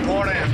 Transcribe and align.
report 0.00 0.28
in. 0.28 0.50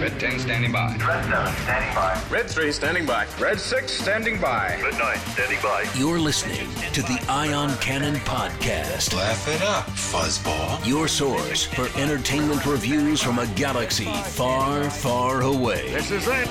Red 0.00 0.18
10 0.20 0.38
standing 0.40 0.72
by. 0.72 0.96
Red 0.96 1.24
7 1.24 1.54
standing 1.62 1.94
by. 1.94 2.22
Red 2.30 2.50
3 2.50 2.72
standing 2.72 3.06
by. 3.06 3.26
Red 3.40 3.60
6 3.60 3.92
standing 3.92 4.40
by. 4.40 4.78
Red 4.82 4.98
9 4.98 5.16
standing 5.18 5.58
by. 5.62 5.84
You're 5.96 6.18
listening 6.18 6.68
to 6.92 7.02
the 7.02 7.24
Ion 7.28 7.74
Cannon 7.78 8.16
Podcast, 8.16 9.14
Laugh 9.14 9.48
it 9.48 9.62
up, 9.62 9.86
fuzzball. 9.90 10.84
your 10.86 11.08
source 11.08 11.64
for 11.64 11.88
entertainment 11.98 12.64
reviews 12.66 13.22
from 13.22 13.38
a 13.38 13.46
galaxy 13.48 14.12
far, 14.24 14.88
far 14.90 15.42
away. 15.42 15.90
This 15.92 16.10
is 16.10 16.26
it. 16.28 16.48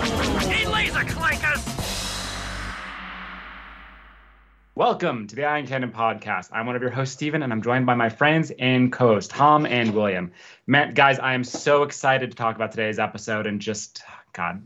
Welcome 4.74 5.28
to 5.28 5.36
the 5.36 5.44
Ion 5.44 5.68
Cannon 5.68 5.92
podcast. 5.92 6.50
I'm 6.54 6.66
one 6.66 6.76
of 6.78 6.82
your 6.82 6.92
hosts, 6.92 7.14
Steven, 7.16 7.44
and 7.44 7.52
I'm 7.52 7.62
joined 7.62 7.86
by 7.86 7.96
my 7.96 8.08
friends 8.10 8.52
and 8.58 8.92
co-hosts, 8.92 9.32
Tom 9.32 9.66
and 9.66 9.94
William. 9.94 10.32
Man, 10.66 10.94
guys, 10.94 11.20
I 11.20 11.34
am 11.34 11.44
so 11.44 11.84
excited 11.84 12.32
to 12.32 12.38
talk 12.38 12.56
about 12.56 12.71
today's 12.71 12.98
episode 12.98 13.48
and 13.48 13.60
just, 13.60 14.02
God, 14.32 14.65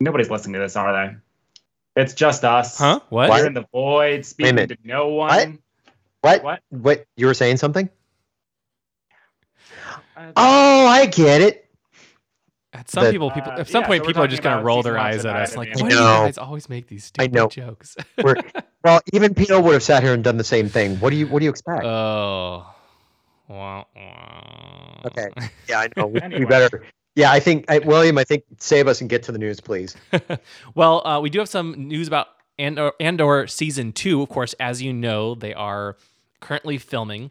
nobody's 0.00 0.28
listening 0.28 0.54
to 0.54 0.58
this, 0.58 0.74
are 0.74 0.92
they? 0.92 2.02
It's 2.02 2.14
just 2.14 2.44
us. 2.44 2.78
Huh? 2.78 2.98
What? 3.10 3.30
We're 3.30 3.46
in 3.46 3.54
the 3.54 3.66
void, 3.72 4.26
speaking 4.26 4.56
to 4.68 4.76
no 4.82 5.08
one. 5.08 5.60
What? 6.20 6.42
What? 6.42 6.60
What? 6.70 7.06
You 7.16 7.26
were 7.26 7.34
saying 7.34 7.58
something? 7.58 7.88
Uh, 10.16 10.32
Oh, 10.36 10.86
I 10.86 11.06
get 11.06 11.42
it. 11.42 11.67
At 12.74 12.90
some 12.90 13.04
The- 13.04 13.12
people, 13.12 13.30
people 13.30 13.52
Uh, 13.52 13.60
at 13.60 13.68
some 13.68 13.80
yeah, 13.82 13.86
point, 13.86 14.02
so 14.02 14.06
people 14.08 14.22
are 14.22 14.28
just 14.28 14.42
gonna 14.42 14.62
roll 14.62 14.82
their 14.82 14.98
eyes 14.98 15.24
at 15.24 15.34
us, 15.36 15.56
like, 15.56 15.68
why 15.74 15.88
do 15.88 15.94
you 15.94 16.00
I 16.02 16.04
know. 16.20 16.24
guys 16.26 16.36
always 16.38 16.68
make 16.68 16.86
these 16.86 17.04
I 17.18 17.24
stupid 17.24 17.32
know. 17.32 17.48
jokes? 17.48 17.96
We're, 18.22 18.36
well, 18.84 19.00
even 19.12 19.34
Pino 19.34 19.60
would 19.60 19.72
have 19.72 19.82
sat 19.82 20.02
here 20.02 20.12
and 20.12 20.22
done 20.22 20.36
the 20.36 20.44
same 20.44 20.68
thing. 20.68 20.96
What 20.96 21.10
do 21.10 21.16
you 21.16 21.26
What 21.28 21.38
do 21.38 21.44
you 21.44 21.50
expect? 21.50 21.84
oh. 21.84 22.66
Wah, 23.48 23.84
wah. 23.96 25.00
okay. 25.06 25.28
Yeah, 25.68 25.80
I 25.80 25.88
know. 25.96 26.06
We, 26.08 26.20
Anyway. 26.20 26.40
we 26.40 26.44
better. 26.46 26.84
Yeah, 27.16 27.32
I 27.32 27.40
think 27.40 27.64
I, 27.70 27.78
William. 27.78 28.18
I 28.18 28.24
think 28.24 28.44
save 28.58 28.86
us 28.86 29.00
and 29.00 29.08
get 29.08 29.22
to 29.24 29.32
the 29.32 29.38
news, 29.38 29.60
please. 29.60 29.96
well, 30.74 31.04
uh, 31.06 31.18
we 31.20 31.30
do 31.30 31.38
have 31.38 31.48
some 31.48 31.88
news 31.88 32.06
about 32.06 32.28
Andor, 32.58 32.92
Andor 33.00 33.46
season 33.46 33.92
two. 33.92 34.20
Of 34.22 34.28
course, 34.28 34.52
as 34.60 34.82
you 34.82 34.92
know, 34.92 35.34
they 35.34 35.54
are 35.54 35.96
currently 36.40 36.76
filming, 36.78 37.30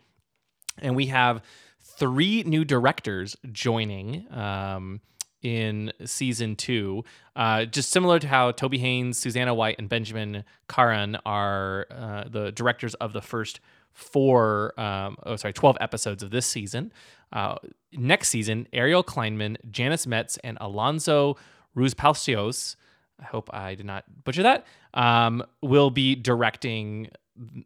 and 0.79 0.95
we 0.95 1.05
have 1.07 1.41
three 1.81 2.43
new 2.43 2.65
directors 2.65 3.37
joining 3.51 4.25
um, 4.33 4.99
in 5.47 5.93
season 6.03 6.57
two. 6.57 7.05
Uh, 7.35 7.63
just 7.63 7.89
similar 7.89 8.19
to 8.19 8.27
how 8.27 8.51
Toby 8.51 8.77
Haynes, 8.79 9.17
Susanna 9.17 9.53
White, 9.53 9.77
and 9.79 9.87
Benjamin 9.87 10.43
Caron 10.67 11.17
are 11.25 11.87
uh, 11.89 12.25
the 12.27 12.51
directors 12.51 12.95
of 12.95 13.13
the 13.13 13.21
first 13.21 13.61
four, 13.93 14.77
um, 14.77 15.15
oh 15.23 15.37
sorry, 15.37 15.53
twelve 15.53 15.77
episodes 15.79 16.21
of 16.21 16.31
this 16.31 16.45
season. 16.45 16.91
Uh, 17.31 17.55
next 17.93 18.27
season, 18.27 18.67
Ariel 18.73 19.03
Kleiman, 19.03 19.57
Janus 19.71 20.05
Metz, 20.05 20.37
and 20.43 20.57
Alonso 20.59 21.37
Ruizpalacios. 21.77 22.75
I 23.19 23.23
hope 23.23 23.49
I 23.53 23.75
did 23.75 23.85
not 23.85 24.03
butcher 24.25 24.43
that. 24.43 24.67
Um, 24.93 25.43
will 25.61 25.89
be 25.89 26.13
directing 26.15 27.09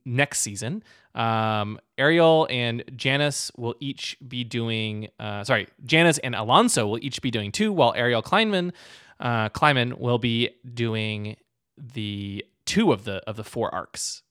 next 0.05 0.39
season. 0.39 0.83
Um, 1.15 1.79
Ariel 1.97 2.47
and 2.49 2.83
Janus 2.95 3.51
will 3.57 3.75
each 3.79 4.17
be 4.25 4.43
doing. 4.43 5.09
Uh, 5.19 5.43
sorry, 5.43 5.67
Janus 5.85 6.17
and 6.19 6.35
Alonso 6.35 6.87
will 6.87 7.03
each 7.03 7.21
be 7.21 7.31
doing 7.31 7.51
two, 7.51 7.71
while 7.71 7.93
Ariel 7.95 8.21
Kleiman, 8.21 8.73
uh, 9.19 9.49
Kleiman 9.49 9.99
will 9.99 10.17
be 10.19 10.49
doing 10.73 11.37
the 11.77 12.45
two 12.65 12.91
of 12.91 13.03
the 13.03 13.17
of 13.27 13.35
the 13.35 13.43
four 13.43 13.73
arcs 13.73 14.23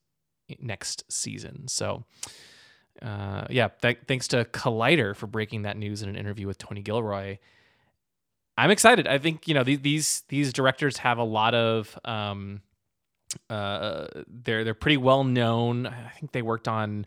next 0.60 1.04
season. 1.10 1.68
So, 1.68 2.04
uh, 3.02 3.46
yeah, 3.50 3.68
th- 3.82 4.00
thanks 4.08 4.28
to 4.28 4.44
Collider 4.46 5.14
for 5.14 5.26
breaking 5.26 5.62
that 5.62 5.76
news 5.76 6.02
in 6.02 6.08
an 6.08 6.16
interview 6.16 6.46
with 6.46 6.58
Tony 6.58 6.82
Gilroy. 6.82 7.38
I'm 8.56 8.70
excited. 8.70 9.06
I 9.06 9.18
think 9.18 9.48
you 9.48 9.54
know 9.54 9.64
these 9.64 9.80
these 9.80 10.22
these 10.28 10.52
directors 10.52 10.98
have 10.98 11.18
a 11.18 11.24
lot 11.24 11.54
of 11.54 11.98
um, 12.04 12.60
uh, 13.48 14.06
they're 14.26 14.64
they're 14.64 14.74
pretty 14.74 14.96
well 14.96 15.24
known. 15.24 15.86
I 15.86 16.10
think 16.18 16.32
they 16.32 16.42
worked 16.42 16.68
on 16.68 17.06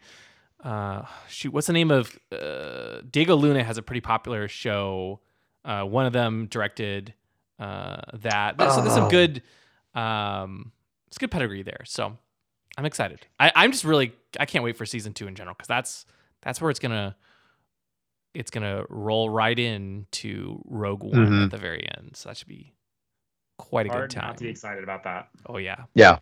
uh, 0.63 1.03
shoot, 1.27 1.51
what's 1.53 1.67
the 1.67 1.73
name 1.73 1.91
of 1.91 2.17
uh, 2.31 3.01
Diego 3.09 3.35
Luna 3.35 3.63
has 3.63 3.77
a 3.77 3.81
pretty 3.81 4.01
popular 4.01 4.47
show. 4.47 5.19
Uh, 5.65 5.83
one 5.83 6.05
of 6.05 6.13
them 6.13 6.47
directed 6.47 7.13
uh, 7.59 8.01
that. 8.13 8.55
So 8.59 8.81
there's 8.81 8.93
some 8.93 9.05
Oh. 9.05 9.09
good 9.09 9.43
um, 9.93 10.71
it's 11.07 11.17
good 11.17 11.31
pedigree 11.31 11.63
there. 11.63 11.81
So 11.85 12.17
I'm 12.77 12.85
excited. 12.85 13.25
I, 13.39 13.51
I'm 13.55 13.71
just 13.71 13.83
really 13.83 14.13
I 14.39 14.45
can't 14.45 14.63
wait 14.63 14.77
for 14.77 14.85
season 14.85 15.13
two 15.13 15.27
in 15.27 15.35
general 15.35 15.53
because 15.55 15.67
that's 15.67 16.05
that's 16.41 16.59
where 16.61 16.71
it's 16.71 16.79
gonna 16.79 17.15
it's 18.33 18.49
gonna 18.49 18.83
roll 18.89 19.29
right 19.29 19.57
into 19.59 20.61
Rogue 20.65 21.03
One 21.03 21.27
Mhm. 21.27 21.43
at 21.45 21.51
the 21.51 21.57
very 21.57 21.87
end. 21.97 22.15
So 22.15 22.29
that 22.29 22.37
should 22.37 22.47
be 22.47 22.72
quite 23.57 23.87
a 23.87 23.89
Hard 23.89 24.09
good 24.09 24.19
time. 24.19 24.27
not 24.29 24.37
to 24.37 24.43
be 24.43 24.49
excited 24.49 24.83
about 24.83 25.03
that. 25.03 25.29
Oh 25.47 25.57
yeah. 25.57 25.83
Yeah, 25.95 26.19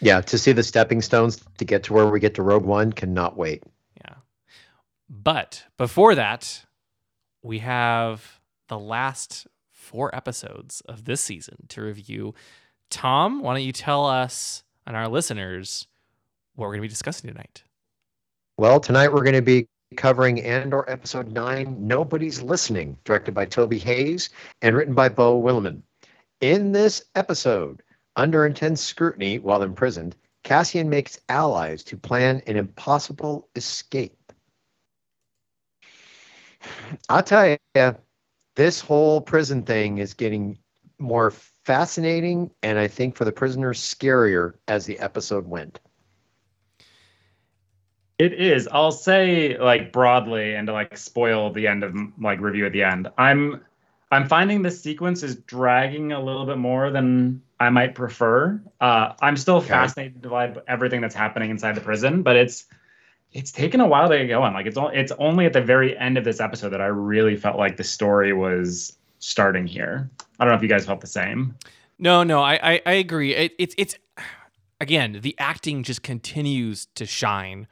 yeah. 0.00 0.20
To 0.20 0.38
see 0.38 0.52
the 0.52 0.62
stepping 0.62 1.02
stones 1.02 1.42
to 1.58 1.64
get 1.64 1.82
to 1.84 1.92
where 1.92 2.06
we 2.08 2.20
get 2.20 2.34
to 2.34 2.42
Rogue 2.42 2.64
One, 2.64 2.92
cannot 2.92 3.36
wait. 3.36 3.62
Yeah. 4.04 4.14
But 5.08 5.64
before 5.76 6.14
that, 6.14 6.64
we 7.42 7.58
have 7.60 8.40
the 8.68 8.78
last 8.78 9.46
four 9.70 10.14
episodes 10.14 10.80
of 10.82 11.04
this 11.04 11.20
season 11.20 11.66
to 11.68 11.82
review. 11.82 12.34
Tom, 12.90 13.42
why 13.42 13.54
don't 13.54 13.64
you 13.64 13.72
tell 13.72 14.06
us 14.06 14.62
and 14.86 14.96
our 14.96 15.08
listeners 15.08 15.86
what 16.54 16.66
we're 16.66 16.72
going 16.72 16.80
to 16.80 16.88
be 16.88 16.88
discussing 16.88 17.28
tonight? 17.28 17.62
Well, 18.58 18.80
tonight 18.80 19.12
we're 19.12 19.24
going 19.24 19.34
to 19.34 19.42
be 19.42 19.66
covering 19.96 20.40
Andor 20.42 20.88
episode 20.88 21.32
nine. 21.32 21.76
Nobody's 21.86 22.40
listening, 22.42 22.96
directed 23.04 23.34
by 23.34 23.44
Toby 23.46 23.78
Haynes 23.78 24.30
and 24.60 24.76
written 24.76 24.94
by 24.94 25.08
Beau 25.08 25.40
Willimon. 25.40 25.82
In 26.42 26.72
this 26.72 27.04
episode, 27.14 27.84
under 28.16 28.44
intense 28.44 28.80
scrutiny 28.80 29.38
while 29.38 29.62
imprisoned, 29.62 30.16
Cassian 30.42 30.90
makes 30.90 31.20
allies 31.28 31.84
to 31.84 31.96
plan 31.96 32.42
an 32.48 32.56
impossible 32.56 33.48
escape. 33.54 34.32
I'll 37.08 37.22
tell 37.22 37.56
you, 37.76 37.96
this 38.56 38.80
whole 38.80 39.20
prison 39.20 39.62
thing 39.62 39.98
is 39.98 40.14
getting 40.14 40.58
more 40.98 41.30
fascinating, 41.30 42.50
and 42.64 42.76
I 42.76 42.88
think 42.88 43.14
for 43.14 43.24
the 43.24 43.30
prisoners, 43.30 43.80
scarier 43.80 44.54
as 44.66 44.84
the 44.84 44.98
episode 44.98 45.46
went. 45.46 45.78
It 48.18 48.32
is. 48.32 48.68
I'll 48.72 48.90
say 48.90 49.56
like 49.58 49.92
broadly 49.92 50.56
and 50.56 50.66
to 50.66 50.72
like 50.72 50.98
spoil 50.98 51.52
the 51.52 51.68
end 51.68 51.84
of 51.84 51.94
like 52.20 52.40
review 52.40 52.66
at 52.66 52.72
the 52.72 52.82
end. 52.82 53.08
I'm 53.16 53.64
I'm 54.12 54.28
finding 54.28 54.62
this 54.62 54.80
sequence 54.80 55.22
is 55.22 55.36
dragging 55.36 56.12
a 56.12 56.22
little 56.22 56.44
bit 56.46 56.58
more 56.58 56.90
than 56.90 57.42
I 57.58 57.70
might 57.70 57.94
prefer. 57.94 58.60
Uh, 58.80 59.14
I'm 59.20 59.36
still 59.36 59.56
Okay. 59.56 59.68
fascinated 59.68 60.22
by 60.28 60.54
everything 60.68 61.00
that's 61.00 61.14
happening 61.14 61.50
inside 61.50 61.74
the 61.74 61.80
prison, 61.80 62.22
but 62.22 62.36
it's 62.36 62.66
it's 63.32 63.50
taken 63.50 63.80
a 63.80 63.86
while 63.86 64.10
to 64.10 64.18
get 64.18 64.28
going. 64.28 64.52
Like 64.52 64.66
it's 64.66 64.76
o- 64.76 64.88
it's 64.88 65.12
only 65.18 65.46
at 65.46 65.54
the 65.54 65.62
very 65.62 65.96
end 65.96 66.18
of 66.18 66.24
this 66.24 66.38
episode 66.40 66.68
that 66.70 66.82
I 66.82 66.86
really 66.86 67.34
felt 67.36 67.56
like 67.56 67.78
the 67.78 67.84
story 67.84 68.32
was 68.34 68.96
starting 69.20 69.66
here. 69.66 70.10
I 70.38 70.44
don't 70.44 70.52
know 70.52 70.56
if 70.56 70.62
you 70.62 70.68
guys 70.68 70.84
felt 70.84 71.00
the 71.00 71.06
same. 71.06 71.56
No, 71.98 72.22
no, 72.24 72.42
I 72.42 72.54
I, 72.62 72.82
I 72.84 72.92
agree. 72.92 73.34
It, 73.34 73.52
it's 73.58 73.74
it's 73.78 73.94
again 74.80 75.18
the 75.22 75.34
acting 75.38 75.82
just 75.84 76.02
continues 76.02 76.86
to 76.96 77.06
shine, 77.06 77.66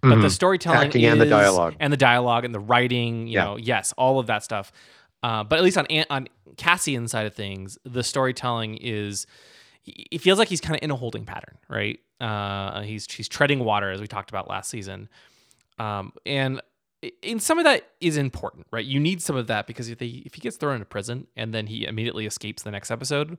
but 0.00 0.16
the 0.22 0.28
Mhm. 0.28 0.30
storytelling 0.30 0.86
Acting 0.86 1.04
and 1.04 1.20
the 1.20 1.26
dialogue. 1.26 1.74
and 1.80 1.92
the 1.92 1.96
dialogue 1.98 2.44
and 2.46 2.54
the 2.54 2.60
writing. 2.60 3.26
You 3.26 3.34
Yeah. 3.34 3.44
know, 3.44 3.56
yes, 3.56 3.92
all 3.98 4.18
of 4.18 4.26
that 4.28 4.42
stuff. 4.44 4.72
Uh, 5.26 5.42
but 5.42 5.58
at 5.58 5.64
least 5.64 5.76
on 5.76 5.86
on 6.08 6.28
Cassian's 6.56 7.10
side 7.10 7.26
of 7.26 7.34
things, 7.34 7.78
the 7.84 8.04
storytelling 8.04 8.76
is. 8.76 9.26
It 9.84 10.20
feels 10.20 10.38
like 10.38 10.48
he's 10.48 10.60
kind 10.60 10.74
of 10.76 10.82
in 10.82 10.90
a 10.90 10.96
holding 10.96 11.24
pattern, 11.24 11.58
right? 11.68 11.98
Uh, 12.20 12.82
he's 12.82 13.10
he's 13.12 13.28
treading 13.28 13.60
water 13.60 13.90
as 13.90 14.00
we 14.00 14.06
talked 14.06 14.30
about 14.30 14.48
last 14.48 14.70
season, 14.70 15.08
um, 15.80 16.12
and 16.24 16.60
in 17.22 17.40
some 17.40 17.58
of 17.58 17.64
that 17.64 17.88
is 18.00 18.16
important, 18.16 18.68
right? 18.70 18.84
You 18.84 19.00
need 19.00 19.20
some 19.20 19.34
of 19.34 19.48
that 19.48 19.66
because 19.66 19.88
if 19.88 19.98
they 19.98 20.06
if 20.06 20.34
he 20.34 20.40
gets 20.40 20.56
thrown 20.56 20.74
into 20.74 20.86
prison 20.86 21.26
and 21.36 21.52
then 21.52 21.66
he 21.66 21.86
immediately 21.86 22.26
escapes 22.26 22.62
the 22.62 22.70
next 22.70 22.92
episode, 22.92 23.36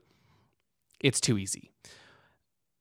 it's 0.99 1.21
too 1.21 1.37
easy. 1.37 1.71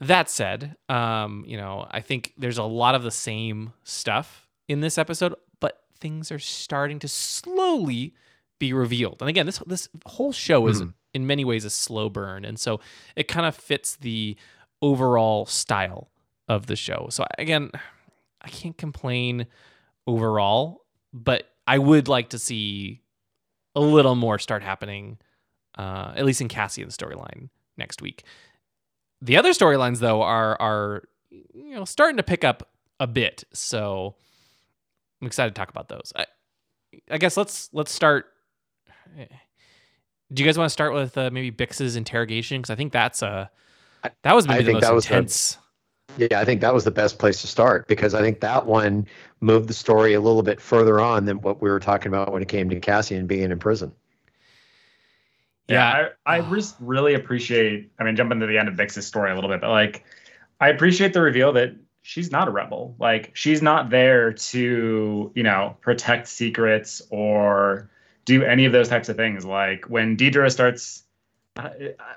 That 0.00 0.28
said, 0.28 0.76
um, 0.88 1.44
you 1.46 1.56
know, 1.56 1.86
I 1.92 2.00
think 2.00 2.32
there's 2.36 2.58
a 2.58 2.64
lot 2.64 2.96
of 2.96 3.04
the 3.04 3.12
same 3.12 3.72
stuff 3.84 4.48
in 4.68 4.80
this 4.80 4.98
episode, 4.98 5.34
but 5.60 5.84
things 6.00 6.32
are 6.32 6.40
starting 6.40 6.98
to 6.98 7.08
slowly 7.08 8.14
be 8.58 8.72
revealed. 8.72 9.18
And 9.20 9.28
again, 9.28 9.46
this 9.46 9.58
this 9.66 9.88
whole 10.06 10.32
show 10.32 10.66
is 10.66 10.80
Mhm. 10.82 10.94
in 11.14 11.26
many 11.26 11.44
ways 11.44 11.64
a 11.64 11.70
slow 11.70 12.08
burn, 12.08 12.44
and 12.44 12.58
so 12.58 12.80
it 13.16 13.28
kind 13.28 13.46
of 13.46 13.54
fits 13.56 13.96
the 13.96 14.36
overall 14.82 15.46
style 15.46 16.10
of 16.48 16.66
the 16.66 16.76
show. 16.76 17.08
So 17.10 17.24
again, 17.38 17.70
I 18.40 18.48
can't 18.48 18.76
complain 18.78 19.46
overall, 20.06 20.84
but 21.12 21.48
I 21.66 21.78
would 21.78 22.08
like 22.08 22.30
to 22.30 22.38
see 22.38 23.02
a 23.74 23.80
little 23.80 24.14
more 24.14 24.38
start 24.38 24.62
happening, 24.62 25.18
uh, 25.76 26.12
at 26.16 26.24
least 26.24 26.40
in 26.40 26.48
Cassian's 26.48 26.96
storyline 26.96 27.48
next 27.76 28.00
week. 28.00 28.22
The 29.20 29.36
other 29.36 29.50
storylines, 29.50 29.98
though, 29.98 30.22
are 30.22 30.60
are 30.60 31.08
you 31.30 31.74
know 31.74 31.84
starting 31.84 32.16
to 32.18 32.22
pick 32.22 32.44
up 32.44 32.70
a 33.00 33.06
bit. 33.06 33.44
So 33.52 34.14
I'm 35.20 35.26
excited 35.26 35.54
to 35.54 35.58
talk 35.58 35.68
about 35.70 35.88
those. 35.88 36.12
I, 36.14 36.26
I 37.10 37.18
guess 37.18 37.36
let's 37.36 37.68
let's 37.72 37.92
start. 37.92 38.26
Do 40.32 40.42
you 40.42 40.46
guys 40.46 40.58
want 40.58 40.66
to 40.66 40.72
start 40.72 40.92
with 40.92 41.16
uh, 41.16 41.30
maybe 41.32 41.50
Bix's 41.50 41.96
interrogation? 41.96 42.60
Because 42.60 42.70
I 42.70 42.74
think 42.74 42.92
that's 42.92 43.22
uh, 43.22 43.46
that 44.22 44.34
was 44.34 44.46
I 44.46 44.54
maybe 44.54 44.64
the 44.64 44.72
most 44.72 44.82
that 44.82 44.94
was 44.94 45.06
the- 45.06 45.14
intense. 45.14 45.58
Yeah, 46.18 46.40
I 46.40 46.44
think 46.44 46.62
that 46.62 46.72
was 46.72 46.84
the 46.84 46.90
best 46.90 47.18
place 47.18 47.42
to 47.42 47.46
start 47.46 47.88
because 47.88 48.14
I 48.14 48.22
think 48.22 48.40
that 48.40 48.64
one 48.64 49.06
moved 49.40 49.68
the 49.68 49.74
story 49.74 50.14
a 50.14 50.20
little 50.20 50.42
bit 50.42 50.60
further 50.60 50.98
on 50.98 51.26
than 51.26 51.42
what 51.42 51.60
we 51.60 51.68
were 51.68 51.80
talking 51.80 52.08
about 52.08 52.32
when 52.32 52.40
it 52.40 52.48
came 52.48 52.70
to 52.70 52.80
Cassian 52.80 53.26
being 53.26 53.50
in 53.50 53.58
prison. 53.58 53.92
Yeah, 55.68 56.08
I, 56.24 56.38
I 56.38 56.40
just 56.54 56.76
really 56.80 57.14
appreciate. 57.14 57.90
I 57.98 58.04
mean, 58.04 58.16
jumping 58.16 58.40
to 58.40 58.46
the 58.46 58.56
end 58.56 58.68
of 58.68 58.76
Bix's 58.76 59.06
story 59.06 59.30
a 59.30 59.34
little 59.34 59.50
bit, 59.50 59.60
but 59.60 59.70
like, 59.70 60.04
I 60.60 60.70
appreciate 60.70 61.12
the 61.12 61.20
reveal 61.20 61.52
that 61.54 61.76
she's 62.02 62.30
not 62.30 62.48
a 62.48 62.50
rebel. 62.50 62.94
Like, 62.98 63.32
she's 63.34 63.60
not 63.60 63.90
there 63.90 64.32
to, 64.32 65.32
you 65.34 65.42
know, 65.42 65.76
protect 65.82 66.28
secrets 66.28 67.02
or 67.10 67.90
do 68.26 68.42
any 68.44 68.66
of 68.66 68.72
those 68.72 68.88
types 68.90 69.08
of 69.08 69.16
things. 69.16 69.44
Like 69.46 69.86
when 69.86 70.16
Deidre 70.16 70.50
starts, 70.52 71.04
uh, 71.56 71.70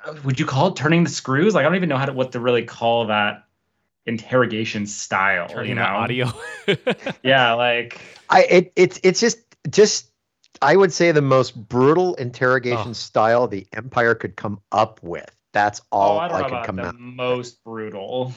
uh, 0.06 0.16
would 0.26 0.38
you 0.40 0.46
call 0.46 0.68
it 0.68 0.76
turning 0.76 1.06
the 1.06 1.10
screws? 1.10 1.56
Like, 1.56 1.62
I 1.62 1.70
don't 1.70 1.76
even 1.78 1.88
know 1.88 1.98
how 1.98 2.06
to 2.06 2.12
what 2.14 2.34
to 2.34 2.42
really 2.42 2.64
call 2.64 3.08
that 3.08 3.46
interrogation 4.06 4.86
style. 4.86 5.48
Turning 5.48 5.70
you 5.70 5.76
the 5.76 5.82
know, 5.82 5.88
audio. 5.88 6.32
Yeah, 7.24 7.54
like 7.54 8.02
I 8.30 8.44
it, 8.44 8.74
it's 8.76 9.00
it's 9.04 9.20
just 9.22 9.40
just 9.70 10.12
I 10.62 10.76
would 10.76 10.92
say 10.92 11.12
the 11.14 11.22
most 11.22 11.56
brutal 11.70 12.16
interrogation 12.16 12.90
Oh. 12.90 12.94
style 12.94 13.48
the 13.48 13.66
Empire 13.74 14.16
could 14.16 14.36
come 14.36 14.60
up 14.74 15.00
with. 15.02 15.30
That's 15.54 15.82
all 15.92 16.18
oh, 16.18 16.20
I 16.20 16.28
don't 16.28 16.44
I 16.44 16.50
could 16.50 16.66
come 16.66 16.76
the 16.78 16.84
out. 16.88 17.00
most 17.00 17.64
brutal. 17.64 18.34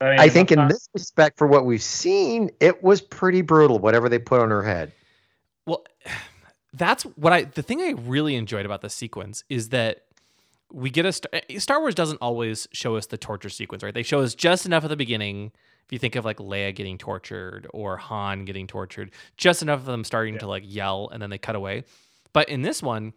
I, 0.00 0.10
mean, 0.10 0.20
I 0.20 0.28
think 0.28 0.52
in 0.52 0.58
not- 0.58 0.70
this 0.70 0.88
respect, 0.92 1.38
for 1.38 1.46
what 1.46 1.64
we've 1.64 1.82
seen, 1.82 2.50
it 2.60 2.82
was 2.82 3.00
pretty 3.00 3.42
brutal. 3.42 3.78
Whatever 3.78 4.08
they 4.08 4.18
put 4.18 4.40
on 4.40 4.50
her 4.50 4.62
head. 4.62 4.92
Well, 5.66 5.84
that's 6.74 7.04
what 7.04 7.32
I. 7.32 7.44
The 7.44 7.62
thing 7.62 7.80
I 7.80 7.90
really 7.92 8.34
enjoyed 8.34 8.66
about 8.66 8.80
the 8.80 8.90
sequence 8.90 9.44
is 9.48 9.70
that 9.70 10.02
we 10.72 10.90
get 10.90 11.06
a 11.06 11.12
Star, 11.12 11.30
eh, 11.32 11.58
Star 11.58 11.80
Wars 11.80 11.94
doesn't 11.94 12.18
always 12.18 12.68
show 12.72 12.96
us 12.96 13.06
the 13.06 13.16
torture 13.16 13.48
sequence, 13.48 13.82
right? 13.82 13.94
They 13.94 14.02
show 14.02 14.20
us 14.20 14.34
just 14.34 14.66
enough 14.66 14.84
at 14.84 14.90
the 14.90 14.96
beginning. 14.96 15.52
If 15.84 15.92
you 15.92 15.98
think 15.98 16.16
of 16.16 16.24
like 16.24 16.38
Leia 16.38 16.74
getting 16.74 16.98
tortured 16.98 17.68
or 17.72 17.96
Han 17.96 18.44
getting 18.44 18.66
tortured, 18.66 19.12
just 19.36 19.62
enough 19.62 19.80
of 19.80 19.86
them 19.86 20.02
starting 20.02 20.38
to 20.38 20.46
like 20.46 20.62
yell 20.66 21.10
and 21.12 21.22
then 21.22 21.30
they 21.30 21.38
cut 21.38 21.54
away. 21.54 21.84
But 22.32 22.48
in 22.48 22.62
this 22.62 22.82
one, 22.82 23.12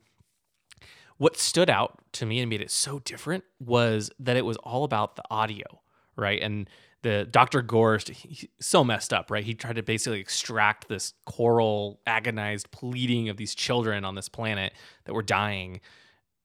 what 1.17 1.37
stood 1.37 1.69
out 1.69 1.99
to 2.13 2.25
me 2.25 2.39
and 2.39 2.49
made 2.49 2.61
it 2.61 2.69
so 2.69 2.99
different 2.99 3.43
was 3.59 4.11
that 4.19 4.37
it 4.37 4.45
was 4.45 4.57
all 4.57 4.83
about 4.83 5.15
the 5.15 5.23
audio, 5.31 5.81
right? 6.15 6.41
And 6.41 6.69
the 7.03 7.27
Dr. 7.29 7.61
Gorst, 7.61 8.11
so 8.59 8.83
messed 8.83 9.13
up, 9.13 9.29
right? 9.29 9.43
He 9.43 9.53
tried 9.53 9.75
to 9.75 9.83
basically 9.83 10.19
extract 10.19 10.87
this 10.87 11.13
choral, 11.25 11.99
agonized 12.07 12.71
pleading 12.71 13.29
of 13.29 13.37
these 13.37 13.53
children 13.53 14.03
on 14.03 14.15
this 14.15 14.29
planet 14.29 14.73
that 15.05 15.13
were 15.13 15.23
dying 15.23 15.81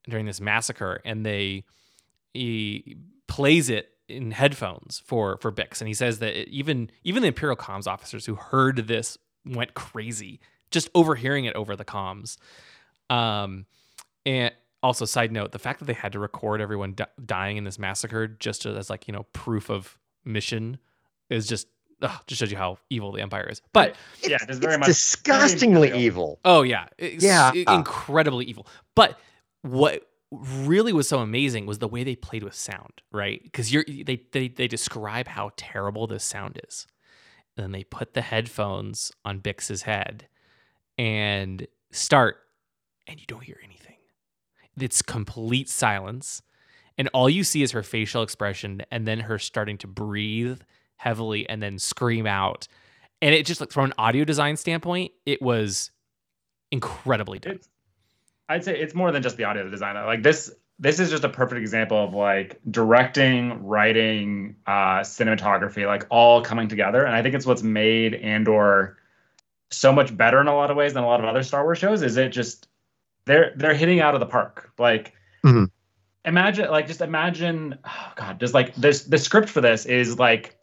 during 0.09 0.27
this 0.27 0.41
massacre, 0.41 1.01
and 1.05 1.25
they 1.25 1.65
he 2.35 2.97
plays 3.29 3.71
it 3.71 3.91
in 4.09 4.31
headphones 4.31 5.03
for 5.05 5.39
for 5.39 5.51
Bix, 5.51 5.81
and 5.81 5.89
he 5.89 5.95
says 5.95 6.19
that 6.19 6.39
it, 6.39 6.49
even 6.49 6.91
even 7.03 7.23
the 7.23 7.29
Imperial 7.29 7.57
comms 7.57 7.87
officers 7.87 8.27
who 8.27 8.35
heard 8.35 8.89
this 8.89 9.17
went 9.45 9.75
crazy 9.75 10.41
just 10.73 10.89
overhearing 10.95 11.45
it 11.45 11.55
over 11.55 11.77
the 11.77 11.85
comms. 11.85 12.39
Um, 13.11 13.67
and 14.27 14.53
also, 14.83 15.05
side 15.05 15.31
note, 15.31 15.53
the 15.53 15.59
fact 15.59 15.79
that 15.79 15.85
they 15.85 15.93
had 15.93 16.13
to 16.13 16.19
record 16.19 16.61
everyone 16.61 16.97
dying 17.25 17.57
in 17.57 17.65
this 17.65 17.79
massacre 17.79 18.27
just 18.27 18.67
as 18.67 18.91
like 18.91 19.07
you 19.07 19.13
know 19.13 19.25
proof 19.33 19.71
of 19.71 19.99
mission 20.25 20.79
is 21.31 21.47
just 21.47 21.67
ugh, 22.03 22.21
just 22.27 22.41
shows 22.41 22.51
you 22.51 22.57
how 22.57 22.79
evil 22.91 23.13
the 23.13 23.21
Empire 23.23 23.49
is. 23.49 23.63
But 23.73 23.95
yeah, 24.23 24.35
It's, 24.37 24.45
it's 24.45 24.59
very 24.59 24.75
it's 24.75 24.81
much 24.81 24.87
disgustingly 24.89 25.89
very 25.91 26.01
evil. 26.03 26.41
oh 26.45 26.63
yeah, 26.63 26.87
it's 26.99 27.23
Yeah. 27.25 27.53
i- 27.55 27.75
incredibly 27.75 28.45
evil. 28.47 28.67
But 28.95 29.19
what 29.63 30.09
really 30.31 30.93
was 30.93 31.07
so 31.09 31.19
amazing 31.19 31.67
was 31.67 31.79
the 31.79 31.89
way 31.89 32.05
they 32.05 32.17
played 32.17 32.43
with 32.43 32.55
sound, 32.55 33.03
right? 33.13 33.41
Because 33.43 33.73
you're 33.73 33.85
they, 33.87 34.21
they 34.33 34.49
they 34.49 34.67
describe 34.69 35.29
how 35.29 35.51
terrible 35.57 36.07
this 36.07 36.25
sound 36.25 36.61
is, 36.69 36.87
and 37.57 37.65
then 37.65 37.73
they 37.73 37.85
put 37.85 38.15
the 38.15 38.23
headphones 38.23 39.13
on 39.25 39.39
Bix's 39.41 39.83
head 39.83 40.27
and 40.99 41.67
start, 41.91 42.39
and 43.07 43.21
you 43.21 43.27
don't 43.27 43.45
hear 43.45 43.59
anything. 43.63 43.97
It's 44.81 45.03
complete 45.03 45.69
silence, 45.69 46.41
and 46.99 47.09
all 47.13 47.29
you 47.29 47.45
see 47.45 47.63
is 47.63 47.73
her 47.73 47.83
facial 47.83 48.23
expression, 48.23 48.83
and 48.91 49.07
then 49.07 49.21
her 49.21 49.39
starting 49.39 49.79
to 49.79 49.87
breathe 49.87 50.61
heavily, 50.97 51.49
and 51.49 51.63
then 51.63 51.79
scream 51.79 52.27
out. 52.27 52.69
And 53.21 53.35
it 53.35 53.47
just 53.47 53.61
like 53.61 53.71
from 53.71 53.87
an 53.87 53.95
audio 53.99 54.25
design 54.25 54.57
standpoint, 54.57 55.13
it 55.27 55.41
was 55.41 55.91
incredibly 56.71 57.39
done. 57.39 57.55
It's, 57.55 57.69
I'd 58.49 58.65
say 58.65 58.79
it's 58.79 58.95
more 58.95 59.13
than 59.13 59.23
just 59.23 59.37
the 59.37 59.45
audio 59.45 59.69
design. 59.69 59.95
Like 59.95 60.23
this, 60.23 60.53
this 60.79 60.99
is 60.99 61.11
just 61.11 61.23
a 61.23 61.29
perfect 61.29 61.61
example 61.61 62.03
of 62.05 62.15
like 62.15 62.61
directing, 62.71 63.65
writing, 63.65 64.57
uh, 64.67 65.01
cinematography, 65.01 65.87
like 65.87 66.07
all 66.11 66.43
coming 66.43 66.69
together. 66.69 67.05
And 67.05 67.15
I 67.15 67.23
think 67.23 67.35
it's 67.35 67.47
what's 67.47 67.63
made 67.63 68.15
Andor 68.15 68.99
so 69.71 69.93
much 69.93 70.15
better 70.17 70.41
in 70.41 70.49
a 70.49 70.55
lot 70.55 70.71
of 70.71 70.77
ways 70.77 70.95
than 70.95 71.05
a 71.05 71.07
lot 71.07 71.21
of 71.21 71.27
other 71.27 71.43
Star 71.43 71.63
Wars 71.63 71.79
shows. 71.79 72.03
Is 72.03 72.17
it 72.17 72.31
just 72.31 72.69
they're 73.25 73.53
they're 73.57 73.75
hitting 73.75 74.01
out 74.01 74.15
of 74.15 74.21
the 74.21 74.27
park? 74.27 74.73
Like 74.79 75.15
Mhm. 75.45 75.71
Imagine, 76.25 76.71
like 76.71 76.87
just 76.87 77.01
imagine, 77.01 77.79
oh 77.85 78.13
God, 78.17 78.41
just 78.41 78.55
like 78.55 78.75
this. 78.75 79.05
The 79.05 79.19
script 79.19 79.49
for 79.49 79.61
this 79.61 79.87
is 79.87 80.19
like 80.19 80.57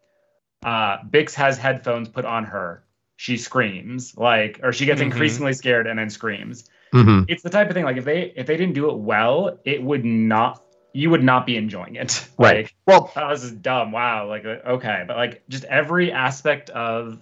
uh, 0.64 0.98
Bix 1.10 1.34
has 1.36 1.58
headphones 1.58 2.10
put 2.10 2.26
on 2.26 2.46
her. 2.46 2.84
She 3.18 3.38
screams 3.38 4.16
like, 4.18 4.60
or 4.64 4.72
she 4.72 4.86
gets 4.86 5.02
Mhm. 5.02 5.06
increasingly 5.06 5.54
scared 5.54 5.88
and 5.88 6.00
then 6.00 6.10
screams 6.10 6.70
Mhm. 6.94 7.26
it's 7.28 7.44
the 7.44 7.50
type 7.50 7.68
of 7.70 7.74
thing 7.74 7.86
like 7.86 7.98
if 7.98 8.06
they 8.06 8.34
if 8.36 8.48
they 8.48 8.58
didn't 8.58 8.74
do 8.74 8.90
it 8.90 8.98
well 8.98 9.60
it 9.64 9.82
would 9.84 10.04
not 10.04 10.64
you 10.94 11.10
would 11.10 11.24
not 11.24 11.46
be 11.46 11.56
enjoying 11.56 11.96
it 11.96 12.28
Right. 12.40 12.56
like 12.66 12.76
Well, 12.88 13.12
oh 13.16 13.30
this 13.30 13.44
is 13.44 13.52
dumb 13.52 13.92
wow 13.92 14.28
like 14.28 14.46
uh, 14.46 14.58
okay 14.66 15.04
but 15.08 15.18
like 15.18 15.44
just 15.50 15.66
every 15.66 16.12
aspect 16.12 16.70
of 16.72 17.20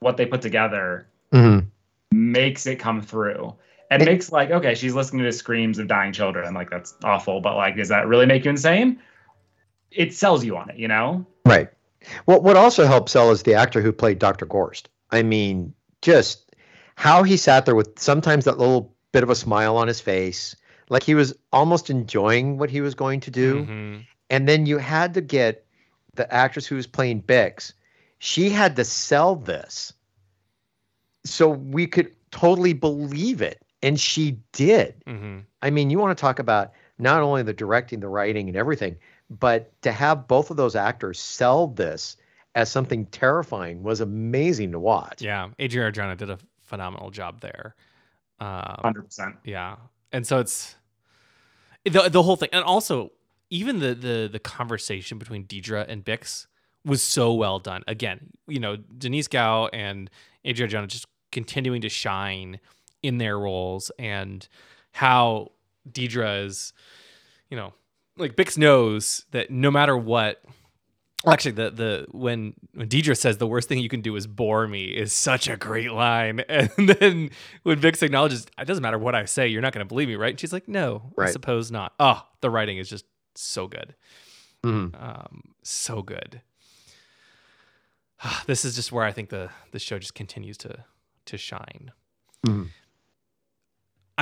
what 0.00 0.16
they 0.16 0.26
put 0.26 0.40
together 0.42 1.08
mhm. 1.32 1.66
makes 2.10 2.66
it 2.66 2.76
come 2.76 3.02
through 3.02 3.54
and 3.92 4.04
makes 4.04 4.32
like 4.32 4.50
okay 4.50 4.74
she's 4.74 4.94
listening 4.94 5.24
to 5.24 5.32
screams 5.32 5.78
of 5.78 5.86
dying 5.88 6.12
children 6.12 6.54
like 6.54 6.70
that's 6.70 6.94
awful 7.04 7.40
but 7.40 7.56
like 7.56 7.76
does 7.76 7.88
that 7.88 8.06
really 8.06 8.26
make 8.26 8.44
you 8.44 8.50
insane 8.50 8.98
it 9.90 10.14
sells 10.14 10.44
you 10.44 10.56
on 10.56 10.70
it 10.70 10.76
you 10.76 10.88
know 10.88 11.26
Right. 11.44 11.68
Well, 12.26 12.40
what 12.40 12.56
also 12.56 12.86
helps 12.86 13.12
sell 13.12 13.30
is 13.30 13.42
the 13.42 13.54
actor 13.54 13.80
who 13.80 13.92
played 13.92 14.18
Dr. 14.18 14.46
Gorst. 14.46 14.88
I 15.10 15.22
mean, 15.22 15.74
just 16.00 16.54
how 16.96 17.22
he 17.22 17.36
sat 17.36 17.66
there 17.66 17.74
with 17.74 17.98
sometimes 17.98 18.44
that 18.44 18.58
little 18.58 18.94
bit 19.12 19.22
of 19.22 19.30
a 19.30 19.34
smile 19.34 19.76
on 19.76 19.88
his 19.88 20.00
face, 20.00 20.56
like 20.88 21.02
he 21.02 21.14
was 21.14 21.34
almost 21.52 21.90
enjoying 21.90 22.58
what 22.58 22.70
he 22.70 22.80
was 22.80 22.94
going 22.94 23.20
to 23.20 23.30
do. 23.30 23.64
Mhm. 23.64 24.06
And 24.30 24.48
then 24.48 24.66
you 24.66 24.78
had 24.78 25.14
to 25.14 25.20
get 25.20 25.66
the 26.14 26.32
actress 26.32 26.66
who 26.66 26.76
was 26.76 26.86
playing 26.86 27.22
Bix. 27.22 27.72
She 28.18 28.50
had 28.50 28.76
to 28.76 28.84
sell 28.84 29.36
this 29.36 29.92
so 31.24 31.48
we 31.48 31.86
could 31.86 32.14
totally 32.30 32.72
believe 32.72 33.42
it. 33.42 33.61
And 33.82 33.98
she 33.98 34.38
did. 34.52 35.02
Mhm. 35.06 35.44
I 35.60 35.70
mean, 35.70 35.90
you 35.90 35.98
want 35.98 36.16
to 36.16 36.20
talk 36.20 36.38
about 36.38 36.72
not 36.98 37.22
only 37.22 37.42
the 37.42 37.52
directing, 37.52 38.00
the 38.00 38.08
writing, 38.08 38.48
and 38.48 38.56
everything, 38.56 38.96
but 39.28 39.72
to 39.82 39.92
have 39.92 40.28
both 40.28 40.50
of 40.50 40.56
those 40.56 40.76
actors 40.76 41.18
sell 41.18 41.66
this 41.68 42.16
as 42.54 42.70
something 42.70 43.06
terrifying 43.06 43.82
was 43.82 44.00
amazing 44.00 44.72
to 44.72 44.78
watch. 44.78 45.22
Yeah, 45.22 45.48
Adriana 45.60 45.90
Arjona 45.90 46.16
did 46.16 46.30
a 46.30 46.38
phenomenal 46.60 47.10
job 47.10 47.40
there. 47.40 47.74
Um, 48.40 48.76
100% 48.84 49.36
yeah, 49.44 49.76
and 50.12 50.26
so 50.26 50.38
it's 50.38 50.76
the 51.84 52.08
the 52.08 52.22
whole 52.22 52.36
thing, 52.36 52.48
and 52.52 52.64
also 52.64 53.12
even 53.50 53.78
the 53.78 53.94
the 53.94 54.28
the 54.30 54.38
conversation 54.38 55.18
between 55.18 55.44
Deidre 55.46 55.84
and 55.88 56.04
Bix 56.04 56.46
was 56.84 57.02
so 57.02 57.32
well 57.32 57.58
done. 57.58 57.82
Again, 57.86 58.30
you 58.46 58.58
know, 58.60 58.76
Denise 58.76 59.28
Gao 59.28 59.68
and 59.68 60.10
Adriana 60.46 60.72
Arjona 60.72 60.88
just 60.88 61.06
continuing 61.30 61.80
to 61.82 61.88
shine 61.88 62.58
in 63.02 63.18
their 63.18 63.38
roles, 63.38 63.90
and 63.98 64.46
how 64.92 65.52
Deidre 65.90 66.44
is, 66.46 66.72
you 67.50 67.56
know, 67.56 67.72
like 68.16 68.36
Bix 68.36 68.56
knows 68.58 69.24
that 69.32 69.50
no 69.50 69.70
matter 69.70 69.96
what. 69.96 70.42
Well, 71.24 71.32
actually, 71.32 71.52
the 71.52 71.70
the 71.70 72.06
when 72.10 72.54
when 72.74 72.88
Deidre 72.88 73.16
says 73.16 73.38
the 73.38 73.46
worst 73.46 73.68
thing 73.68 73.78
you 73.78 73.88
can 73.88 74.00
do 74.00 74.16
is 74.16 74.26
bore 74.26 74.66
me 74.66 74.86
is 74.86 75.12
such 75.12 75.48
a 75.48 75.56
great 75.56 75.92
line, 75.92 76.40
and 76.48 76.68
then 76.76 77.30
when 77.62 77.80
Bix 77.80 78.02
acknowledges 78.02 78.44
it 78.58 78.64
doesn't 78.66 78.82
matter 78.82 78.98
what 78.98 79.14
I 79.14 79.24
say, 79.26 79.46
you're 79.46 79.62
not 79.62 79.72
going 79.72 79.86
to 79.86 79.88
believe 79.88 80.08
me, 80.08 80.16
right? 80.16 80.30
And 80.30 80.40
she's 80.40 80.52
like, 80.52 80.66
no, 80.66 81.12
I 81.16 81.30
suppose 81.30 81.70
not. 81.70 81.92
Oh, 82.00 82.26
the 82.40 82.50
writing 82.50 82.78
is 82.78 82.90
just 82.90 83.04
so 83.36 83.68
good, 83.68 83.94
Mhm. 84.64 85.00
um, 85.00 85.54
so 85.62 86.02
good. 86.02 86.42
This 88.46 88.64
is 88.64 88.76
just 88.76 88.92
where 88.92 89.04
I 89.04 89.12
think 89.12 89.30
the 89.30 89.50
the 89.72 89.78
show 89.78 89.98
just 89.98 90.14
continues 90.14 90.56
to 90.58 90.84
to 91.26 91.38
shine. 91.38 91.92
Mhm. 92.46 92.68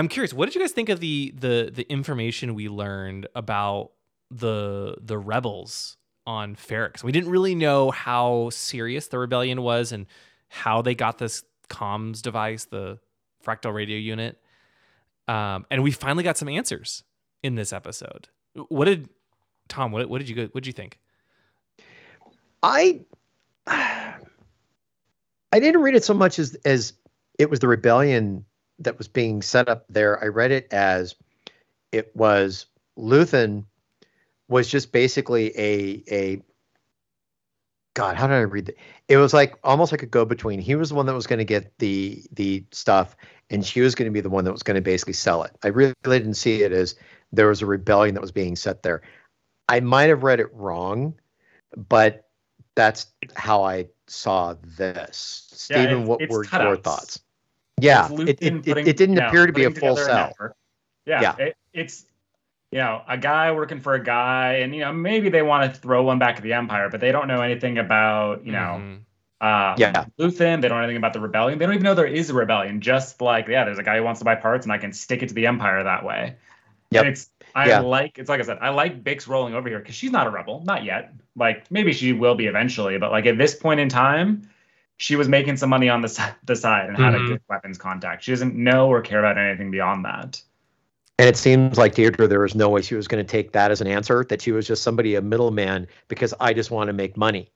I'm 0.00 0.09
curious, 0.09 0.33
what 0.33 0.47
did 0.47 0.54
you 0.54 0.62
guys 0.62 0.73
think 0.73 0.88
of 0.88 0.99
the 0.99 1.35
the 1.37 1.71
the 1.71 1.83
information 1.92 2.54
we 2.54 2.71
learned 2.71 3.28
about 3.35 3.90
the 4.30 4.97
the 4.99 5.19
rebels 5.19 5.99
on 6.26 6.57
Ferrix? 6.57 7.04
We 7.04 7.12
didn't 7.12 7.28
really 7.28 7.54
know 7.54 7.90
how 7.90 8.49
serious 8.49 9.09
the 9.09 9.19
rebellion 9.19 9.61
was 9.61 9.92
and 9.92 10.07
how 10.49 10.80
they 10.80 10.95
got 10.95 11.19
this 11.19 11.45
comms 11.69 12.23
device, 12.23 12.64
the 12.64 12.99
fractal 13.45 13.75
radio 13.75 13.99
unit. 13.99 14.40
Um, 15.28 15.66
and 15.71 15.83
we 15.83 15.90
finally 15.90 16.25
got 16.25 16.38
some 16.38 16.49
answers 16.49 17.04
in 17.42 17.54
this 17.54 17.71
episode. 17.71 18.28
What 18.54 18.87
did 18.87 19.11
Tom? 19.69 19.92
What, 19.92 20.09
what 20.09 20.16
did 20.21 20.30
you 20.30 20.35
go- 20.35 20.47
what 20.47 20.64
did 20.64 20.66
you 20.66 20.73
think? 20.73 20.99
I 22.62 23.02
I 23.66 24.16
didn't 25.52 25.83
read 25.83 25.95
it 25.95 26.04
so 26.04 26.14
much 26.14 26.38
as 26.38 26.54
as 26.64 26.95
it 27.38 27.50
was 27.50 27.61
the 27.61 27.69
rebellion 27.69 28.47
that 28.81 28.99
was 28.99 29.09
being 29.09 29.43
set 29.43 29.69
up 29.69 29.85
there. 29.89 30.23
I 30.23 30.27
read 30.27 30.51
it 30.51 30.73
as 30.73 31.15
it 31.93 32.15
was 32.15 32.67
Luthen 32.99 33.65
was 34.49 34.69
just 34.69 34.93
basically 34.93 35.57
a 35.57 36.03
a 36.11 36.43
God, 37.95 38.17
how 38.17 38.27
did 38.29 38.35
I 38.35 38.41
read 38.41 38.67
that? 38.67 38.77
It 39.09 39.17
was 39.17 39.35
like 39.35 39.59
almost 39.65 39.93
like 39.93 40.03
a 40.03 40.07
go 40.07 40.25
between. 40.25 40.61
He 40.61 40.75
was 40.75 40.91
the 40.91 40.95
one 40.95 41.07
that 41.07 41.15
was 41.15 41.27
going 41.27 41.39
to 41.39 41.45
get 41.45 41.77
the 41.79 42.23
the 42.33 42.65
stuff, 42.71 43.17
and 43.51 43.65
she 43.65 43.81
was 43.81 43.95
going 43.95 44.07
to 44.07 44.13
be 44.13 44.21
the 44.21 44.31
one 44.31 44.45
that 44.45 44.53
was 44.53 44.63
going 44.63 44.77
to 44.77 44.81
basically 44.81 45.13
sell 45.13 45.43
it. 45.43 45.53
I 45.63 45.69
really 45.69 45.95
didn't 46.03 46.35
see 46.35 46.63
it 46.63 46.73
as 46.73 46.95
there 47.33 47.49
was 47.49 47.63
a 47.63 47.67
rebellion 47.67 48.15
that 48.15 48.21
was 48.21 48.33
being 48.33 48.57
set 48.57 48.83
there. 48.83 49.03
I 49.69 49.81
might 49.81 50.09
have 50.09 50.23
read 50.23 50.41
it 50.41 50.53
wrong, 50.53 51.15
but 51.77 52.29
that's 52.75 53.07
how 53.35 53.65
I 53.65 53.87
saw 54.07 54.55
this. 54.63 55.69
Yeah, 55.69 55.83
Stephen, 55.83 56.07
what 56.07 56.21
were 56.29 56.45
your 56.45 56.77
thoughts? 56.77 57.21
Yeah, 57.83 58.09
it, 58.13 58.29
it, 58.29 58.43
it, 58.43 58.65
putting- 58.65 58.87
it 58.87 58.97
didn't 58.97 59.17
you 59.17 59.21
know, 59.21 59.29
appear 59.29 59.47
to 59.47 59.53
be 59.53 59.65
a 59.65 59.71
full 59.71 59.97
together 59.97 60.33
sell. 60.39 60.53
Yeah, 61.07 61.21
Yeah. 61.23 61.37
It, 61.39 61.57
it's 61.73 62.05
you 62.73 62.79
know 62.79 63.03
a 63.09 63.19
guy 63.19 63.51
working 63.53 63.81
for 63.81 63.95
a 63.95 64.03
guy, 64.03 64.55
and 64.57 64.75
you 64.75 64.81
know 64.81 64.93
maybe 64.93 65.29
they 65.29 65.43
want 65.43 65.73
to 65.75 65.81
throw 65.81 66.03
one 66.03 66.19
back 66.19 66.37
at 66.37 66.43
the 66.43 66.53
Empire, 66.53 66.89
but 66.89 67.01
they 67.01 67.11
don't 67.13 67.27
know 67.29 67.41
anything 67.43 67.79
about 67.79 68.45
you 68.47 68.53
know 68.53 68.81
Mhm. 68.81 69.01
um, 69.41 69.75
Yeah. 69.79 70.05
Luthen. 70.19 70.61
They 70.61 70.69
don't 70.69 70.79
know 70.79 70.85
anything 70.85 70.97
about 70.97 71.13
the 71.13 71.21
rebellion. 71.21 71.59
They 71.59 71.67
don't 71.67 71.75
even 71.75 71.85
know 71.85 71.95
there 71.95 72.07
is 72.07 72.31
a 72.31 72.35
rebellion. 72.35 72.81
Just 72.81 73.21
like 73.21 73.49
yeah, 73.49 73.65
there's 73.65 73.79
a 73.79 73.83
guy 73.83 73.97
who 73.97 74.05
wants 74.05 74.21
to 74.21 74.25
buy 74.25 74.35
parts, 74.37 74.67
and 74.67 74.73
I 74.73 74.79
can 74.79 74.93
stick 74.93 75.23
it 75.23 75.29
to 75.29 75.35
the 75.35 75.47
Empire 75.47 75.83
that 75.83 76.05
way. 76.05 76.37
Yep. 76.93 77.05
And 77.05 77.13
it's 77.13 77.29
I 77.55 77.69
Yeah. 77.69 77.81
like 77.81 78.19
it's 78.19 78.29
like 78.29 78.41
I 78.41 78.45
said, 78.45 78.59
I 78.61 78.69
like 78.71 79.03
Bix 79.03 79.27
rolling 79.27 79.55
over 79.55 79.69
here 79.69 79.79
because 79.81 79.95
she's 79.95 80.11
not 80.13 80.27
a 80.27 80.31
rebel, 80.31 80.63
not 80.65 80.85
yet. 80.85 81.13
Like 81.37 81.71
maybe 81.71 81.93
she 81.93 82.13
will 82.13 82.35
be 82.35 82.47
eventually, 82.47 82.99
but 82.99 83.11
like 83.11 83.27
at 83.27 83.39
this 83.39 83.55
point 83.55 83.81
in 83.81 83.89
time, 83.89 84.49
she 85.00 85.16
was 85.16 85.30
making 85.30 85.57
some 85.57 85.71
money 85.71 85.88
on 85.88 86.02
the 86.02 86.35
the 86.45 86.54
side 86.54 86.90
and 86.90 86.97
had 86.99 87.14
Mhm. 87.14 87.25
a 87.25 87.28
good 87.28 87.40
weapons 87.49 87.78
contact. 87.78 88.23
She 88.23 88.33
doesn't 88.33 88.54
know 88.54 88.88
or 88.88 89.00
care 89.00 89.19
about 89.19 89.38
anything 89.38 89.71
beyond 89.71 90.04
that. 90.04 90.42
And 91.19 91.26
it 91.26 91.38
seems 91.38 91.78
like 91.78 91.95
Deirdre, 91.95 92.26
there 92.26 92.40
was 92.40 92.54
no 92.54 92.69
way 92.69 92.83
she 92.83 92.95
was 92.95 93.09
going 93.09 93.25
to 93.25 93.30
take 93.30 93.52
that 93.52 93.71
as 93.71 93.80
an 93.80 93.87
answer, 93.87 94.26
that 94.28 94.42
she 94.42 94.52
was 94.52 94.66
just 94.66 94.83
somebody, 94.83 95.14
a 95.14 95.23
middleman, 95.23 95.87
because 96.09 96.35
I 96.38 96.52
just 96.52 96.71
want 96.71 96.88
to 96.88 96.92
make 96.92 97.16
money. 97.16 97.50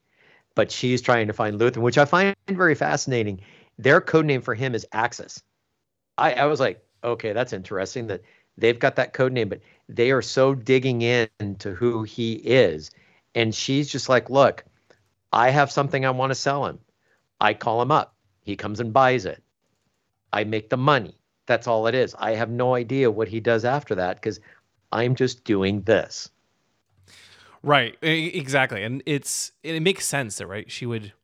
But 0.54 0.70
she's 0.70 1.02
trying 1.02 1.26
to 1.26 1.34
find 1.34 1.60
Luthen, 1.60 1.82
which 1.82 1.98
I 1.98 2.06
find 2.06 2.34
very 2.48 2.74
fascinating. 2.74 3.42
Their 3.78 4.00
code 4.00 4.24
name 4.24 4.40
for 4.40 4.54
him 4.54 4.74
is 4.74 4.86
Axis. 4.92 5.42
I, 6.16 6.32
I 6.32 6.46
was 6.46 6.60
like, 6.60 6.82
okay, 7.02 7.34
that's 7.34 7.52
interesting 7.52 8.06
that 8.06 8.22
they've 8.56 8.78
got 8.78 8.96
that 8.96 9.12
code 9.12 9.32
name, 9.32 9.50
but 9.50 9.60
they 9.90 10.12
are 10.12 10.22
so 10.22 10.54
digging 10.54 11.02
in 11.02 11.28
to 11.58 11.74
who 11.74 12.04
he 12.04 12.34
is. 12.34 12.90
And 13.34 13.54
she's 13.54 13.90
just 13.90 14.08
like, 14.08 14.30
look, 14.30 14.64
I 15.30 15.50
have 15.50 15.70
something 15.70 16.06
I 16.06 16.10
want 16.10 16.30
to 16.30 16.34
sell 16.34 16.64
him. 16.64 16.78
I 17.41 17.55
call 17.55 17.83
him 17.83 17.91
up. 17.91 18.14
He 18.43 18.57
comes 18.57 18.81
and 18.81 18.93
buys 18.93 19.26
it. 19.26 19.43
I 20.33 20.45
make 20.45 20.69
the 20.71 20.76
money. 20.76 21.19
That's 21.47 21.67
all 21.67 21.87
it 21.87 21.95
is. 21.95 22.14
I 22.19 22.33
have 22.33 22.50
no 22.50 22.75
idea 22.75 23.11
what 23.11 23.29
he 23.29 23.41
does 23.41 23.64
after 23.64 23.95
that 23.97 24.17
because 24.17 24.41
I'm 24.93 25.14
just 25.14 25.45
doing 25.45 25.83
this. 25.83 26.31
Right, 27.62 27.97
exactly, 28.03 28.83
and 28.83 29.03
it's 29.07 29.53
it 29.62 29.81
makes 29.81 30.05
sense 30.05 30.37
that 30.37 30.47
right 30.47 30.71
she 30.71 30.85
would, 30.85 31.14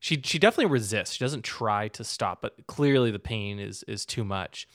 she 0.00 0.20
she 0.24 0.40
definitely 0.40 0.72
resists. 0.72 1.12
She 1.14 1.24
doesn't 1.24 1.44
try 1.44 1.86
to 1.88 2.02
stop, 2.02 2.42
but 2.42 2.66
clearly 2.66 3.12
the 3.12 3.20
pain 3.20 3.60
is 3.60 3.84
is 3.84 4.04
too 4.04 4.24
much. 4.24 4.66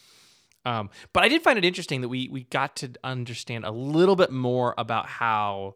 Um, 0.65 0.89
but 1.13 1.23
I 1.23 1.27
did 1.27 1.41
find 1.41 1.57
it 1.57 1.65
interesting 1.65 2.01
that 2.01 2.09
we 2.09 2.29
we 2.29 2.43
got 2.43 2.75
to 2.77 2.91
understand 3.03 3.65
a 3.65 3.71
little 3.71 4.15
bit 4.15 4.31
more 4.31 4.73
about 4.77 5.07
how, 5.07 5.75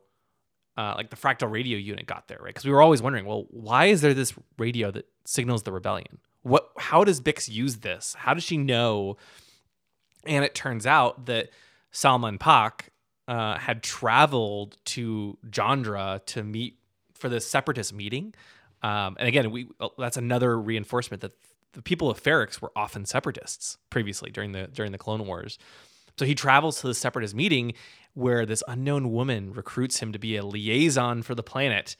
uh, 0.78 0.94
like 0.96 1.10
the 1.10 1.16
fractal 1.16 1.52
radio 1.52 1.78
unit 1.78 2.06
got 2.06 2.28
there, 2.28 2.40
right? 2.40 2.48
Because 2.48 2.66
we 2.66 2.72
were 2.72 2.82
always 2.82 3.02
wondering, 3.02 3.26
well, 3.26 3.46
why 3.50 3.86
is 3.86 4.02
there 4.02 4.14
this 4.14 4.34
radio 4.58 4.92
that 4.92 5.08
signals 5.26 5.64
the 5.64 5.72
rebellion? 5.72 6.20
What? 6.42 6.70
How 6.78 7.04
does 7.04 7.22
Bix 7.22 7.50
use 7.50 7.78
this? 7.78 8.16
How 8.18 8.34
does 8.34 8.44
she 8.44 8.58
know? 8.58 9.18
And 10.26 10.44
it 10.44 10.56
turns 10.56 10.86
out 10.86 11.26
that 11.26 11.50
Salman 11.92 12.38
Paak 12.38 12.90
uh, 13.28 13.58
had 13.58 13.84
traveled 13.84 14.78
to 14.86 15.38
Jandra 15.50 16.26
to 16.28 16.44
meet 16.44 16.80
for 17.14 17.30
this 17.30 17.48
separatist 17.48 17.94
meeting. 17.94 18.34
Um, 18.82 19.16
and 19.18 19.28
again, 19.28 19.52
we 19.52 19.70
that's 19.98 20.18
another 20.18 20.60
reinforcement 20.60 21.22
that 21.22 21.32
the 21.74 21.82
people 21.82 22.10
of 22.10 22.22
Ferrix 22.22 22.62
were 22.62 22.72
often 22.76 23.06
separatists 23.06 23.78
previously 23.90 24.32
during 24.32 24.52
the 24.52 24.68
during 24.68 24.92
the 24.92 24.98
Clone 24.98 25.26
Wars. 25.26 25.58
So 26.18 26.26
he 26.26 26.36
travels 26.36 26.82
to 26.82 26.88
the 26.88 26.94
separatist 26.94 27.36
meeting 27.36 27.74
where 28.14 28.46
this 28.46 28.64
unknown 28.68 29.12
woman 29.12 29.54
recruits 29.54 30.00
him 30.00 30.14
to 30.14 30.20
be 30.20 30.38
a 30.38 30.46
liaison 30.46 31.24
for 31.24 31.34
the 31.34 31.44
planet, 31.44 31.96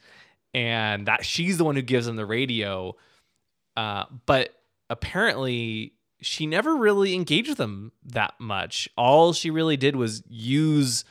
and 0.52 1.06
that 1.06 1.24
she's 1.24 1.58
the 1.58 1.64
one 1.64 1.74
who 1.74 1.82
gives 1.82 2.06
him 2.06 2.16
the 2.16 2.26
radio. 2.26 2.94
Uh, 3.76 4.04
but 4.26 4.50
apparently, 4.88 5.94
she 6.20 6.46
never 6.46 6.76
really 6.76 7.14
engaged 7.14 7.48
with 7.48 7.58
them 7.58 7.92
that 8.04 8.34
much. 8.38 8.88
All 8.96 9.32
she 9.32 9.50
really 9.50 9.76
did 9.76 9.96
was 9.96 10.22
use 10.28 11.04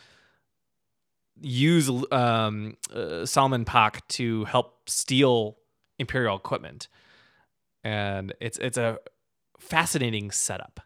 use 1.41 1.89
um, 2.11 2.77
uh, 2.93 3.25
Salman 3.25 3.65
Paak 3.65 3.99
to 4.07 4.45
help 4.45 4.87
steal 4.89 5.57
Imperial 5.99 6.37
equipment, 6.37 6.87
and 7.83 8.33
it's 8.39 8.57
it's 8.57 8.77
a 8.77 8.99
fascinating 9.59 10.31
setup. 10.31 10.79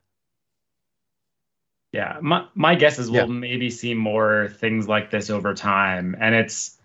Yeah, 1.93 2.17
my 2.21 2.45
my 2.53 2.75
guess 2.75 2.99
is 2.99 3.09
we'll 3.09 3.21
Yeah. 3.27 3.33
maybe 3.33 3.69
see 3.69 3.93
more 3.93 4.49
things 4.59 4.87
like 4.87 5.09
this 5.09 5.29
over 5.29 5.53
time, 5.53 6.15
and 6.19 6.35
it's 6.35 6.77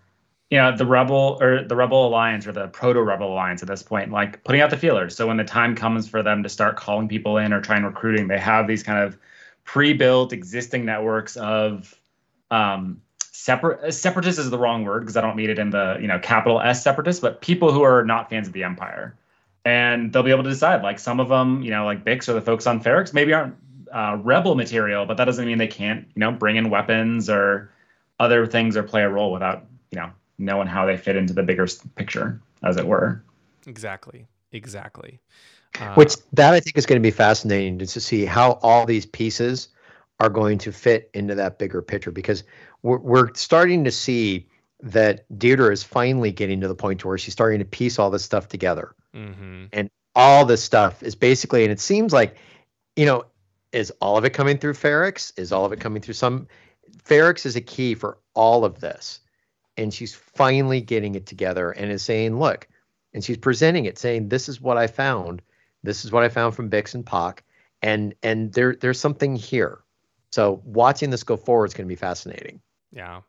you 0.49 0.57
know 0.57 0.75
the 0.75 0.85
rebel 0.85 1.37
or 1.41 1.63
the 1.63 1.75
rebel 1.75 2.07
alliance 2.07 2.47
or 2.47 2.51
the 2.53 2.67
proto 2.67 3.01
rebel 3.01 3.33
alliance 3.33 3.61
at 3.61 3.67
this 3.67 3.83
point, 3.83 4.11
like 4.11 4.43
putting 4.43 4.61
out 4.61 4.69
the 4.69 4.77
feelers. 4.77 5.15
So 5.15 5.27
when 5.27 5.37
the 5.37 5.43
time 5.43 5.75
comes 5.75 6.07
for 6.07 6.23
them 6.23 6.43
to 6.43 6.49
start 6.49 6.77
calling 6.77 7.07
people 7.07 7.37
in 7.37 7.51
or 7.53 7.61
trying 7.61 7.83
recruiting, 7.83 8.27
they 8.27 8.39
have 8.39 8.67
these 8.67 8.83
kind 8.83 8.99
of 8.99 9.17
pre-built 9.65 10.33
existing 10.33 10.85
networks 10.85 11.35
of 11.37 11.93
um, 12.51 13.01
separate 13.31 13.93
separatist 13.93 14.39
is 14.39 14.49
the 14.49 14.57
wrong 14.57 14.83
word 14.85 15.01
because 15.01 15.17
I 15.17 15.21
don't 15.21 15.35
mean 15.35 15.49
it 15.49 15.59
in 15.59 15.69
the 15.71 15.97
you 15.99 16.07
know 16.07 16.19
capital 16.19 16.61
S 16.61 16.83
separatist, 16.83 17.21
but 17.21 17.41
people 17.41 17.71
who 17.73 17.83
are 17.83 18.05
not 18.05 18.29
fans 18.29 18.47
of 18.47 18.53
the 18.53 18.63
empire, 18.63 19.15
and 19.65 20.13
they'll 20.13 20.23
be 20.23 20.31
able 20.31 20.43
to 20.43 20.49
decide. 20.49 20.81
Like 20.81 20.99
some 20.99 21.19
of 21.19 21.29
them, 21.29 21.61
you 21.61 21.71
know, 21.71 21.85
like 21.85 22.05
Bix 22.05 22.29
or 22.29 22.33
the 22.33 22.41
folks 22.41 22.67
on 22.67 22.81
Ferrix, 22.81 23.13
maybe 23.13 23.33
aren't 23.33 23.55
uh, 23.93 24.17
rebel 24.21 24.55
material, 24.55 25.05
but 25.05 25.17
that 25.17 25.25
doesn't 25.25 25.45
mean 25.45 25.57
they 25.57 25.67
can't 25.67 26.07
you 26.15 26.19
know 26.19 26.31
bring 26.31 26.55
in 26.55 26.69
weapons 26.69 27.29
or 27.29 27.71
other 28.19 28.45
things 28.45 28.75
or 28.75 28.83
play 28.83 29.03
a 29.03 29.09
role 29.09 29.31
without 29.31 29.65
you 29.91 29.99
know 29.99 30.11
knowing 30.37 30.67
how 30.67 30.85
they 30.85 30.97
fit 30.97 31.15
into 31.15 31.33
the 31.33 31.43
bigger 31.43 31.67
picture, 31.95 32.41
as 32.63 32.77
it 32.77 32.85
were. 32.85 33.23
Exactly, 33.67 34.25
exactly. 34.51 35.19
Uh, 35.79 35.93
Which 35.95 36.15
that 36.33 36.53
I 36.53 36.59
think 36.59 36.77
is 36.77 36.85
going 36.85 37.01
to 37.01 37.05
be 37.05 37.11
fascinating 37.11 37.79
to 37.79 37.87
see 37.87 38.25
how 38.25 38.59
all 38.61 38.85
these 38.85 39.05
pieces 39.05 39.69
are 40.19 40.29
going 40.29 40.57
to 40.59 40.71
fit 40.71 41.09
into 41.13 41.35
that 41.35 41.57
bigger 41.57 41.81
picture 41.81 42.11
because 42.11 42.43
we're, 42.83 42.99
we're 42.99 43.33
starting 43.33 43.83
to 43.83 43.91
see 43.91 44.47
that 44.81 45.25
Deirdre 45.37 45.71
is 45.71 45.81
finally 45.83 46.31
getting 46.31 46.61
to 46.61 46.67
the 46.67 46.75
point 46.75 46.99
to 46.99 47.07
where 47.07 47.17
she's 47.17 47.33
starting 47.33 47.59
to 47.59 47.65
piece 47.65 47.97
all 47.97 48.09
this 48.09 48.23
stuff 48.23 48.47
together. 48.47 48.95
mhm. 49.15 49.89
all 50.15 50.45
this 50.45 50.63
stuff 50.63 51.01
is 51.01 51.15
basically, 51.15 51.63
and 51.63 51.71
it 51.71 51.79
seems 51.79 52.13
like, 52.13 52.35
you 52.95 53.05
know, 53.05 53.23
is 53.73 53.91
all 53.99 54.17
of 54.17 54.23
it 54.23 54.31
coming 54.31 54.57
through 54.57 54.73
Ferrix? 54.73 55.37
Is 55.37 55.51
all 55.51 55.65
of 55.65 55.73
it 55.73 55.79
coming 55.79 56.01
through 56.01 56.13
some? 56.13 56.47
Ferrix 57.03 57.45
is 57.45 57.55
a 57.55 57.61
key 57.61 57.95
for 57.95 58.19
all 58.33 58.63
of 58.63 58.79
this. 58.79 59.19
And 59.75 59.93
she's 59.93 60.13
finally 60.13 60.79
getting 60.81 61.15
it 61.15 61.25
together 61.25 61.71
and 61.71 61.91
is 61.91 62.03
saying, 62.03 62.39
look, 62.39 62.67
and 63.13 63.23
she's 63.23 63.37
presenting 63.37 63.85
it, 63.85 63.97
saying, 63.97 64.29
this 64.29 64.47
is 64.47 64.61
what 64.61 64.77
I 64.77 64.87
found. 64.87 65.41
This 65.81 66.05
is 66.05 66.11
what 66.11 66.23
I 66.23 66.29
found 66.29 66.55
from 66.55 66.69
Bix 66.69 66.93
and 66.93 67.05
Paak. 67.05 67.39
And 67.81 68.15
and 68.23 68.53
there 68.53 68.75
there's 68.75 68.99
something 68.99 69.35
here. 69.35 69.79
So 70.31 70.61
watching 70.63 71.09
this 71.09 71.23
go 71.23 71.35
forward 71.35 71.65
is 71.65 71.73
going 71.73 71.85
to 71.85 71.91
be 71.91 71.97
fascinating. 71.97 72.61
Yeah, 72.93 73.21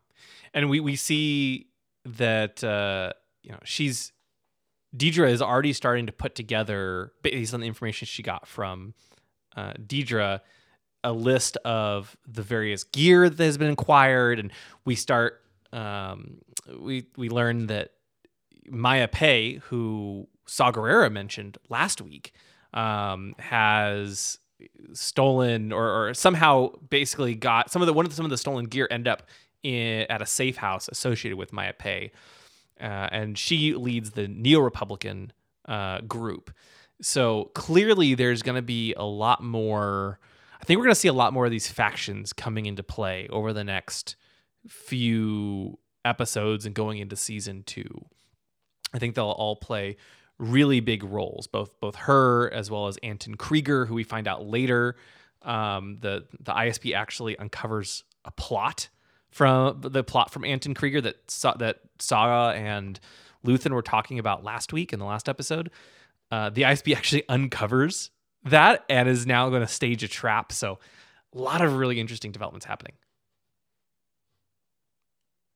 and 0.53 0.71
we 0.71 0.79
we 0.79 0.95
see 0.95 1.67
that 2.05 2.63
uh, 2.63 3.15
you 3.43 3.51
know 3.51 3.59
she's 3.65 4.13
Deidre 4.97 5.29
is 5.29 5.43
already 5.43 5.73
starting 5.73 6.07
to 6.07 6.13
put 6.13 6.37
together 6.37 7.13
based 7.23 7.53
on 7.53 7.61
the 7.61 7.67
information 7.67 8.07
she 8.07 8.23
got 8.23 8.47
from 8.47 8.95
uh, 9.57 9.73
Deidre 9.75 10.41
a 11.05 11.13
list 11.13 11.59
of 11.59 12.17
the 12.27 12.43
various 12.43 12.83
gear 12.83 13.29
that 13.29 13.45
has 13.45 13.59
been 13.59 13.71
acquired, 13.71 14.39
and 14.41 14.51
we 14.85 14.95
start 14.95 15.43
um, 15.73 16.39
we 16.79 17.07
we 17.17 17.29
learn 17.29 17.67
that 17.67 17.91
Maya 18.69 19.07
Pei, 19.07 19.61
who 19.65 20.27
Saw 20.47 20.73
Gerrera 20.73 21.13
mentioned 21.13 21.59
last 21.69 22.01
week, 22.01 22.33
um, 22.73 23.35
has 23.39 24.39
stolen 24.95 25.73
or, 25.73 26.09
or 26.09 26.15
somehow 26.15 26.71
basically 26.89 27.35
got 27.35 27.71
some 27.71 27.83
of 27.83 27.87
the 27.87 27.93
one 27.93 28.07
of 28.07 28.11
the, 28.11 28.17
some 28.17 28.25
of 28.25 28.31
the 28.31 28.39
stolen 28.39 28.65
gear 28.65 28.89
end 28.91 29.07
up 29.07 29.25
in, 29.63 30.07
at 30.09 30.23
a 30.23 30.27
safe 30.27 30.57
house 30.57 30.89
associated 30.89 31.37
with 31.37 31.53
Maya 31.53 31.75
Pei, 31.75 32.13
uh, 32.81 33.09
and 33.13 33.37
she 33.37 33.75
leads 33.75 34.13
the 34.13 34.27
Neo 34.27 34.61
Republican 34.61 35.33
uh, 35.67 36.01
group. 36.01 36.51
So 37.03 37.51
clearly, 37.55 38.15
there's 38.15 38.43
going 38.43 38.57
to 38.57 38.63
be 38.63 38.95
a 38.95 39.05
lot 39.05 39.43
more. 39.43 40.19
I 40.61 40.65
think 40.65 40.79
we're 40.79 40.85
going 40.85 40.95
to 40.95 41.01
see 41.01 41.09
a 41.09 41.13
lot 41.13 41.33
more 41.33 41.45
of 41.45 41.51
these 41.51 41.69
factions 41.69 42.33
coming 42.33 42.67
into 42.67 42.83
play 42.83 43.29
over 43.31 43.53
the 43.53 43.65
next 43.65 44.17
few 44.69 45.79
episodes 46.05 46.67
and 46.67 46.75
going 46.75 46.99
into 46.99 47.17
season 47.17 47.63
two. 47.65 48.07
I 48.93 48.99
think 48.99 49.15
they'll 49.15 49.27
all 49.27 49.57
play 49.57 49.97
really 50.39 50.81
big 50.81 51.05
roles, 51.05 51.47
both 51.47 51.79
both 51.81 51.97
her 51.97 52.53
as 52.53 52.71
well 52.71 52.87
as 52.87 52.97
Anton 52.99 53.37
Kreegyr, 53.37 53.87
who 53.87 53.95
we 53.95 54.05
find 54.05 54.29
out 54.29 54.47
later. 54.47 54.97
Um, 55.43 55.99
the 56.01 56.27
the 56.41 56.53
ISB 56.53 56.95
actually 56.95 57.37
uncovers 57.39 58.05
a 58.25 58.31
plot 58.31 58.89
from 59.31 59.81
the 59.83 60.05
plot 60.05 60.31
from 60.31 60.45
Anton 60.45 60.75
Kreegyr 60.75 61.03
that 61.03 61.59
that 61.59 61.81
Saga 61.99 62.57
and 62.57 62.99
Luthen 63.45 63.73
were 63.73 63.83
talking 63.83 64.19
about 64.19 64.45
last 64.45 64.73
week 64.73 64.93
in 64.93 64.99
the 64.99 65.05
last 65.05 65.29
episode. 65.29 65.71
Uh, 66.35 66.51
the 66.51 66.63
ISB 66.63 66.97
actually 66.97 67.23
uncovers 67.29 68.11
that 68.45 68.85
and 68.89 69.09
is 69.09 69.25
now 69.27 69.49
going 69.51 69.61
to 69.61 69.69
stage 69.69 70.03
a 70.03 70.09
trap. 70.09 70.51
So 70.51 70.81
a 71.33 71.39
lot 71.39 71.61
of 71.61 71.77
really 71.77 72.01
interesting 72.01 72.33
developments 72.33 72.67
happening. 72.67 72.95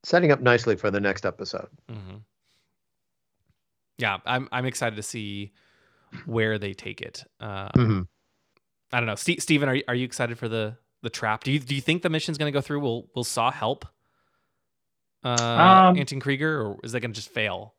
Setting 0.04 0.30
up 0.30 0.40
nicely 0.40 0.76
for 0.76 0.90
the 0.92 1.00
next 1.00 1.26
episode. 1.26 1.68
Mm-hmm. 1.90 2.18
Yeah, 3.98 4.18
I'm 4.24 4.48
I'm 4.52 4.64
excited 4.66 4.94
to 4.96 5.02
see 5.02 5.52
where 6.26 6.58
they 6.58 6.72
take 6.72 7.00
it. 7.00 7.24
Uh, 7.40 7.70
Mhm. 7.70 8.06
I 8.92 9.00
don't 9.00 9.06
know, 9.06 9.16
Ste 9.16 9.40
Steven, 9.42 9.68
are 9.68 9.74
you, 9.74 9.82
are 9.88 9.94
you 9.96 10.04
excited 10.04 10.38
for 10.38 10.48
the 10.48 10.76
the 11.02 11.10
trap? 11.10 11.42
Do 11.42 11.50
you 11.50 11.58
do 11.58 11.74
you 11.74 11.80
think 11.80 12.02
the 12.02 12.08
mission's 12.10 12.38
going 12.38 12.50
to 12.52 12.56
go 12.56 12.60
through? 12.60 12.80
Will 12.80 13.10
Will 13.16 13.24
Saw 13.24 13.50
help 13.50 13.84
uh, 15.24 15.30
Um, 15.90 15.98
Anton 15.98 16.20
Kreegyr, 16.20 16.64
or 16.64 16.78
is 16.84 16.92
that 16.92 17.00
going 17.00 17.12
to 17.12 17.20
just 17.20 17.34
fail? 17.34 17.74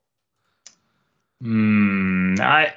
Hmm. 1.42 2.36
I 2.40 2.74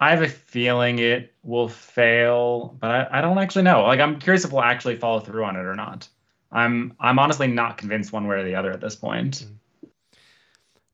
I 0.00 0.10
have 0.10 0.22
a 0.22 0.28
feeling 0.28 0.98
it 0.98 1.34
will 1.42 1.68
fail, 1.68 2.76
but 2.80 2.90
I, 2.90 3.18
I 3.18 3.20
don't 3.20 3.38
actually 3.38 3.62
know. 3.62 3.82
Like 3.82 4.00
I'm 4.00 4.18
curious 4.18 4.44
if 4.44 4.52
we'll 4.52 4.62
actually 4.62 4.96
follow 4.96 5.20
through 5.20 5.44
on 5.44 5.56
it 5.56 5.64
or 5.64 5.74
not. 5.74 6.08
I'm 6.52 6.94
I'm 6.98 7.18
honestly 7.18 7.46
not 7.46 7.78
convinced 7.78 8.12
one 8.12 8.26
way 8.26 8.36
or 8.36 8.44
the 8.44 8.54
other 8.54 8.72
at 8.72 8.80
this 8.80 8.96
point. 8.96 9.46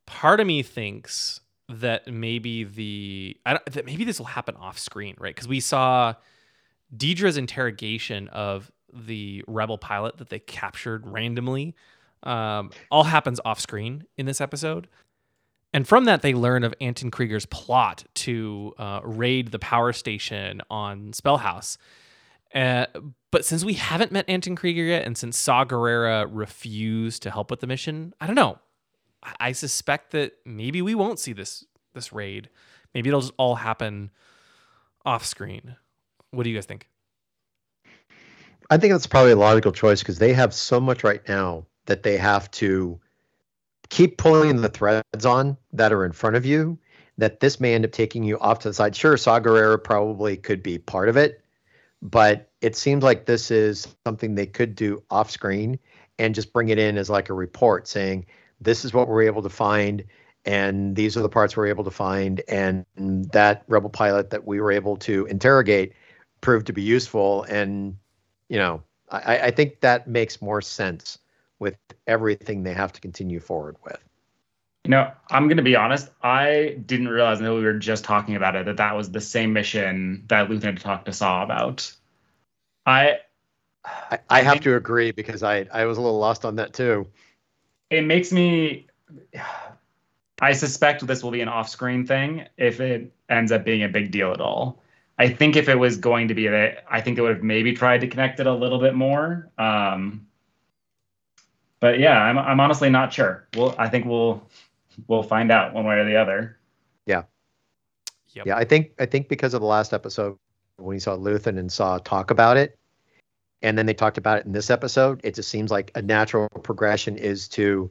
Part 0.07 0.41
of 0.41 0.47
me 0.47 0.63
thinks 0.63 1.41
that 1.69 2.07
maybe 2.07 2.65
the 2.65 3.37
I 3.47 3.55
don't, 3.55 3.67
that 3.67 3.87
maybe 3.87 4.05
this 4.05 4.19
will 4.19 4.27
happen 4.27 4.57
off 4.57 4.79
screen, 4.79 5.17
right? 5.19 5.35
Because 5.35 5.49
we 5.49 5.61
saw 5.61 6.15
Deidre's 6.95 7.37
interrogation 7.37 8.29
of 8.29 8.71
the 8.93 9.45
rebel 9.47 9.79
pilot 9.79 10.19
that 10.19 10.29
they 10.29 10.39
captured 10.39 11.07
randomly. 11.07 11.75
Um, 12.23 12.71
all 12.91 13.05
happens 13.05 13.41
off 13.45 13.61
screen 13.61 14.05
in 14.17 14.27
this 14.27 14.41
episode. 14.41 14.89
And 15.77 15.87
from 15.87 16.07
that, 16.07 16.23
they 16.23 16.33
learn 16.33 16.65
of 16.65 16.73
Anton 16.81 17.11
Kreegyr's 17.11 17.45
plot 17.45 18.03
to 18.15 18.73
uh, 18.79 19.01
raid 19.05 19.51
the 19.51 19.59
power 19.59 19.93
station 19.93 20.63
on 20.71 21.13
Spellhaus. 21.13 21.77
Uh, 22.55 22.87
but 23.31 23.45
since 23.45 23.63
we 23.63 23.75
haven't 23.75 24.11
met 24.11 24.25
Anton 24.27 24.57
Kreegyr 24.57 24.89
yet, 24.89 25.05
and 25.05 25.19
since 25.19 25.37
Saw 25.37 25.67
Gerrera 25.67 26.27
refused 26.31 27.23
to 27.25 27.31
help 27.31 27.51
with 27.51 27.61
the 27.61 27.67
mission, 27.67 28.15
I 28.23 28.27
don't 28.27 28.37
know. 28.37 28.59
I- 29.23 29.35
I 29.39 29.53
suspect 29.53 30.13
that 30.13 30.33
maybe 30.47 30.81
we 30.81 30.95
won't 30.95 31.19
see 31.19 31.35
this 31.35 31.67
this 31.93 32.11
raid. 32.11 32.49
Maybe 32.95 33.11
it'll 33.11 33.21
just 33.21 33.35
all 33.37 33.57
happen 33.57 34.11
off 35.05 35.27
screen. 35.27 35.77
What 36.31 36.45
do 36.45 36.49
you 36.49 36.57
guys 36.57 36.65
think? 36.65 36.89
I 38.71 38.79
think 38.79 38.95
that's 38.95 39.07
probably 39.07 39.33
a 39.33 39.37
logical 39.37 39.73
choice 39.73 40.01
because 40.01 40.17
they 40.21 40.33
have 40.33 40.55
so 40.55 40.81
much 40.81 41.05
right 41.05 41.21
now 41.29 41.67
that 41.85 42.03
they 42.03 42.17
have 42.17 42.51
to 42.53 42.99
keep 43.89 44.19
pulling 44.19 44.61
the 44.61 44.69
threads 44.69 45.27
on 45.27 45.57
that 45.73 45.93
are 45.93 46.05
in 46.05 46.13
front 46.13 46.37
of 46.37 46.47
you. 46.47 46.79
That 47.19 47.41
this 47.41 47.59
may 47.61 47.75
end 47.75 47.87
up 47.87 47.93
taking 47.93 48.25
you 48.25 48.39
off 48.41 48.59
to 48.59 48.69
the 48.69 48.75
side. 48.75 48.95
Sure, 48.95 49.17
Saw 49.17 49.41
Gerrera 49.41 49.83
probably 49.83 50.37
could 50.37 50.63
be 50.63 50.77
part 50.77 51.09
of 51.09 51.17
it, 51.17 51.43
but 52.03 52.51
it 52.61 52.77
seems 52.77 53.03
like 53.03 53.25
this 53.25 53.51
is 53.51 53.89
something 54.05 54.35
they 54.35 54.45
could 54.45 54.75
do 54.75 55.03
off 55.11 55.31
screen 55.31 55.79
and 56.19 56.35
just 56.35 56.53
bring 56.53 56.69
it 56.69 56.79
in 56.79 56.99
as 56.99 57.09
like 57.09 57.31
a 57.31 57.33
report 57.33 57.89
saying, 57.89 58.27
this 58.61 58.85
is 58.85 58.93
what 58.93 59.09
we're 59.09 59.23
able 59.23 59.41
to 59.43 59.49
find, 59.49 60.05
and 60.45 60.95
these 60.95 61.17
are 61.17 61.23
the 61.23 61.29
parts 61.31 61.57
we're 61.57 61.69
able 61.69 61.85
to 61.85 61.91
find, 61.91 62.43
and 62.49 62.85
that 62.97 63.65
rebel 63.67 63.89
pilot 63.89 64.29
that 64.29 64.47
we 64.47 64.61
were 64.61 64.73
able 64.73 64.99
to 64.99 65.25
interrogate 65.27 65.95
proved 66.43 66.67
to 66.67 66.75
be 66.75 66.83
useful. 66.83 67.45
And, 67.45 67.97
you 68.51 68.59
know, 68.59 68.83
I, 69.11 69.39
I 69.39 69.51
think 69.53 69.81
that 69.81 70.07
makes 70.07 70.43
more 70.43 70.61
sense 70.61 71.19
with 71.59 71.77
everything 72.07 72.63
they 72.63 72.75
have 72.75 72.93
to 72.93 73.01
continue 73.01 73.41
forward 73.41 73.77
with. 73.85 73.99
You 74.85 74.91
know, 74.91 75.11
I'm 75.31 75.49
gonna 75.49 75.63
be 75.63 75.75
honest. 75.75 76.11
I 76.23 76.79
didn't 76.87 77.09
realize 77.09 77.39
until 77.39 77.57
we 77.57 77.65
were 77.65 77.79
just 77.79 78.05
talking 78.05 78.37
about 78.37 78.55
it 78.55 78.67
that 78.67 78.77
that 78.77 78.97
was 78.97 79.11
the 79.11 79.21
same 79.21 79.53
mission 79.53 80.25
that 80.29 80.49
had 80.49 80.81
talked 80.81 81.07
to 81.07 81.13
Saw 81.13 81.43
about. 81.43 81.93
I 82.85 83.19
I, 83.85 84.19
I 84.31 84.43
have 84.43 84.61
to 84.61 84.77
agree 84.77 85.11
because 85.11 85.43
I, 85.43 85.67
I 85.73 85.85
was 85.87 85.99
a 85.99 86.01
little 86.01 86.19
lost 86.19 86.45
on 86.45 86.57
that 86.57 86.73
too. 86.73 87.07
it 87.91 88.03
makes 88.03 88.33
me 88.33 88.87
I 90.41 90.53
suspect 90.53 91.07
this 91.07 91.23
will 91.23 91.31
be 91.31 91.41
an 91.41 91.49
off-screen 91.49 92.07
thing 92.07 92.47
if 92.57 92.81
it 92.81 93.13
ends 93.29 93.53
up 93.53 93.65
being 93.65 93.83
a 93.83 93.89
big 93.89 94.11
deal 94.11 94.33
at 94.33 94.41
all. 94.41 94.83
I 95.19 95.29
think 95.31 95.57
if 95.57 95.69
it 95.69 95.77
was 95.77 95.97
going 95.97 96.29
to 96.29 96.35
be 96.35 96.47
that, 96.49 96.85
I 96.91 97.01
think 97.01 97.17
they 97.17 97.23
would 97.23 97.37
have 97.37 97.43
maybe 97.43 97.73
tried 97.73 98.03
to 98.03 98.07
connect 98.07 98.39
it 98.39 98.47
a 98.47 98.53
little 98.53 98.79
bit 98.79 98.95
more. 98.95 99.51
Um, 99.57 100.27
but 101.81 101.99
yeah, 101.99 102.21
I'm 102.23 102.39
I'm 102.39 102.61
honestly 102.61 102.91
not 102.91 103.13
sure. 103.13 103.47
Well, 103.57 103.75
I 103.79 103.89
think 103.89 104.07
we'll 104.07 104.43
we'll 105.09 105.23
find 105.23 105.51
out 105.51 105.75
one 105.75 105.85
way 105.85 105.97
or 105.97 106.05
the 106.05 106.17
other. 106.17 106.59
Yep. 108.37 108.47
Yeah, 108.47 108.57
I 108.57 108.65
think 108.65 108.93
I 108.99 109.07
think 109.07 109.29
because 109.29 109.55
of 109.55 109.63
the 109.63 109.67
last 109.67 109.95
episode 109.95 110.39
when 110.77 110.95
you 110.95 111.01
saw 111.01 111.17
Luthen 111.17 111.59
and 111.59 111.73
Saw 111.73 111.97
talk 111.97 112.31
about 112.31 112.59
it, 112.59 112.79
and 113.63 113.79
then 113.79 113.87
they 113.87 113.95
talked 113.95 114.19
about 114.19 114.39
it 114.39 114.45
in 114.45 114.53
this 114.53 114.69
episode, 114.69 115.23
it 115.25 115.35
just 115.35 115.49
seems 115.49 115.71
like 115.71 115.91
a 115.95 116.03
natural 116.03 116.47
progression 116.63 117.17
is 117.17 117.49
to 117.49 117.91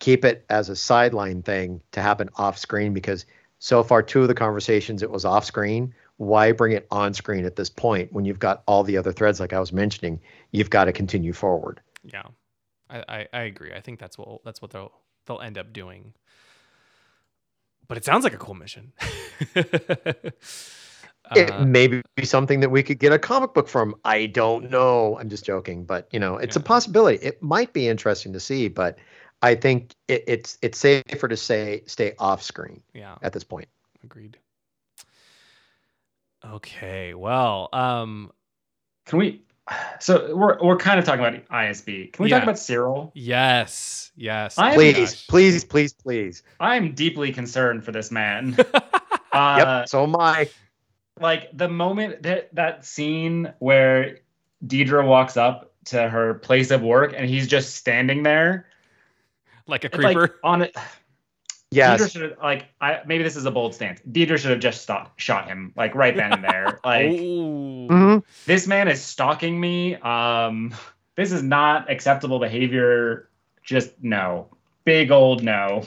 keep 0.00 0.24
it 0.24 0.44
as 0.50 0.68
a 0.68 0.74
sideline 0.74 1.40
thing 1.40 1.80
to 1.92 2.02
happen 2.02 2.28
off 2.34 2.58
screen 2.58 2.92
because 2.92 3.26
so 3.60 3.84
far 3.84 4.02
two 4.02 4.22
of 4.22 4.28
the 4.28 4.34
conversations 4.34 5.04
it 5.04 5.10
was 5.10 5.24
off 5.24 5.44
screen. 5.44 5.94
Why 6.16 6.50
bring 6.50 6.72
it 6.72 6.88
on 6.90 7.14
screen 7.14 7.44
at 7.44 7.54
this 7.54 7.70
point 7.70 8.12
when 8.12 8.24
you've 8.24 8.40
got 8.40 8.64
all 8.66 8.82
the 8.82 8.96
other 8.96 9.12
threads 9.12 9.38
like 9.38 9.52
I 9.52 9.60
was 9.60 9.72
mentioning? 9.72 10.20
You've 10.50 10.70
got 10.70 10.86
to 10.86 10.92
continue 10.92 11.32
forward. 11.32 11.80
Yeah, 12.02 12.24
I, 12.90 13.04
I, 13.08 13.28
I 13.32 13.40
agree. 13.42 13.72
I 13.72 13.80
think 13.80 13.98
that's 13.98 14.18
what 14.18 14.42
that's 14.44 14.62
what 14.62 14.70
they'll 14.70 14.92
they'll 15.26 15.40
end 15.40 15.58
up 15.58 15.72
doing. 15.72 16.14
But 17.88 17.96
it 17.96 18.04
sounds 18.04 18.24
like 18.24 18.34
a 18.34 18.38
cool 18.38 18.54
mission. 18.54 18.92
it 19.54 20.34
Uh, 21.30 21.64
may 21.66 21.88
be 21.88 22.02
something 22.24 22.60
that 22.60 22.70
we 22.70 22.82
could 22.82 22.98
get 22.98 23.12
a 23.12 23.18
comic 23.18 23.52
book 23.54 23.68
from. 23.68 23.94
I 24.04 24.26
don't 24.26 24.70
know. 24.70 25.18
I'm 25.18 25.28
just 25.28 25.44
joking, 25.44 25.84
but 25.84 26.08
you 26.12 26.20
know, 26.20 26.36
it's 26.36 26.56
a 26.56 26.60
possibility. 26.60 27.24
It 27.24 27.42
might 27.42 27.72
be 27.72 27.88
interesting 27.88 28.32
to 28.32 28.40
see, 28.40 28.68
but 28.68 28.98
I 29.42 29.54
think 29.54 29.92
it, 30.08 30.24
it's 30.26 30.58
it's 30.62 30.78
safer 30.78 31.28
to 31.28 31.36
say 31.36 31.82
stay 31.86 32.14
off 32.18 32.42
screen 32.42 32.82
yeah, 32.94 33.16
at 33.22 33.32
this 33.32 33.44
point. 33.44 33.68
agreed. 34.04 34.38
Okay, 36.44 37.14
well, 37.14 37.68
um, 37.72 38.30
Can 39.04 39.18
we? 39.18 39.42
So 39.98 40.34
we're 40.36 40.58
we're 40.62 40.76
kind 40.76 40.98
of 40.98 41.04
talking 41.04 41.24
about 41.24 41.44
ISB. 41.48 42.12
Can 42.12 42.22
we 42.22 42.30
Yeah. 42.30 42.36
talk 42.36 42.44
about 42.44 42.58
Cyril? 42.58 43.10
yes, 43.14 44.12
yes. 44.16 44.56
I 44.58 44.70
am- 44.70 44.74
Please, 44.76 44.96
gosh. 44.96 45.26
please, 45.26 45.64
please, 45.64 45.92
please. 45.92 46.42
I'm 46.60 46.94
deeply 46.94 47.32
concerned 47.32 47.84
for 47.84 47.90
this 47.92 48.10
man. 48.12 48.56
uh, 49.32 49.56
yep. 49.80 49.88
So 49.88 50.04
am 50.04 50.14
I. 50.16 50.48
like 51.20 51.48
the 51.52 51.68
moment 51.68 52.22
that 52.22 52.54
that 52.54 52.84
scene 52.84 53.52
where 53.58 54.18
Deidre 54.66 55.04
walks 55.06 55.36
up 55.36 55.72
to 55.86 56.08
her 56.08 56.34
place 56.34 56.70
of 56.70 56.82
work 56.82 57.14
and 57.16 57.28
he's 57.28 57.46
just 57.48 57.74
standing 57.74 58.22
there. 58.22 58.66
like 59.66 59.82
a 59.84 59.88
creeper. 59.88 60.20
like 60.20 60.32
on 60.44 60.62
it. 60.62 60.76
Deidre 61.72 61.98
Yes. 61.98 62.12
should 62.12 62.22
have 62.22 62.38
like 62.42 62.66
I 62.80 63.00
maybe 63.06 63.24
this 63.24 63.36
is 63.36 63.44
a 63.44 63.50
bold 63.50 63.74
stance. 63.74 64.00
Deidre 64.10 64.38
should 64.38 64.50
have 64.50 64.60
just 64.60 64.82
stopped, 64.82 65.20
shot 65.20 65.48
him 65.48 65.72
like 65.76 65.94
right 65.94 66.16
then 66.16 66.32
and 66.32 66.44
there. 66.44 66.78
Like 66.84 67.06
oh, 67.06 67.88
Mhm. 67.90 68.22
this 68.46 68.66
man 68.66 68.88
is 68.88 69.02
stalking 69.02 69.58
me. 69.60 69.96
Um, 69.96 70.74
this 71.16 71.32
is 71.32 71.42
not 71.42 71.90
acceptable 71.90 72.38
behavior. 72.38 73.28
Just 73.64 73.92
no, 74.00 74.48
big 74.84 75.10
old 75.10 75.42
no. 75.42 75.82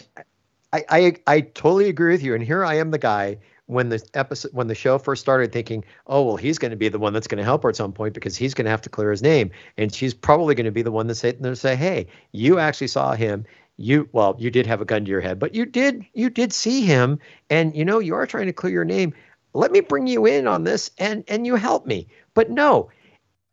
I, 0.73 0.83
I 0.89 1.15
I 1.27 1.41
totally 1.41 1.87
agree 1.89 2.11
with 2.11 2.23
you. 2.23 2.35
And 2.35 2.43
here 2.43 2.65
I 2.65 2.75
am, 2.75 2.91
the 2.91 2.97
guy 2.99 3.37
when 3.67 3.89
the 3.89 4.01
episode 4.15 4.51
when 4.51 4.67
the 4.67 4.75
show 4.75 4.97
first 4.97 5.21
started, 5.21 5.51
thinking, 5.51 5.85
oh 6.07 6.23
well, 6.23 6.35
he's 6.35 6.57
going 6.57 6.71
to 6.71 6.77
be 6.77 6.89
the 6.89 6.99
one 6.99 7.13
that's 7.13 7.27
going 7.27 7.37
to 7.37 7.43
help 7.43 7.63
her 7.63 7.69
at 7.69 7.75
some 7.75 7.93
point 7.93 8.13
because 8.15 8.35
he's 8.35 8.53
going 8.53 8.65
to 8.65 8.71
have 8.71 8.81
to 8.81 8.89
clear 8.89 9.11
his 9.11 9.21
name, 9.21 9.51
and 9.77 9.93
she's 9.93 10.13
probably 10.13 10.55
going 10.55 10.65
to 10.65 10.71
be 10.71 10.81
the 10.81 10.91
one 10.91 11.07
that's 11.07 11.19
sitting 11.19 11.41
there 11.41 11.51
to 11.51 11.55
say, 11.55 11.75
hey, 11.75 12.07
you 12.33 12.59
actually 12.59 12.87
saw 12.87 13.13
him. 13.13 13.45
You 13.81 14.09
well, 14.11 14.35
you 14.37 14.51
did 14.51 14.67
have 14.67 14.81
a 14.81 14.85
gun 14.85 15.05
to 15.05 15.09
your 15.11 15.21
head, 15.21 15.39
but 15.39 15.55
you 15.55 15.65
did 15.65 16.05
you 16.13 16.29
did 16.29 16.51
see 16.51 16.81
him, 16.81 17.19
and 17.49 17.75
you 17.75 17.85
know 17.85 17.99
you 17.99 18.13
are 18.15 18.27
trying 18.27 18.47
to 18.47 18.53
clear 18.53 18.73
your 18.73 18.85
name. 18.85 19.13
Let 19.53 19.71
me 19.71 19.79
bring 19.79 20.05
you 20.05 20.25
in 20.25 20.47
on 20.47 20.63
this, 20.65 20.91
and 20.97 21.23
and 21.27 21.45
you 21.45 21.55
help 21.55 21.85
me. 21.85 22.07
But 22.33 22.49
no, 22.49 22.89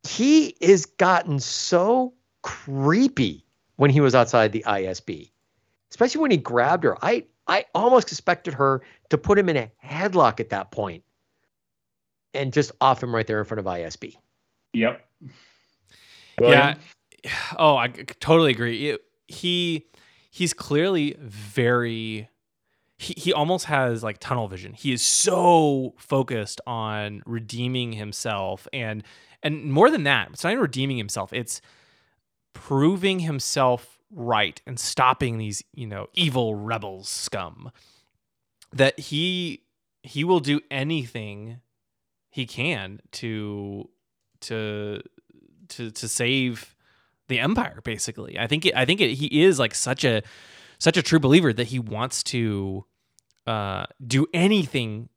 he 0.02 0.56
is 0.60 0.84
gotten 0.86 1.38
so 1.38 2.12
creepy 2.42 3.44
when 3.76 3.90
he 3.90 4.00
was 4.00 4.14
outside 4.14 4.52
the 4.52 4.64
ISB 4.66 5.30
especially 5.96 6.20
when 6.20 6.30
he 6.30 6.36
grabbed 6.36 6.84
her. 6.84 6.96
I 7.02 7.24
I 7.46 7.64
almost 7.74 8.10
expected 8.10 8.54
her 8.54 8.82
to 9.10 9.18
put 9.18 9.38
him 9.38 9.48
in 9.48 9.56
a 9.56 9.70
headlock 9.84 10.40
at 10.40 10.50
that 10.50 10.70
point 10.70 11.04
and 12.34 12.52
just 12.52 12.72
off 12.80 13.02
him 13.02 13.14
right 13.14 13.26
there 13.26 13.38
in 13.38 13.44
front 13.44 13.60
of 13.60 13.66
ISB. 13.66 14.16
Yep. 14.74 15.02
Yeah. 16.38 16.74
Oh, 17.58 17.76
i 17.76 17.88
totally 17.88 18.52
agree. 18.52 18.90
It- 18.90 19.02
he 19.28 19.86
he's 20.37 20.53
clearly 20.53 21.16
very 21.18 22.29
he, 22.99 23.14
he 23.16 23.33
almost 23.33 23.66
has 23.66 24.03
like 24.03 24.18
tunnel 24.20 24.49
vision. 24.49 24.75
He 24.75 24.92
is 24.92 25.01
so 25.01 25.94
focused 25.96 26.61
on 26.66 27.22
redeeming 27.25 27.92
himself 27.92 28.68
and 28.70 29.03
and 29.42 29.70
more 29.72 29.90
than 29.90 30.03
that, 30.03 30.29
it's 30.33 30.44
not 30.44 30.51
even 30.51 30.61
redeeming 30.61 30.99
himself. 30.99 31.33
It's 31.33 31.62
proving 32.53 33.20
himself 33.20 33.99
right 34.11 34.61
and 34.66 34.79
stopping 34.79 35.38
these, 35.38 35.62
you 35.72 35.87
know, 35.87 36.09
evil 36.12 36.55
rebels 36.55 37.09
scum. 37.09 37.70
That 38.75 38.99
he 38.99 39.62
he 40.03 40.22
will 40.22 40.40
do 40.40 40.61
anything 40.70 41.61
he 42.29 42.44
can 42.44 43.01
to 43.12 43.88
to 44.42 45.01
to 45.68 45.90
to 45.90 46.09
save 46.09 46.75
the 47.28 47.38
empire 47.38 47.80
basically 47.84 48.38
i 48.38 48.46
think 48.46 48.66
it, 48.66 48.74
i 48.76 48.84
think 48.84 49.00
it, 49.00 49.10
he 49.14 49.42
is 49.42 49.58
like 49.58 49.74
such 49.74 50.04
a 50.04 50.22
such 50.78 50.96
a 50.96 51.02
true 51.02 51.18
believer 51.18 51.52
that 51.52 51.66
he 51.68 51.78
wants 51.78 52.22
to 52.22 52.84
uh 53.46 53.84
do 54.06 54.26
anything 54.34 55.08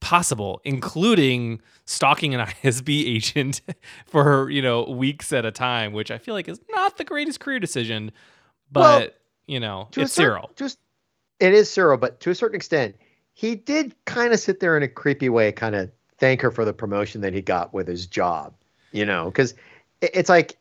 possible 0.00 0.60
including 0.64 1.60
stalking 1.84 2.34
an 2.34 2.40
isb 2.64 2.88
agent 2.88 3.60
for 4.06 4.50
you 4.50 4.60
know 4.60 4.82
weeks 4.84 5.32
at 5.32 5.44
a 5.44 5.52
time 5.52 5.92
which 5.92 6.10
i 6.10 6.18
feel 6.18 6.34
like 6.34 6.48
is 6.48 6.60
not 6.70 6.96
the 6.96 7.04
greatest 7.04 7.38
career 7.40 7.60
decision 7.60 8.10
but 8.70 8.80
Well, 9.00 9.08
you 9.46 9.60
know 9.60 9.88
To 9.92 10.00
it's 10.02 10.12
cer- 10.12 10.22
cyril 10.22 10.50
Just 10.56 10.78
it 11.40 11.54
is 11.54 11.68
Cyril, 11.68 11.96
but 11.98 12.20
to 12.20 12.30
a 12.30 12.36
certain 12.36 12.54
extent, 12.54 12.94
he 13.34 13.56
did 13.56 13.96
kind 14.04 14.32
of 14.32 14.38
sit 14.38 14.60
there 14.60 14.76
in 14.76 14.84
a 14.84 14.88
creepy 14.88 15.28
way, 15.28 15.50
kind 15.50 15.74
of 15.74 15.90
thank 16.18 16.40
her 16.40 16.52
for 16.52 16.64
the 16.64 16.72
promotion 16.72 17.20
that 17.22 17.34
he 17.34 17.40
got 17.42 17.74
with 17.74 17.88
his 17.88 18.06
job. 18.06 18.54
You 18.92 19.04
know, 19.04 19.24
because 19.24 19.54
it's 20.00 20.28
like, 20.28 20.56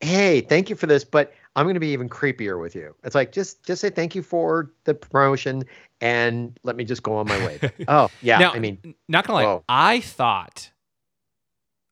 hey, 0.00 0.40
thank 0.42 0.68
you 0.70 0.76
for 0.76 0.86
this, 0.86 1.04
but 1.04 1.32
I'm 1.54 1.64
going 1.64 1.74
to 1.74 1.80
be 1.80 1.88
even 1.88 2.08
creepier 2.08 2.60
with 2.60 2.74
you. 2.74 2.94
It's 3.04 3.14
like 3.14 3.32
just 3.32 3.64
just 3.64 3.80
say 3.80 3.90
thank 3.90 4.14
you 4.14 4.22
for 4.22 4.72
the 4.84 4.94
promotion 4.94 5.64
and 6.00 6.58
let 6.62 6.76
me 6.76 6.84
just 6.84 7.02
go 7.02 7.16
on 7.16 7.26
my 7.26 7.38
way. 7.46 7.58
oh 7.88 8.10
yeah, 8.22 8.38
now 8.38 8.52
I 8.52 8.58
mean, 8.58 8.94
not 9.08 9.26
gonna 9.26 9.38
lie 9.38 9.44
whoa. 9.44 9.64
i 9.68 10.00
thought 10.00 10.70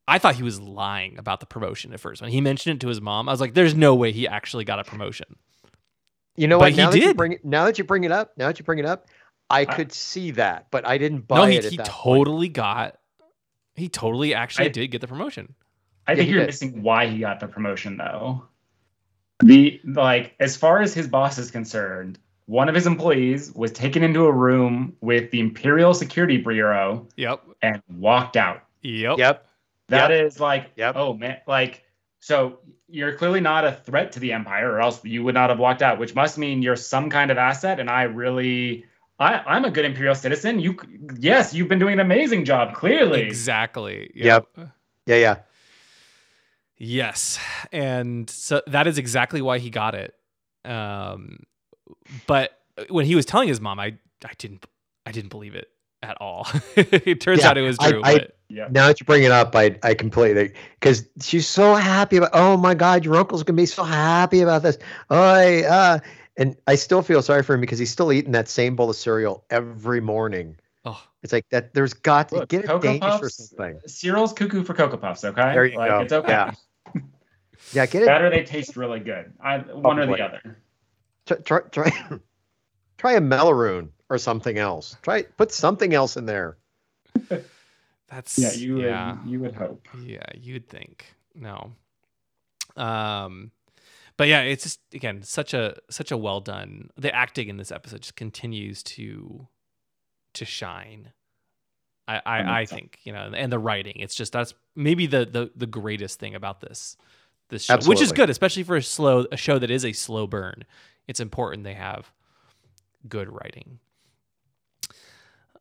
i 0.07 0.19
thought 0.19 0.35
he 0.35 0.43
was 0.43 0.61
lying 0.61 1.17
about 1.19 1.41
the 1.41 1.47
promotion 1.47 1.95
at 1.95 2.01
first 2.01 2.21
when 2.21 2.31
he 2.31 2.43
mentioned 2.43 2.77
it 2.77 2.81
to 2.81 2.89
his 2.89 3.01
mom 3.01 3.27
i 3.29 3.33
was 3.33 3.41
like 3.41 3.55
there's 3.55 3.75
no 3.75 3.95
way 3.95 4.13
he 4.13 4.29
actually 4.29 4.65
got 4.65 4.79
a 4.79 4.85
promotion 4.85 5.37
you 6.37 6.47
know 6.49 6.59
but 6.59 6.65
what? 6.65 6.73
he 6.73 6.77
Now 6.77 6.91
that 6.91 6.99
you 6.99 7.07
did. 7.07 7.17
bring 7.17 7.33
it, 7.33 7.45
now 7.45 7.65
that 7.65 7.79
you 7.79 7.85
bring 7.85 8.05
it 8.05 8.13
up, 8.13 8.33
now 8.37 8.49
that 8.49 8.59
you 8.59 8.65
bring 8.67 8.79
it 8.81 8.85
up, 8.85 9.07
I 9.49 9.61
I- 9.61 9.65
could 9.65 9.93
see 9.93 10.33
that, 10.33 10.67
but 10.71 10.87
I 10.87 10.99
didn't 10.99 11.29
buy 11.29 11.37
no 11.39 11.45
he, 11.47 11.57
it. 11.57 11.65
At 11.65 11.71
he 11.71 11.77
that 11.79 11.87
point. 11.89 12.19
totally 12.19 12.49
got 12.49 12.99
he 13.77 13.89
totally 13.89 14.35
actually 14.35 14.67
I- 14.67 14.69
did 14.69 14.89
get 14.91 15.01
the 15.01 15.07
promotion 15.09 15.55
I 16.07 16.13
Yeah, 16.13 16.17
think 16.17 16.27
he 16.27 16.33
you're 16.33 16.41
did. 16.43 16.47
missing 16.47 16.83
why 16.83 17.07
he 17.07 17.19
got 17.19 17.41
the 17.41 17.47
promotion 17.49 17.97
though. 17.97 18.45
The 19.41 19.81
like 19.85 20.35
as 20.41 20.57
far 20.57 20.81
as 20.81 20.95
his 20.95 21.09
boss 21.09 21.39
is 21.39 21.51
concerned, 21.51 22.19
one 22.47 22.69
of 22.69 22.75
his 22.75 22.87
employees 22.87 23.53
was 23.53 23.73
taken 23.73 24.03
into 24.03 24.27
a 24.27 24.33
room 24.33 24.97
with 25.01 25.31
the 25.31 25.41
Imperial 25.41 25.93
Security 25.95 26.37
Bureau 26.39 27.09
yep 27.17 27.41
and 27.63 27.83
walked 27.97 28.37
out. 28.37 28.63
yep 28.83 29.19
Yep. 29.19 29.19
yep. 29.19 29.49
That 29.89 30.11
is 30.13 30.41
like, 30.41 30.71
Yep. 30.77 30.97
oh 30.97 31.15
man, 31.15 31.39
like 31.47 31.83
so 32.21 32.61
you're 32.89 33.17
clearly 33.17 33.41
not 33.41 33.65
a 33.65 33.73
threat 33.73 34.13
to 34.13 34.21
the 34.21 34.33
Empire, 34.33 34.71
or 34.73 34.81
else 34.81 35.05
you 35.05 35.25
would 35.25 35.35
not 35.35 35.51
have 35.51 35.59
walked 35.59 35.83
out, 35.83 35.99
which 35.99 36.15
must 36.15 36.39
mean 36.39 36.63
you're 36.63 36.77
some 36.77 37.11
kind 37.11 37.31
of 37.31 37.37
asset. 37.39 37.81
And 37.81 37.91
I 37.91 38.05
really, 38.05 38.87
I, 39.19 39.39
I'm 39.41 39.65
a 39.65 39.71
good 39.71 39.85
Imperial 39.85 40.15
citizen. 40.15 40.61
You, 40.61 40.79
yes, 41.19 41.53
you've 41.53 41.69
been 41.69 41.79
doing 41.81 41.95
an 41.95 42.01
amazing 42.01 42.45
job. 42.45 42.75
Clearly, 42.75 43.23
exactly 43.23 44.11
Yep. 44.15 44.47
Yeah, 45.07 45.17
yeah. 45.17 45.37
Yes, 46.77 47.39
and 47.73 48.29
so 48.29 48.63
that 48.67 48.87
is 48.87 48.99
exactly 48.99 49.41
why 49.41 49.59
he 49.59 49.71
got 49.71 49.95
it. 49.95 50.15
Um, 50.65 51.41
but 52.27 52.51
when 52.89 53.07
he 53.07 53.15
was 53.15 53.25
telling 53.27 53.49
his 53.49 53.61
mom, 53.61 53.79
I 53.79 53.97
I 54.25 54.33
didn't 54.39 54.67
I 55.07 55.13
didn't 55.13 55.31
believe 55.31 55.55
it 55.55 55.69
at 56.03 56.21
all. 56.21 56.47
it 56.77 57.21
turns 57.21 57.41
Yeah, 57.41 57.51
out 57.51 57.59
it 57.59 57.63
was 57.63 57.79
true. 57.79 58.01
I- 58.05 58.13
but 58.15 58.37
yeah. 58.49 58.69
Now 58.71 58.87
that 58.87 59.01
you 59.01 59.07
bring 59.07 59.25
it 59.25 59.33
up, 59.33 59.55
I 59.57 59.77
I 59.83 59.95
completely 59.95 60.53
because 60.81 61.09
she's 61.21 61.47
so 61.49 61.75
happy 61.75 62.17
about. 62.17 62.31
Oh 62.33 62.57
my 62.57 62.75
God, 62.75 63.05
your 63.05 63.17
uncle's 63.17 63.43
gonna 63.43 63.57
be 63.57 63.67
so 63.67 63.83
happy 63.85 64.41
about 64.41 64.63
this. 64.63 64.79
Oh, 65.11 65.21
I, 65.23 65.63
uh, 65.65 65.99
and 66.37 66.57
I 66.67 66.75
still 66.77 67.03
feel 67.03 67.21
sorry 67.23 67.43
for 67.43 67.55
him 67.55 67.61
because 67.61 67.79
he's 67.79 67.91
still 67.91 68.13
eating 68.13 68.33
that 68.33 68.49
same 68.49 68.77
bowl 68.77 68.91
of 68.91 68.97
cereal 68.97 69.45
every 69.51 70.01
morning. 70.01 70.57
It's 71.25 71.33
like 71.33 71.49
that. 71.49 71.73
There's 71.75 71.95
got 71.95 72.29
to 72.29 72.35
Look, 72.37 72.51
get 72.51 72.65
a 72.65 72.69
Cocoa 72.69 72.83
Danish 72.83 73.03
or 73.03 73.19
Puffs, 73.21 73.49
something. 73.49 73.81
Cyril's 73.87 74.33
cuckoo 74.35 74.63
for 74.63 74.75
Cocoa 74.75 74.99
Puffs. 74.99 75.25
Okay, 75.25 75.41
There 75.55 75.65
you 75.65 75.79
like, 75.79 75.91
go. 75.91 76.01
It's 76.01 76.13
okay. 76.13 76.29
Yeah. 76.31 76.53
Yeah, 77.73 77.87
get 77.87 78.03
it. 78.03 78.07
That 78.07 78.21
or 78.21 78.29
they 78.29 78.45
taste 78.45 78.77
really 78.77 79.01
good. 79.01 79.33
I 79.43 79.57
one 79.59 79.99
or 79.99 80.05
Probably. 80.07 80.17
the 80.19 80.23
other. 80.23 80.59
Try 81.25 81.37
try 81.39 81.61
try, 81.91 82.19
try 82.99 83.13
a 83.15 83.21
Melloroon 83.23 83.89
or 84.11 84.19
something 84.19 84.59
else. 84.59 84.97
Try 85.01 85.23
put 85.23 85.51
something 85.51 85.95
else 85.95 86.19
in 86.19 86.27
there. 86.27 86.59
that's 88.09 88.39
Yeah, 88.39 88.53
you 88.53 88.83
yeah. 88.83 89.17
would 89.23 89.31
you 89.31 89.41
would 89.41 89.55
hope. 89.55 89.89
Yeah, 90.03 90.27
you'd 90.35 90.69
think. 90.69 91.07
No. 91.35 91.73
Um 92.77 93.51
but 94.19 94.29
yeah, 94.29 94.43
it's 94.43 94.65
just 94.65 94.81
again 94.93 95.23
such 95.23 95.55
a 95.55 95.77
such 95.91 96.11
a 96.13 96.19
well 96.19 96.41
done. 96.41 96.91
The 96.99 97.15
acting 97.15 97.49
in 97.49 97.57
this 97.57 97.73
episode 97.73 98.03
just 98.03 98.17
continues 98.17 98.83
to 98.83 99.49
to 100.35 100.45
shine. 100.45 101.13
I 102.07 102.21
I, 102.25 102.61
I 102.61 102.67
think, 102.67 102.99
you 103.05 103.13
know, 103.13 103.33
and 103.35 103.51
the 103.51 103.59
writing. 103.59 103.97
It's 103.97 104.15
just 104.15 104.33
that's 104.33 104.55
maybe 104.77 105.07
the 105.07 105.25
the 105.25 105.51
the 105.57 105.67
greatest 105.67 106.21
thing 106.21 106.35
about 106.35 106.61
this 106.61 106.97
this 107.49 107.65
show, 107.65 107.79
which 107.87 108.01
is 108.01 108.13
good, 108.13 108.31
especially 108.31 108.63
for 108.63 108.77
a 108.77 108.83
slow 108.83 109.27
a 109.33 109.37
show 109.37 109.59
that 109.59 109.71
is 109.71 109.85
a 109.85 109.93
slow 109.93 110.27
burn. 110.27 110.65
It's 111.07 111.21
important 111.21 111.65
they 111.65 111.75
have 111.75 112.13
good 113.09 113.29
writing. 113.29 113.79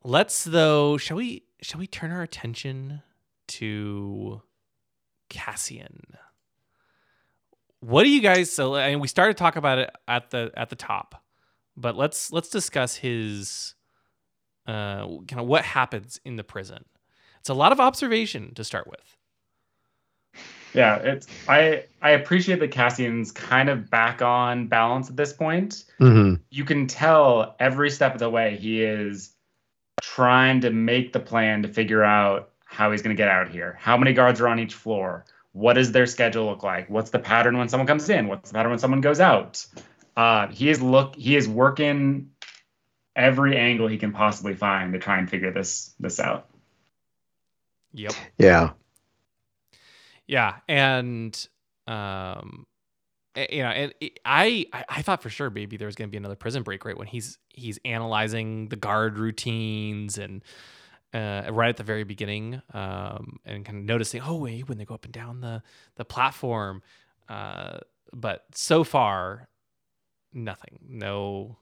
Let's 0.03 0.43
though, 0.43 0.97
shall 0.97 1.17
we 1.17 1.43
shall 1.61 1.79
we 1.79 1.87
turn 1.87 2.11
our 2.11 2.21
attention 2.21 3.01
to 3.47 4.41
Cassian? 5.29 6.17
What 7.79 8.03
do 8.03 8.09
you 8.09 8.21
guys 8.21 8.51
so 8.51 8.75
and 8.75 9.01
we 9.01 9.07
started 9.07 9.37
to 9.37 9.41
talk 9.41 9.55
about 9.55 9.77
it 9.77 9.89
at 10.07 10.29
the 10.29 10.51
at 10.55 10.69
the 10.69 10.75
top. 10.75 11.21
But 11.75 11.95
let's 11.95 12.31
let's 12.31 12.49
discuss 12.49 12.97
his 12.97 13.75
uh 14.67 15.05
kind 15.27 15.39
of 15.39 15.45
what 15.45 15.63
happens 15.63 16.19
in 16.25 16.35
the 16.35 16.43
prison. 16.43 16.85
It's 17.39 17.49
a 17.49 17.53
lot 17.53 17.71
of 17.71 17.79
observation 17.79 18.53
to 18.55 18.63
start 18.63 18.87
with. 18.87 19.17
Yeah, 20.73 20.95
it's 20.95 21.27
I 21.47 21.85
I 22.01 22.11
appreciate 22.11 22.59
that 22.59 22.71
Cassian's 22.71 23.31
kind 23.31 23.69
of 23.69 23.89
back 23.89 24.21
on 24.21 24.67
balance 24.67 25.09
at 25.09 25.15
this 25.15 25.33
point. 25.33 25.85
Mm-hmm. 25.99 26.41
You 26.49 26.65
can 26.65 26.87
tell 26.87 27.55
every 27.59 27.89
step 27.89 28.13
of 28.13 28.19
the 28.19 28.29
way 28.29 28.57
he 28.57 28.83
is 28.83 29.33
trying 30.01 30.61
to 30.61 30.71
make 30.71 31.13
the 31.13 31.19
plan 31.19 31.61
to 31.63 31.67
figure 31.67 32.03
out 32.03 32.49
how 32.65 32.91
he's 32.91 33.01
going 33.01 33.15
to 33.15 33.21
get 33.21 33.29
out 33.29 33.49
here. 33.49 33.77
How 33.79 33.97
many 33.97 34.13
guards 34.13 34.41
are 34.41 34.47
on 34.47 34.59
each 34.59 34.73
floor? 34.73 35.25
What 35.51 35.73
does 35.73 35.91
their 35.91 36.07
schedule 36.07 36.45
look 36.45 36.63
like? 36.63 36.89
What's 36.89 37.11
the 37.11 37.19
pattern 37.19 37.57
when 37.57 37.69
someone 37.69 37.85
comes 37.85 38.09
in? 38.09 38.27
What's 38.27 38.49
the 38.49 38.55
pattern 38.55 38.71
when 38.71 38.79
someone 38.79 39.01
goes 39.01 39.19
out? 39.19 39.63
Uh, 40.17 40.47
he 40.47 40.69
is 40.69 40.81
look 40.81 41.15
he 41.15 41.35
is 41.35 41.47
working 41.47 42.31
every 43.15 43.57
angle 43.57 43.87
he 43.87 43.97
can 43.97 44.11
possibly 44.11 44.55
find 44.55 44.93
to 44.93 44.99
try 44.99 45.17
and 45.17 45.29
figure 45.29 45.51
this 45.51 45.93
this 45.99 46.19
out. 46.19 46.49
Yep. 47.93 48.13
Yeah. 48.37 48.71
Yeah, 50.25 50.55
and 50.67 51.47
um, 51.85 52.65
you 53.35 53.63
know, 53.63 53.69
and 53.69 53.93
I 54.25 54.65
I 54.71 54.85
I 54.89 55.01
thought 55.01 55.21
for 55.21 55.29
sure 55.29 55.49
maybe 55.49 55.77
there 55.77 55.85
was 55.85 55.95
going 55.95 56.07
to 56.07 56.11
be 56.11 56.17
another 56.17 56.35
prison 56.35 56.63
break 56.63 56.85
right 56.85 56.97
when 56.97 57.07
he's 57.07 57.37
he's 57.49 57.79
analyzing 57.83 58.69
the 58.69 58.75
guard 58.75 59.17
routines 59.17 60.17
and 60.17 60.43
uh, 61.13 61.43
right 61.51 61.69
at 61.69 61.77
the 61.77 61.83
very 61.83 62.03
beginning, 62.03 62.61
um, 62.73 63.39
and 63.45 63.65
kind 63.65 63.77
of 63.79 63.83
noticing 63.83 64.21
oh 64.21 64.35
wait 64.35 64.69
when 64.69 64.77
they 64.77 64.85
go 64.85 64.93
up 64.95 65.03
and 65.03 65.13
down 65.13 65.41
the 65.41 65.61
the 65.95 66.05
platform, 66.05 66.81
uh, 67.27 67.79
but 68.13 68.45
so 68.53 68.83
far 68.83 69.49
nothing, 70.31 70.79
no, 70.87 71.57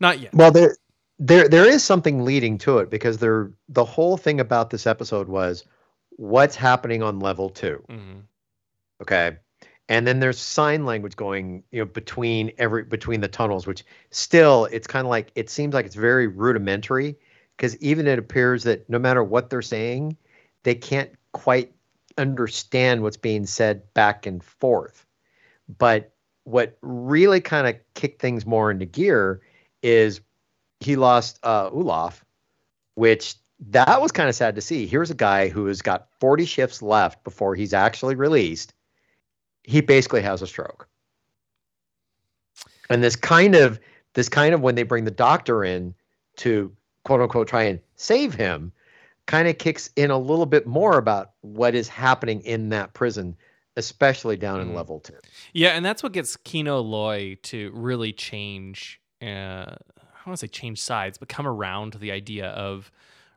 not 0.00 0.20
yet. 0.20 0.34
Well, 0.34 0.50
there, 0.50 0.76
there, 1.18 1.48
there 1.48 1.66
is 1.66 1.82
something 1.82 2.24
leading 2.24 2.58
to 2.58 2.78
it 2.78 2.90
because 2.90 3.18
there. 3.18 3.52
The 3.68 3.84
whole 3.84 4.16
thing 4.16 4.40
about 4.40 4.70
this 4.70 4.86
episode 4.86 5.28
was 5.28 5.64
what's 6.10 6.56
happening 6.56 7.02
on 7.02 7.20
level 7.20 7.50
two. 7.50 7.82
Mhm. 7.88 8.22
Okay, 9.02 9.36
and 9.88 10.06
then 10.06 10.20
there's 10.20 10.38
sign 10.38 10.84
language 10.84 11.16
going, 11.16 11.62
you 11.70 11.80
know, 11.80 11.86
between 11.86 12.52
every 12.58 12.84
between 12.84 13.20
the 13.20 13.28
tunnels, 13.28 13.66
which 13.66 13.84
still 14.10 14.66
it's 14.66 14.86
kind 14.86 15.06
of 15.06 15.10
like 15.10 15.30
it 15.34 15.48
seems 15.50 15.74
like 15.74 15.86
it's 15.86 15.94
very 15.94 16.26
rudimentary 16.26 17.16
because 17.56 17.76
even 17.78 18.06
it 18.06 18.18
appears 18.18 18.64
that 18.64 18.88
no 18.90 18.98
matter 18.98 19.22
what 19.22 19.48
they're 19.48 19.62
saying, 19.62 20.16
they 20.64 20.74
can't 20.74 21.10
quite 21.32 21.72
understand 22.18 23.02
what's 23.02 23.16
being 23.16 23.46
said 23.46 23.82
back 23.94 24.26
and 24.26 24.42
forth. 24.42 25.06
But 25.78 26.12
what 26.46 26.78
really 26.80 27.40
kind 27.40 27.66
of 27.66 27.74
kicked 27.94 28.22
things 28.22 28.46
more 28.46 28.70
into 28.70 28.86
gear 28.86 29.40
is 29.82 30.20
he 30.78 30.94
lost 30.94 31.40
uh, 31.42 31.68
Olaf, 31.72 32.24
which 32.94 33.34
that 33.68 34.00
was 34.00 34.12
kind 34.12 34.28
of 34.28 34.34
sad 34.36 34.54
to 34.54 34.60
see. 34.60 34.86
Here's 34.86 35.10
a 35.10 35.14
guy 35.14 35.48
who 35.48 35.66
has 35.66 35.82
got 35.82 36.06
40 36.20 36.44
shifts 36.44 36.82
left 36.82 37.24
before 37.24 37.56
he's 37.56 37.74
actually 37.74 38.14
released. 38.14 38.74
He 39.64 39.80
basically 39.80 40.22
has 40.22 40.40
a 40.40 40.46
stroke. 40.46 40.88
And 42.88 43.02
this 43.02 43.16
kind 43.16 43.56
of 43.56 43.80
this 44.14 44.28
kind 44.28 44.54
of 44.54 44.60
when 44.60 44.76
they 44.76 44.84
bring 44.84 45.04
the 45.04 45.10
doctor 45.10 45.64
in 45.64 45.94
to 46.36 46.72
quote 47.04 47.20
unquote 47.20 47.48
try 47.48 47.64
and 47.64 47.80
save 47.96 48.34
him 48.34 48.70
kind 49.26 49.48
of 49.48 49.58
kicks 49.58 49.90
in 49.96 50.12
a 50.12 50.18
little 50.18 50.46
bit 50.46 50.64
more 50.64 50.96
about 50.96 51.32
what 51.40 51.74
is 51.74 51.88
happening 51.88 52.40
in 52.42 52.68
that 52.68 52.94
prison 52.94 53.36
especially 53.76 54.36
down 54.36 54.60
in 54.60 54.68
Mm. 54.70 54.74
level 54.74 55.00
2. 55.00 55.14
Yeah, 55.52 55.70
and 55.70 55.84
that's 55.84 56.02
what 56.02 56.12
gets 56.12 56.36
Kino 56.36 56.80
Loy 56.80 57.36
to 57.44 57.70
really 57.74 58.12
change. 58.12 59.00
Uh, 59.22 59.26
I 59.26 60.18
don't 60.20 60.26
want 60.28 60.38
to 60.40 60.46
say 60.46 60.48
change 60.48 60.80
sides, 60.80 61.18
but 61.18 61.28
come 61.28 61.46
around 61.46 61.92
to 61.92 61.98
the 61.98 62.10
idea 62.10 62.48
of 62.50 62.90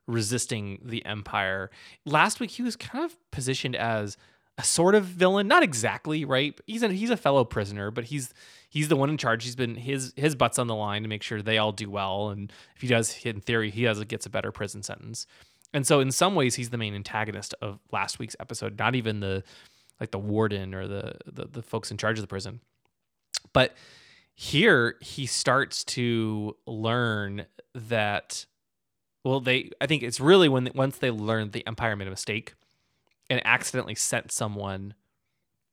resisting 0.07 0.79
the 0.83 1.05
Empire. 1.05 1.69
Last 2.05 2.39
week, 2.39 2.51
he 2.51 2.63
was 2.63 2.75
kind 2.75 3.03
of 3.05 3.15
positioned 3.31 3.75
as 3.75 4.17
a 4.57 4.63
sort 4.63 4.95
of 4.95 5.05
villain, 5.05 5.47
not 5.47 5.63
exactly 5.63 6.25
right. 6.25 6.59
He's 6.67 6.83
a 6.83 6.89
he's 6.89 7.09
a 7.11 7.17
fellow 7.17 7.45
prisoner, 7.45 7.91
but 7.91 8.05
he's 8.05 8.33
he's 8.69 8.87
the 8.89 8.95
one 8.95 9.09
in 9.09 9.17
charge. 9.17 9.43
He's 9.43 9.55
been 9.55 9.75
his 9.75 10.13
his 10.17 10.35
butt's 10.35 10.59
on 10.59 10.67
the 10.67 10.75
line 10.75 11.03
to 11.03 11.07
make 11.07 11.23
sure 11.23 11.41
they 11.41 11.57
all 11.57 11.71
do 11.71 11.89
well, 11.89 12.29
and 12.29 12.51
if 12.75 12.81
he 12.81 12.87
does, 12.87 13.23
in 13.23 13.39
theory, 13.41 13.69
he 13.71 13.83
does 13.83 14.03
gets 14.05 14.25
a 14.25 14.29
better 14.29 14.51
prison 14.51 14.83
sentence. 14.83 15.27
And 15.73 15.85
so, 15.85 15.99
in 15.99 16.11
some 16.11 16.33
ways, 16.35 16.55
he's 16.55 16.71
the 16.71 16.77
main 16.77 16.95
antagonist 16.95 17.53
of 17.61 17.79
last 17.91 18.17
week's 18.19 18.35
episode. 18.39 18.77
Not 18.79 18.95
even 18.95 19.19
the 19.19 19.43
like 19.99 20.11
the 20.11 20.19
warden 20.19 20.73
or 20.73 20.87
the, 20.87 21.15
the 21.25 21.45
the 21.45 21.61
folks 21.61 21.91
in 21.91 21.97
charge 21.97 22.17
of 22.17 22.23
the 22.23 22.27
prison. 22.27 22.61
But 23.53 23.75
here 24.33 24.95
he 25.01 25.25
starts 25.25 25.83
to 25.83 26.55
learn 26.65 27.45
that 27.75 28.45
well 29.25 29.41
they 29.41 29.71
I 29.81 29.85
think 29.87 30.01
it's 30.01 30.21
really 30.21 30.47
when 30.47 30.69
once 30.73 30.97
they 30.97 31.11
learn 31.11 31.51
the 31.51 31.67
empire 31.67 31.95
made 31.97 32.07
a 32.07 32.11
mistake 32.11 32.53
and 33.29 33.41
accidentally 33.45 33.95
sent 33.95 34.31
someone 34.31 34.93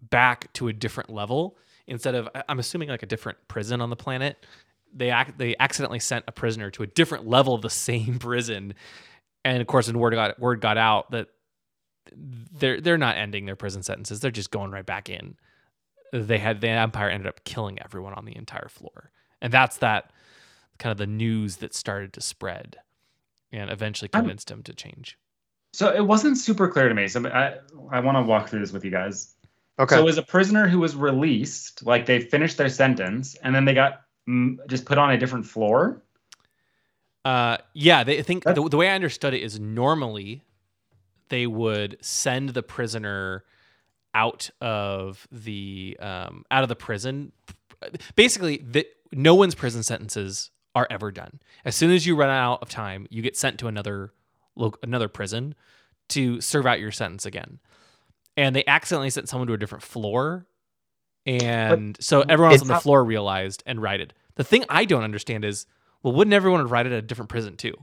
back 0.03 0.53
to 0.55 0.67
a 0.67 0.73
different 0.73 1.11
level 1.11 1.57
instead 1.87 2.17
of 2.17 2.29
I'm 2.49 2.59
assuming 2.59 2.89
like 2.89 3.05
a 3.05 3.07
different 3.07 3.39
prison 3.47 3.81
on 3.81 3.89
the 3.89 3.97
planet 3.97 4.45
they 4.93 5.11
act 5.11 5.39
they 5.39 5.55
accidentally 5.61 6.01
sent 6.01 6.25
a 6.27 6.33
prisoner 6.33 6.71
to 6.73 6.83
a 6.83 6.89
different 6.89 7.27
level 7.27 7.55
of 7.55 7.63
the 7.63 7.71
same 7.87 8.19
prison 8.19 8.75
and 9.45 9.61
of 9.61 9.69
course 9.69 9.87
when 9.87 9.99
word 9.99 10.15
got 10.15 10.41
word 10.41 10.61
got 10.61 10.77
out 10.77 11.13
that 11.13 11.29
they're 12.15 12.81
they're 12.81 12.99
not 12.99 13.17
ending 13.17 13.47
their 13.47 13.57
prison 13.57 13.83
sentences. 13.83 14.21
They're 14.21 14.31
just 14.31 14.51
going 14.51 14.71
right 14.71 14.87
back 14.87 15.09
in. 15.09 15.37
They 16.13 16.39
had 16.39 16.61
the 16.61 16.69
empire 16.69 17.11
ended 17.11 17.27
up 17.27 17.45
killing 17.45 17.79
everyone 17.83 18.15
on 18.15 18.25
the 18.25 18.37
entire 18.37 18.69
floor, 18.69 19.11
and 19.41 19.53
that's 19.53 19.79
that 19.79 20.13
kind 20.79 20.93
of 20.93 20.99
the 20.99 21.07
news 21.07 21.57
that 21.57 21.75
started 21.75 22.13
to 22.15 22.21
spread, 22.21 22.77
and 23.53 23.71
eventually 23.71 24.11
I'm- 24.13 24.23
convinced 24.23 24.51
him 24.51 24.63
to 24.65 24.75
change. 24.75 25.19
So 25.73 25.95
it 25.95 26.07
wasn't 26.07 26.39
super 26.39 26.69
clear 26.69 26.89
to 26.89 26.95
me. 26.95 27.07
So 27.09 27.27
I 27.29 27.57
I 27.91 28.01
want 28.01 28.17
to 28.17 28.23
walk 28.23 28.49
through 28.49 28.61
this 28.61 28.73
with 28.73 28.85
you 28.85 28.91
guys. 28.91 29.35
Okay. 29.79 29.95
So 29.95 30.01
it 30.01 30.05
was 30.05 30.17
a 30.17 30.23
prisoner 30.23 30.67
who 30.67 30.79
was 30.79 30.97
released, 30.97 31.85
like 31.85 32.07
they 32.07 32.21
finished 32.21 32.57
their 32.57 32.71
sentence, 32.71 33.35
and 33.43 33.55
then 33.55 33.67
they 33.67 33.75
got 33.75 34.03
mm, 34.27 34.57
just 34.69 34.87
put 34.87 34.97
on 34.97 35.11
a 35.11 35.19
different 35.19 35.45
floor. 35.45 36.03
Uh, 37.27 37.59
yeah, 37.75 38.05
they 38.05 38.19
I 38.19 38.23
think 38.23 38.45
the, 38.45 38.55
the 38.55 38.77
way 38.77 38.89
I 38.89 38.95
understood 38.95 39.35
it 39.35 39.43
is 39.43 39.61
normally 39.61 40.43
they 41.29 41.47
would 41.47 41.99
send 42.01 42.51
the 42.51 42.63
prisoner 42.63 43.45
out 44.15 44.51
of 44.61 45.29
the 45.31 45.97
um, 46.01 46.45
out 46.51 46.63
of 46.63 46.69
the 46.69 46.77
prison. 46.77 47.33
Basically, 48.15 48.59
the, 48.59 48.87
no 49.13 49.35
one's 49.35 49.55
prison 49.55 49.83
sentences 49.83 50.51
are 50.75 50.87
ever 50.91 51.13
done. 51.13 51.41
As 51.65 51.77
soon 51.77 51.91
as 51.91 52.07
you 52.07 52.17
run 52.17 52.31
out 52.31 52.63
of 52.63 52.69
time, 52.69 53.07
you 53.11 53.23
get 53.23 53.37
sent 53.37 53.59
to 53.61 53.69
another 53.69 54.13
another 54.83 55.09
prison 55.09 55.55
to 56.09 56.41
serve 56.41 56.67
out 56.67 56.81
your 56.81 56.91
sentence 56.93 57.27
again. 57.27 57.59
And 58.37 58.55
they 58.55 58.65
accidentally 58.67 59.11
sent 59.11 59.29
someone 59.29 59.49
to 59.49 59.55
a 59.55 59.59
different 59.59 59.85
floor, 59.85 60.47
and 61.25 61.97
so 62.01 62.23
everyone 62.23 62.53
else 62.53 62.63
on 62.63 62.69
the 62.69 62.75
not- 62.75 62.83
floor 62.83 63.05
realized 63.05 63.63
and 63.67 63.81
righted. 63.81 64.15
The 64.35 64.45
thing 64.45 64.65
I 64.69 64.85
don't 64.85 65.03
understand 65.03 65.45
is, 65.45 65.67
well, 66.03 66.13
wouldn't 66.13 66.35
everyone 66.35 66.61
have 66.61 66.71
righted 66.71 66.93
at 66.93 66.99
a 66.99 67.03
different 67.03 67.31
prison 67.31 67.57
too? 67.57 67.75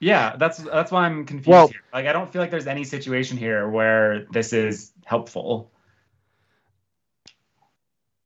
Yeah, 0.00 0.36
that's 0.36 0.58
that's 0.58 0.90
why 0.92 1.06
I'm 1.06 1.24
confused. 1.24 1.48
Well- 1.48 1.68
here. 1.68 1.80
Like 1.92 2.06
I 2.06 2.12
don't 2.12 2.30
feel 2.32 2.42
like 2.42 2.50
there's 2.50 2.66
any 2.66 2.84
situation 2.84 3.36
here 3.38 3.68
where 3.68 4.26
this 4.32 4.52
is 4.52 4.92
helpful. 5.04 5.70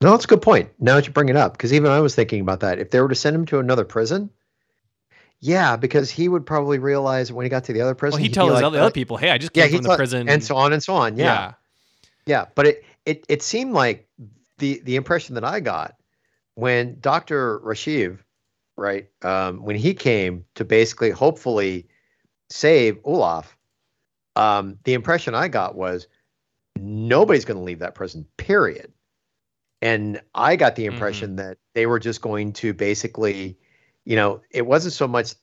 No, 0.01 0.11
that's 0.11 0.25
a 0.25 0.27
good 0.29 0.41
point. 0.41 0.69
Now 0.79 0.95
that 0.95 1.07
you 1.07 1.13
bring 1.13 1.27
it 1.29 1.35
up, 1.35 1.53
because 1.53 1.73
even 1.73 1.91
I 1.91 1.99
was 1.99 2.15
thinking 2.15 2.39
about 2.39 2.61
that. 2.61 2.79
If 2.79 2.89
they 2.91 3.01
were 3.01 3.09
to 3.09 3.15
send 3.15 3.35
him 3.35 3.45
to 3.47 3.59
another 3.59 3.83
prison, 3.83 4.29
yeah, 5.41 5.75
because 5.75 6.09
he 6.09 6.29
would 6.29 6.45
probably 6.45 6.79
realize 6.79 7.31
when 7.33 7.43
he 7.45 7.49
got 7.49 7.65
to 7.65 7.73
the 7.73 7.81
other 7.81 7.95
prison, 7.95 8.15
Well, 8.15 8.19
he 8.19 8.23
he'd 8.25 8.29
be 8.29 8.33
tells 8.33 8.51
like, 8.53 8.63
other, 8.63 8.79
uh, 8.79 8.83
other 8.83 8.91
people, 8.91 9.17
"Hey, 9.17 9.29
I 9.29 9.37
just 9.37 9.51
came 9.51 9.67
he 9.69 9.75
from 9.75 9.83
the 9.83 9.89
thought- 9.89 9.97
prison," 9.97 10.29
and 10.29 10.41
so 10.43 10.55
on 10.55 10.71
and 10.71 10.81
so 10.81 10.95
on. 10.95 11.17
Yeah, 11.17 11.25
yeah. 11.25 11.53
yeah. 12.25 12.45
But 12.55 12.67
it 12.67 12.85
it 13.05 13.25
it 13.27 13.41
seemed 13.43 13.73
like 13.73 14.07
the 14.57 14.81
the 14.85 14.95
impression 14.95 15.35
that 15.35 15.43
I 15.43 15.59
got 15.59 15.95
when 16.55 16.97
Doctor 17.01 17.59
Rashiv, 17.59 18.19
right, 18.79 19.07
um, 19.23 19.63
when 19.63 19.75
he 19.75 19.93
came 19.93 20.45
to 20.55 20.65
basically 20.65 21.11
hopefully 21.11 21.87
save 22.49 22.97
Olaf, 23.03 23.55
um, 24.35 24.77
the 24.85 24.93
impression 24.93 25.35
I 25.35 25.47
got 25.47 25.75
was 25.75 26.07
nobody's 26.77 27.45
going 27.45 27.57
to 27.57 27.63
leave 27.63 27.79
that 27.79 27.95
prison. 27.95 28.25
Period. 28.37 28.91
And 29.81 30.21
I 30.35 30.55
got 30.55 30.75
the 30.75 30.85
impression 30.85 31.37
that 31.37 31.57
they 31.73 31.85
were 31.85 31.99
just 31.99 32.21
going 32.21 32.51
to 32.53 32.73
basically, 32.73 33.57
you 34.05 34.15
know, 34.15 34.41
it 34.51 34.65
wasn't 34.65 34.93
so 34.93 35.07
much 35.07 35.35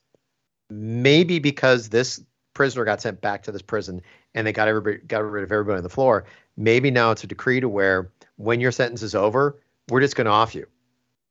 maybe 0.69 1.39
because 1.39 1.89
this 1.89 2.21
prisoner 2.53 2.85
got 2.85 3.01
sent 3.01 3.21
back 3.21 3.43
to 3.43 3.51
this 3.51 3.61
prison 3.61 4.01
and 4.35 4.45
they 4.45 4.53
got 4.53 4.67
everybody 4.67 4.97
got 4.97 5.23
rid 5.23 5.43
of 5.43 5.51
everybody 5.51 5.77
on 5.77 5.83
the 5.83 5.89
floor. 5.89 6.25
Maybe 6.55 6.91
now 6.91 7.11
it's 7.11 7.23
a 7.23 7.27
decree 7.27 7.59
to 7.59 7.69
where 7.69 8.11
when 8.35 8.59
your 8.59 8.71
sentence 8.71 9.01
is 9.01 9.15
over, 9.15 9.59
we're 9.89 10.01
just 10.01 10.15
going 10.15 10.25
to 10.25 10.31
off 10.31 10.53
you. 10.53 10.67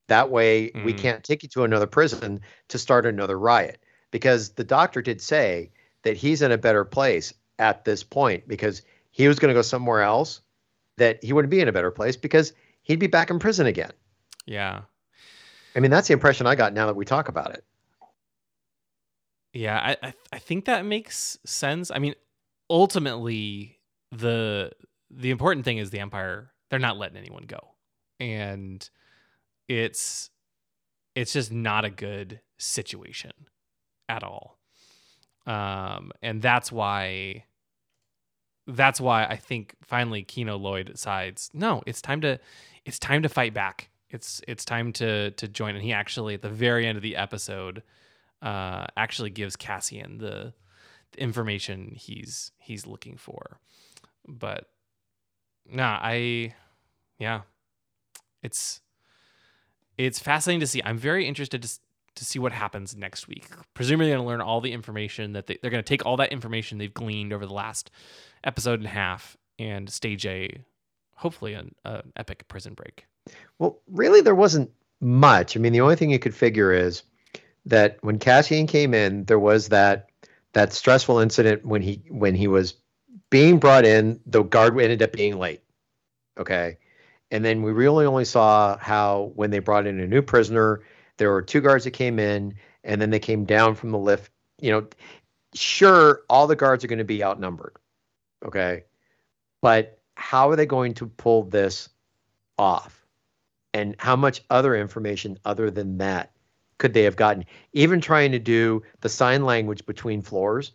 That 0.09 0.31
way, 0.31 0.71
we 0.85 0.93
Mm. 0.93 0.99
can't 0.99 1.25
take 1.25 1.43
you 1.43 1.49
to 1.51 1.65
another 1.65 1.87
prison 1.87 2.41
to 2.69 2.79
start 2.79 3.07
another 3.07 3.39
riot. 3.39 3.81
Because 4.13 4.51
the 4.51 4.65
doctor 4.65 5.03
did 5.03 5.21
say 5.21 5.71
that 6.03 6.17
he's 6.17 6.43
in 6.43 6.53
a 6.53 6.59
better 6.59 6.85
place 6.85 7.35
at 7.59 7.85
this 7.85 8.03
point 8.05 8.47
because 8.47 8.83
he 9.11 9.27
was 9.29 9.39
going 9.39 9.49
to 9.49 9.55
go 9.59 9.63
somewhere 9.63 10.03
else 10.03 10.41
that 10.97 11.23
he 11.25 11.33
wouldn't 11.33 11.51
be 11.51 11.61
in 11.61 11.69
a 11.69 11.73
better 11.73 11.91
place 11.91 12.17
because 12.17 12.53
he'd 12.83 12.99
be 13.01 13.07
back 13.09 13.31
in 13.31 13.39
prison 13.39 13.67
again. 13.67 13.91
yeah, 14.47 14.83
I 15.75 15.81
mean, 15.81 15.91
that's 15.91 16.07
the 16.09 16.15
impression 16.15 16.47
I 16.47 16.55
got 16.55 16.73
now 16.73 16.87
that 16.87 16.97
we 16.97 17.05
talk 17.05 17.29
about 17.29 17.51
it. 17.53 17.65
yeah. 19.53 19.79
I, 20.03 20.07
I 20.09 20.15
I 20.33 20.39
think 20.39 20.67
that 20.67 20.85
makes 20.85 21.39
sense. 21.45 21.91
I 21.91 21.99
mean, 21.99 22.15
ultimately, 22.71 23.81
the 24.13 24.71
the 25.11 25.31
important 25.31 25.65
thing 25.65 25.79
is 25.79 25.91
the 25.91 26.01
empire. 26.01 26.53
They're 26.71 26.79
not 26.79 26.97
letting 26.99 27.17
anyone 27.17 27.45
go, 27.47 27.75
and 28.21 28.89
it's 29.69 30.31
it's 31.15 31.33
just 31.33 31.51
not 31.51 31.85
a 31.85 31.91
good 31.91 32.41
situation 32.59 33.33
at 34.09 34.23
all. 34.23 34.59
Um, 35.47 36.13
and 36.23 36.43
that's 36.43 36.71
why 36.71 37.45
that's 38.67 39.01
why 39.01 39.25
I 39.25 39.37
think 39.37 39.77
finally 39.83 40.25
Kino 40.25 40.57
Loy 40.57 40.83
decides, 40.83 41.51
no, 41.55 41.83
it's 41.87 42.03
time 42.03 42.21
to 42.23 42.39
it's 42.85 42.99
time 42.99 43.23
to 43.23 43.29
fight 43.29 43.55
back. 43.55 43.91
It's 44.11 44.41
it's 44.47 44.65
time 44.65 44.93
to 44.95 45.31
to 45.33 45.49
join. 45.49 45.75
And 45.75 45.85
he 45.85 45.93
actually 45.93 46.35
at 46.35 46.43
the 46.43 46.49
very 46.49 46.87
end 46.87 46.97
of 46.97 47.03
the 47.03 47.17
episode 47.17 47.83
uh 48.43 48.87
actually 48.97 49.31
gives 49.31 49.57
Cassian 49.57 50.19
the, 50.19 50.53
the 51.13 51.21
information 51.21 51.93
he's 51.97 52.53
he's 52.59 52.87
looking 52.87 53.17
for. 53.17 53.61
But 54.27 54.69
nah, 55.71 55.99
I 56.03 56.55
yeah. 57.19 57.43
It's 58.43 58.81
it's 59.99 60.19
fascinating 60.19 60.61
to 60.61 60.67
see. 60.67 60.83
I'm 60.85 60.99
very 60.99 61.27
interested 61.27 61.63
to 61.63 61.79
to 62.17 62.25
see 62.25 62.39
what 62.39 62.53
happens 62.53 62.97
next 62.97 63.29
week. 63.29 63.47
Presumably, 63.75 64.07
they're 64.07 64.17
going 64.17 64.25
to 64.25 64.29
learn 64.29 64.41
all 64.41 64.61
the 64.61 64.73
information 64.73 65.35
that 65.35 65.47
they, 65.47 65.59
they're 65.61 65.71
going 65.71 65.83
to 65.83 65.89
take 65.89 66.05
all 66.07 66.17
that 66.17 66.33
information 66.33 66.79
they've 66.79 66.93
gleaned 66.93 67.33
over 67.33 67.47
the 67.47 67.53
last 67.53 67.91
episode 68.43 68.81
and 68.81 68.87
a 68.87 68.91
half 68.91 69.37
and 69.59 69.91
stage 69.91 70.25
a 70.27 70.51
hopefully 71.15 71.55
an, 71.55 71.75
an 71.85 72.13
epic 72.17 72.47
prison 72.49 72.75
break. 72.75 73.07
Well, 73.59 73.79
really, 73.89 74.21
there 74.21 74.35
wasn't 74.35 74.71
much. 75.01 75.57
I 75.57 75.61
mean, 75.61 75.73
the 75.73 75.81
only 75.81 75.97
thing 75.97 76.11
you 76.11 76.19
could 76.19 76.35
figure 76.35 76.73
is 76.73 77.03
that 77.67 77.99
when 78.01 78.19
Cassian 78.19 78.67
came 78.67 78.95
in, 78.95 79.25
there 79.25 79.39
was 79.39 79.69
that 79.69 80.09
that 80.53 80.73
stressful 80.73 81.19
incident 81.19 81.65
when 81.67 81.83
he 81.83 82.03
when 82.09 82.35
he 82.35 82.49
was 82.49 82.75
being 83.31 83.59
brought 83.59 83.85
in. 83.85 84.21
The 84.27 84.43
guard 84.43 84.79
ended 84.81 85.03
up 85.03 85.13
being 85.13 85.39
late. 85.39 85.63
Okay, 86.39 86.79
and 87.31 87.45
then 87.45 87.63
we 87.63 87.73
really 87.73 88.07
only 88.07 88.25
saw 88.25 88.77
how 88.79 89.33
when 89.35 89.51
they 89.51 89.59
brought 89.59 89.87
in 89.87 90.01
a 90.01 90.07
new 90.07 90.23
prisoner, 90.23 90.83
there 91.17 91.31
were 91.31 91.43
two 91.43 91.61
guards 91.61 91.85
that 91.85 91.93
came 91.93 92.19
in, 92.19 92.55
and 92.85 93.01
then 93.01 93.11
they 93.11 93.19
came 93.19 93.45
down 93.45 93.75
from 93.75 93.91
the 93.91 93.99
lift. 93.99 94.31
You 94.61 94.73
know, 94.73 94.87
sure, 95.55 96.23
all 96.29 96.47
the 96.47 96.57
guards 96.57 96.85
are 96.85 96.89
going 96.89 96.99
to 96.99 97.05
be 97.05 97.25
outnumbered. 97.25 97.77
Okay, 98.45 98.85
but 99.61 99.99
how 100.15 100.51
are 100.51 100.57
they 100.57 100.67
going 100.67 100.95
to 100.95 101.07
pull 101.07 101.45
this 101.45 101.89
off? 102.59 103.07
and 103.75 103.95
how 103.99 104.17
much 104.17 104.43
other 104.49 104.75
information 104.75 105.39
other 105.45 105.71
than 105.71 105.99
that 105.99 106.31
could 106.79 106.95
they 106.95 107.03
have 107.03 107.15
gotten 107.15 107.45
even 107.75 108.01
trying 108.01 108.33
to 108.33 108.39
do 108.39 108.83
the 109.03 109.09
sign 109.09 109.45
language 109.45 109.85
between 109.85 110.23
floors 110.23 110.73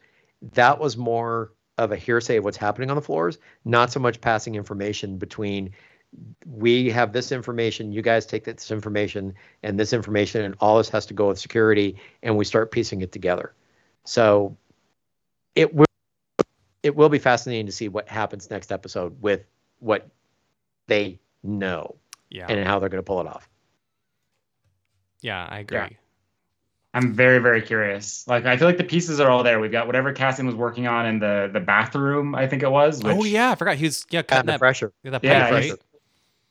that 0.54 0.80
was 0.80 0.96
more 0.98 1.52
of 1.78 1.92
a 1.92 1.96
hearsay 1.96 2.38
of 2.38 2.44
what's 2.44 2.58
happening 2.58 2.90
on 2.90 2.96
the 2.96 3.02
floors, 3.02 3.40
not 3.66 3.92
so 3.92 4.00
much 4.00 4.22
passing 4.22 4.56
information 4.56 5.18
between 5.18 5.72
we 6.46 6.90
have 6.90 7.14
this 7.14 7.32
information, 7.32 7.92
you 7.92 8.02
guys 8.02 8.26
take 8.26 8.44
this 8.44 8.72
information 8.72 9.34
and 9.64 9.80
this 9.80 9.94
information, 9.94 10.44
and 10.44 10.56
all 10.60 10.78
this 10.78 10.90
has 10.90 11.06
to 11.08 11.14
go 11.14 11.30
with 11.30 11.40
security, 11.40 11.96
and 12.24 12.36
we 12.38 12.44
start 12.46 12.72
piecing 12.72 13.02
it 13.02 13.12
together. 13.12 13.54
So 14.04 14.58
it 15.56 15.74
will 15.74 15.86
it 16.84 16.96
will 16.96 17.10
be 17.10 17.20
fascinating 17.20 17.68
to 17.68 17.72
see 17.72 17.88
what 17.88 18.08
happens 18.10 18.50
next 18.50 18.72
episode 18.72 19.22
with 19.22 19.42
what 19.80 20.10
they 20.88 21.20
know 21.44 21.96
Yeah. 22.30 22.48
and 22.50 22.66
how 22.68 22.80
they're 22.80 22.90
going 22.90 23.04
to 23.04 23.06
pull 23.06 23.22
it 23.22 23.28
off. 23.28 23.48
yeah, 25.22 25.48
I 25.50 25.60
agree. 25.60 25.78
Yeah. 25.78 25.88
I'm 26.94 27.14
very, 27.14 27.40
very 27.40 27.62
curious. 27.62 28.28
Like, 28.28 28.46
I 28.46 28.58
feel 28.58 28.68
like 28.68 28.78
the 28.78 28.84
pieces 28.84 29.20
are 29.22 29.30
all 29.30 29.44
there. 29.44 29.60
We've 29.60 29.72
got 29.72 29.86
whatever 29.88 30.12
Cassian 30.12 30.46
was 30.46 30.56
working 30.56 30.88
on 30.88 31.06
in 31.06 31.20
the 31.20 31.50
the 31.54 31.60
bathroom, 31.62 32.36
I 32.36 32.48
think 32.48 32.64
it 32.64 32.72
was. 32.72 33.02
Oh, 33.04 33.08
which, 33.08 33.18
oh 33.18 33.24
yeah, 33.24 33.52
I 33.52 33.56
forgot 33.56 33.78
he 33.78 33.86
was 33.86 34.06
yeah 34.10 34.24
cutting 34.24 34.40
Under 34.42 34.52
that, 34.54 34.60
pressure. 34.60 34.92
that 35.04 35.24
Yeah, 35.24 35.50
pipe, 35.50 35.62
he's- 35.64 35.72
right? 35.72 35.80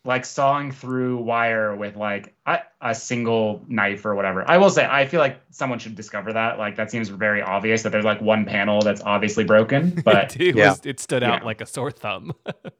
Like 0.04 0.24
sawing 0.24 0.72
through 0.72 1.18
wire 1.18 1.76
with 1.76 1.94
like 1.96 2.34
a, 2.46 2.60
a 2.80 2.94
single 2.94 3.62
knife 3.68 4.06
or 4.06 4.14
whatever. 4.14 4.48
I 4.48 4.56
will 4.56 4.70
say, 4.70 4.86
I 4.90 5.06
feel 5.06 5.20
like 5.20 5.38
someone 5.50 5.78
should 5.78 5.94
discover 5.94 6.32
that. 6.32 6.58
Like, 6.58 6.76
that 6.76 6.90
seems 6.90 7.10
very 7.10 7.42
obvious 7.42 7.82
that 7.82 7.90
there's 7.92 8.04
like 8.04 8.20
one 8.22 8.46
panel 8.46 8.80
that's 8.80 9.02
obviously 9.02 9.44
broken, 9.44 9.90
but 10.04 10.40
it, 10.40 10.56
Yeah. 10.56 10.70
was, 10.70 10.80
it 10.84 11.00
stood 11.00 11.22
out 11.22 11.40
Yeah. 11.40 11.44
like 11.44 11.60
a 11.60 11.66
sore 11.66 11.90
thumb. 11.90 12.32
but 12.44 12.72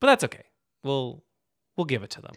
that's 0.00 0.24
okay. 0.24 0.44
We'll 0.82 1.22
we'll 1.76 1.84
give 1.86 2.02
it 2.02 2.10
to 2.10 2.22
them. 2.22 2.32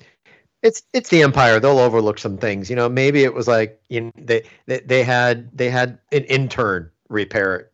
It's 0.62 0.82
it's 0.94 1.10
the 1.10 1.22
Empire. 1.24 1.60
They'll 1.62 1.80
overlook 1.80 2.20
some 2.20 2.38
things. 2.38 2.70
You 2.70 2.76
know, 2.76 2.90
maybe 2.90 3.24
it 3.24 3.34
was 3.34 3.48
like 3.48 3.80
you 3.90 4.02
know, 4.02 4.12
they, 4.18 4.44
they 4.66 4.80
they 4.82 5.04
had 5.04 5.56
they 5.58 5.70
had 5.70 6.00
an 6.12 6.24
intern 6.26 6.92
repair 7.08 7.56
it. 7.56 7.72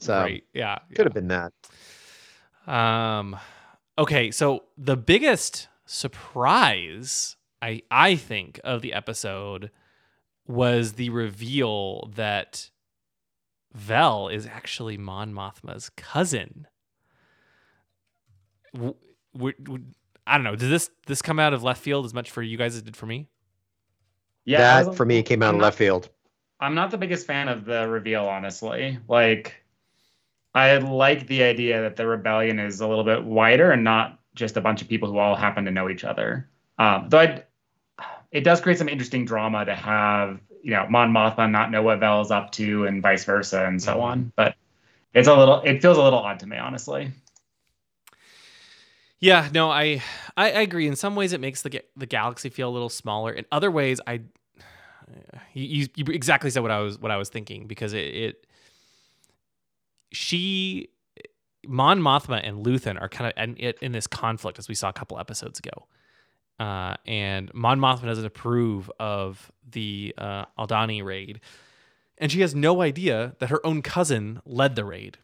So 0.00 0.14
right? 0.18 0.44
Yeah. 0.52 0.78
could 0.94 1.06
have 1.06 1.14
been 1.14 1.28
that. 1.28 1.52
Um, 2.66 3.36
okay, 4.00 4.30
so 4.32 4.64
the 4.76 4.96
biggest 4.96 5.68
surprise 5.86 7.36
I 7.62 7.82
I 7.90 8.16
think 8.16 8.58
of 8.64 8.82
the 8.82 8.92
episode 8.92 9.70
was 10.46 10.94
the 10.94 11.10
reveal 11.10 12.10
that 12.16 12.70
Vel 13.74 14.28
is 14.28 14.46
actually 14.46 14.96
Mon 14.96 15.32
Mothma's 15.32 15.90
cousin. 15.90 16.66
W- 18.74 18.94
w- 19.34 19.54
w- 19.62 19.84
I 20.26 20.34
don't 20.36 20.44
know. 20.44 20.56
Did 20.56 20.70
this 20.70 20.90
this 21.06 21.22
come 21.22 21.38
out 21.38 21.52
of 21.54 21.62
left 21.62 21.80
field 21.82 22.04
as 22.04 22.14
much 22.14 22.30
for 22.30 22.42
you 22.42 22.56
guys 22.56 22.74
as 22.74 22.80
it 22.80 22.84
did 22.86 22.96
for 22.96 23.06
me? 23.06 23.28
yeah, 24.44 24.82
that 24.82 24.94
for 24.96 25.04
me 25.04 25.22
came 25.22 25.42
out 25.42 25.50
I'm 25.50 25.54
of 25.56 25.60
not- 25.60 25.64
left 25.66 25.78
field. 25.78 26.08
I'm 26.62 26.74
not 26.74 26.90
the 26.90 26.98
biggest 26.98 27.26
fan 27.26 27.48
of 27.48 27.64
the 27.64 27.88
reveal, 27.88 28.26
honestly. 28.26 28.98
Like, 29.08 29.59
I 30.54 30.76
like 30.78 31.26
the 31.26 31.42
idea 31.42 31.82
that 31.82 31.96
the 31.96 32.06
rebellion 32.06 32.58
is 32.58 32.80
a 32.80 32.86
little 32.86 33.04
bit 33.04 33.24
wider 33.24 33.70
and 33.70 33.84
not 33.84 34.18
just 34.34 34.56
a 34.56 34.60
bunch 34.60 34.82
of 34.82 34.88
people 34.88 35.10
who 35.10 35.18
all 35.18 35.36
happen 35.36 35.64
to 35.64 35.70
know 35.70 35.88
each 35.88 36.04
other. 36.04 36.48
Um, 36.78 37.08
though 37.08 37.20
I, 37.20 37.44
it 38.32 38.42
does 38.42 38.60
create 38.60 38.78
some 38.78 38.88
interesting 38.88 39.24
drama 39.24 39.64
to 39.64 39.74
have, 39.74 40.40
you 40.62 40.72
know, 40.72 40.86
Mon 40.88 41.12
Mothma 41.12 41.50
not 41.50 41.70
know 41.70 41.82
what 41.82 42.00
Vel's 42.00 42.30
up 42.30 42.50
to 42.52 42.86
and 42.86 43.02
vice 43.02 43.24
versa 43.24 43.64
and 43.66 43.82
so 43.82 44.00
on. 44.00 44.32
But 44.36 44.56
it's 45.14 45.28
a 45.28 45.34
little, 45.34 45.60
it 45.60 45.80
feels 45.82 45.98
a 45.98 46.02
little 46.02 46.18
odd 46.18 46.40
to 46.40 46.46
me, 46.46 46.56
honestly. 46.56 47.12
Yeah, 49.20 49.50
no, 49.52 49.70
I, 49.70 50.02
I 50.34 50.50
I 50.52 50.60
agree. 50.62 50.88
In 50.88 50.96
some 50.96 51.14
ways, 51.14 51.34
it 51.34 51.40
makes 51.40 51.60
the 51.60 51.82
the 51.94 52.06
galaxy 52.06 52.48
feel 52.48 52.70
a 52.70 52.72
little 52.72 52.88
smaller. 52.88 53.30
In 53.30 53.44
other 53.52 53.70
ways, 53.70 54.00
I 54.06 54.22
you, 55.52 55.64
you 55.64 55.88
you 55.94 56.04
exactly 56.06 56.48
said 56.48 56.62
what 56.62 56.70
I 56.70 56.78
was 56.78 56.98
what 56.98 57.10
I 57.10 57.18
was 57.18 57.28
thinking 57.28 57.66
because 57.66 57.92
it, 57.92 57.98
it 57.98 58.46
she 60.12 60.88
Mon 61.66 62.00
Mothma 62.00 62.40
and 62.42 62.64
Luthen 62.64 63.00
are 63.00 63.08
kind 63.08 63.32
of 63.36 63.56
in, 63.58 63.74
in 63.82 63.92
this 63.92 64.06
conflict 64.06 64.58
as 64.58 64.68
we 64.68 64.74
saw 64.74 64.88
a 64.88 64.92
couple 64.92 65.18
episodes 65.18 65.58
ago. 65.58 65.86
Uh, 66.58 66.94
and 67.06 67.52
Mon 67.54 67.78
Mothma 67.78 68.04
doesn't 68.04 68.24
approve 68.24 68.90
of 69.00 69.50
the 69.70 70.14
uh, 70.18 70.44
Aldhani 70.58 71.02
raid, 71.02 71.40
and 72.18 72.30
she 72.30 72.40
has 72.42 72.54
no 72.54 72.82
idea 72.82 73.34
that 73.38 73.48
her 73.48 73.64
own 73.64 73.80
cousin 73.80 74.40
led 74.44 74.76
the 74.76 74.84
raid, 74.84 75.18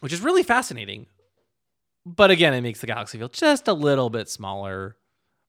which 0.00 0.12
is 0.12 0.20
really 0.20 0.42
fascinating 0.42 1.06
but 2.06 2.30
again, 2.30 2.52
it 2.54 2.60
makes 2.60 2.80
the 2.80 2.86
galaxy 2.86 3.18
feel 3.18 3.28
just 3.28 3.68
a 3.68 3.72
little 3.72 4.10
bit 4.10 4.28
smaller. 4.28 4.96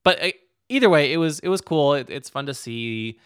But 0.04 0.24
uh, 0.24 0.32
either 0.70 0.90
way, 0.90 1.12
it 1.12 1.18
was 1.18 1.40
it 1.40 1.50
was 1.50 1.62
cool. 1.62 1.94
It, 1.94 2.10
it's 2.10 2.30
fun 2.30 2.46
to 2.46 2.54
see 2.54 3.20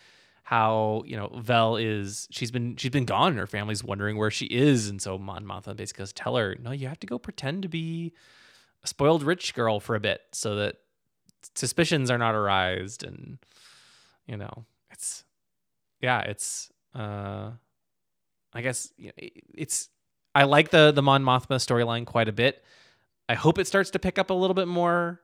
how 0.49 1.03
you 1.05 1.15
know 1.15 1.29
Vel 1.35 1.75
is. 1.75 2.27
She's 2.31 2.49
been 2.49 2.75
she's 2.75 2.89
been 2.89 3.05
gone. 3.05 3.33
and 3.33 3.37
Her 3.37 3.45
family's 3.45 3.83
wondering 3.83 4.17
where 4.17 4.31
she 4.31 4.47
is, 4.47 4.89
and 4.89 4.99
so 4.99 5.15
Mon 5.19 5.45
Mothma 5.45 5.75
basically 5.75 6.01
goes, 6.01 6.11
tell 6.11 6.37
her, 6.37 6.57
no, 6.59 6.71
you 6.71 6.87
have 6.87 6.99
to 7.01 7.05
go 7.05 7.19
pretend 7.19 7.61
to 7.61 7.69
be 7.69 8.13
a 8.83 8.87
spoiled 8.87 9.21
rich 9.21 9.53
girl 9.53 9.79
for 9.79 9.95
a 9.95 9.99
bit, 9.99 10.21
so 10.31 10.55
that 10.55 10.77
suspicions 11.53 12.09
are 12.09 12.17
not 12.17 12.33
arised, 12.33 13.03
and 13.03 13.37
you 14.25 14.37
know, 14.37 14.65
it's 14.89 15.23
yeah, 16.01 16.21
it's 16.21 16.71
uh, 16.95 17.51
I 18.51 18.61
guess 18.63 18.91
it's. 19.53 19.89
I 20.33 20.45
like 20.45 20.71
the 20.71 20.91
the 20.91 21.03
Mon 21.03 21.23
Mothma 21.23 21.57
storyline 21.57 22.07
quite 22.07 22.27
a 22.27 22.31
bit. 22.33 22.63
I 23.27 23.35
hope 23.35 23.59
it 23.59 23.67
starts 23.67 23.91
to 23.91 23.99
pick 23.99 24.17
up 24.17 24.31
a 24.31 24.33
little 24.33 24.55
bit 24.55 24.67
more. 24.67 25.21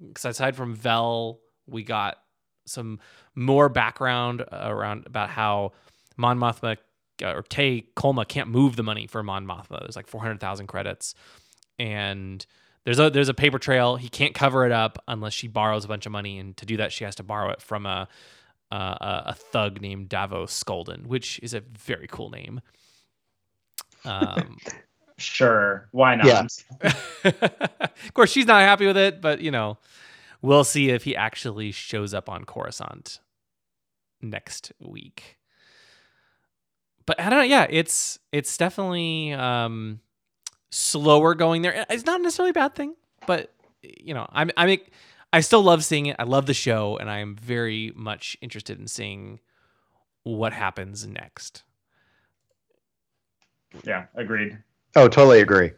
Because 0.00 0.26
aside 0.26 0.54
from 0.54 0.76
Vel, 0.76 1.40
we 1.66 1.82
got 1.82 2.18
some 2.66 3.00
more 3.34 3.68
background 3.68 4.44
around 4.52 5.06
about 5.06 5.30
how 5.30 5.72
Mon 6.16 6.38
Mothma 6.38 6.76
uh, 7.22 7.32
or 7.32 7.42
Tay 7.42 7.86
Kolma 7.96 8.26
can't 8.26 8.48
move 8.48 8.76
the 8.76 8.82
money 8.82 9.06
for 9.06 9.22
Mon 9.22 9.46
Mothma. 9.46 9.80
There's 9.80 9.96
like 9.96 10.06
400,000 10.06 10.66
credits, 10.66 11.14
and 11.78 12.44
there's 12.84 12.98
a 12.98 13.10
there's 13.10 13.28
a 13.28 13.34
paper 13.34 13.58
trail. 13.58 13.96
He 13.96 14.08
can't 14.08 14.34
cover 14.34 14.64
it 14.66 14.72
up 14.72 15.02
unless 15.08 15.32
she 15.32 15.48
borrows 15.48 15.84
a 15.84 15.88
bunch 15.88 16.06
of 16.06 16.12
money, 16.12 16.38
and 16.38 16.56
to 16.58 16.66
do 16.66 16.76
that, 16.78 16.92
she 16.92 17.04
has 17.04 17.14
to 17.16 17.22
borrow 17.22 17.50
it 17.50 17.60
from 17.60 17.86
a 17.86 18.08
a, 18.70 18.76
a 18.76 19.22
a 19.26 19.34
thug 19.34 19.80
named 19.80 20.08
Davo 20.08 20.46
Sculdun, 20.46 21.06
which 21.06 21.40
is 21.42 21.54
a 21.54 21.60
very 21.60 22.06
cool 22.06 22.30
name. 22.30 22.60
Um, 24.04 24.56
Sure. 25.20 25.86
Why 25.92 26.14
not? 26.16 26.26
Yeah. 26.26 26.92
of 27.24 28.14
course, 28.14 28.30
she's 28.30 28.46
not 28.46 28.62
happy 28.62 28.86
with 28.86 28.96
it, 28.96 29.20
but 29.20 29.40
you 29.40 29.50
know, 29.50 29.78
we'll 30.42 30.64
see 30.64 30.90
if 30.90 31.04
he 31.04 31.14
actually 31.16 31.72
shows 31.72 32.14
up 32.14 32.28
on 32.28 32.44
Coruscant 32.44 33.20
next 34.20 34.72
week. 34.80 35.38
But 37.06 37.20
I 37.20 37.30
don't 37.30 37.40
know. 37.40 37.44
Yeah, 37.44 37.66
it's 37.68 38.18
it's 38.32 38.56
definitely 38.56 39.32
um, 39.32 40.00
slower 40.70 41.34
going 41.34 41.62
there. 41.62 41.84
It's 41.90 42.04
not 42.06 42.20
necessarily 42.20 42.50
a 42.50 42.54
bad 42.54 42.74
thing, 42.74 42.94
but 43.26 43.52
you 43.82 44.14
know, 44.14 44.26
I'm 44.30 44.50
I'm 44.56 44.78
I 45.32 45.40
still 45.40 45.62
love 45.62 45.84
seeing 45.84 46.06
it. 46.06 46.16
I 46.18 46.24
love 46.24 46.46
the 46.46 46.54
show, 46.54 46.96
and 46.98 47.10
I 47.10 47.18
am 47.18 47.36
very 47.36 47.92
much 47.96 48.36
interested 48.40 48.78
in 48.78 48.86
seeing 48.86 49.40
what 50.22 50.52
happens 50.52 51.06
next. 51.06 51.62
Yeah, 53.84 54.06
agreed. 54.14 54.58
Oh, 54.96 55.08
totally 55.08 55.40
agree. 55.40 55.70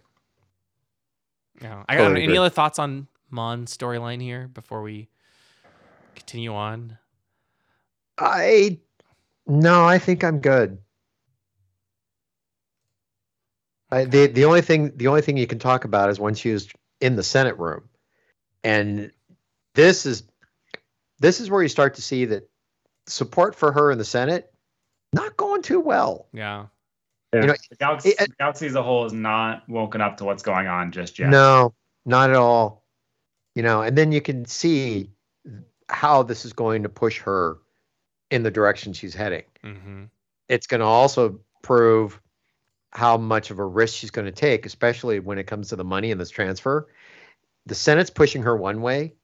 Yeah. 1.61 1.85
I 1.89 1.95
got 1.95 2.03
Totally 2.05 2.17
any 2.23 2.25
agree. 2.25 2.39
other 2.39 2.51
thoughts 2.51 2.79
on 2.79 3.07
Mon's 3.33 3.77
storyline 3.77 4.21
here 4.21 4.47
before 4.47 4.83
we 4.83 5.09
continue 6.15 6.55
on? 6.55 6.99
I 8.19 8.79
no, 9.47 9.85
I 9.85 9.99
think 9.99 10.23
I'm 10.23 10.39
good. 10.41 10.79
I, 13.91 14.05
the 14.05 14.27
the 14.27 14.45
only 14.45 14.61
thing 14.61 14.93
the 14.97 15.09
only 15.09 15.23
thing 15.23 15.37
you 15.37 15.47
can 15.47 15.59
talk 15.59 15.85
about 15.85 16.11
is 16.11 16.21
when 16.21 16.35
she 16.35 16.53
was 16.53 16.69
in 17.01 17.17
the 17.17 17.23
Senate 17.23 17.59
room, 17.59 17.89
and 18.63 19.11
this 19.75 20.07
is 20.07 20.25
this 21.19 21.41
is 21.41 21.51
where 21.51 21.63
you 21.63 21.69
start 21.69 21.95
to 21.95 22.03
see 22.03 22.27
that 22.27 22.49
support 23.07 23.55
for 23.55 23.73
her 23.73 23.91
in 23.91 23.99
the 23.99 24.05
Senate 24.05 24.53
not 25.13 25.37
going 25.37 25.63
too 25.63 25.81
well. 25.81 26.29
Yeah. 26.33 26.67
You 27.35 27.41
know, 27.41 27.55
the 27.71 27.77
galaxy, 27.77 28.11
it- 28.11 28.19
the 28.19 28.35
galaxy 28.39 28.67
as 28.67 28.75
a 28.75 28.83
whole 28.83 29.07
is 29.07 29.13
not 29.13 29.69
woken 29.69 30.01
up 30.01 30.19
to 30.19 30.25
what's 30.25 30.43
going 30.43 30.67
on 30.67 30.93
just 30.93 31.19
yet. 31.19 31.31
No, 31.31 31.75
not 32.05 32.31
at 32.31 32.37
all. 32.37 32.82
You 33.55 33.63
know, 33.63 33.83
and 33.83 33.97
then 33.97 34.13
you 34.13 34.21
can 34.21 34.47
see 34.47 35.11
how 35.89 36.23
this 36.23 36.45
is 36.45 36.53
going 36.53 36.85
to 36.85 36.89
push 36.89 37.21
her 37.21 37.59
in 38.31 38.43
the 38.43 38.51
direction 38.51 38.93
she's 38.93 39.15
heading. 39.15 39.45
Mm-hmm. 39.63 40.05
it's 40.49 40.67
going 40.67 40.81
to 40.81 40.87
also 40.87 41.41
prove 41.63 42.21
how 42.91 43.17
much 43.17 43.51
of 43.51 43.59
a 43.59 43.65
risk 43.65 43.95
she's 43.95 44.11
going 44.11 44.27
to 44.27 44.33
take, 44.33 44.67
especially 44.67 45.21
when 45.21 45.39
it 45.39 45.47
comes 45.47 45.69
to 45.69 45.77
the 45.77 45.85
money 45.85 46.11
in 46.11 46.19
this 46.19 46.31
transfer. 46.31 46.89
The 47.67 47.75
Senate's 47.75 48.11
pushing 48.11 48.43
her 48.43 48.57
one 48.57 48.83
way. 48.83 49.15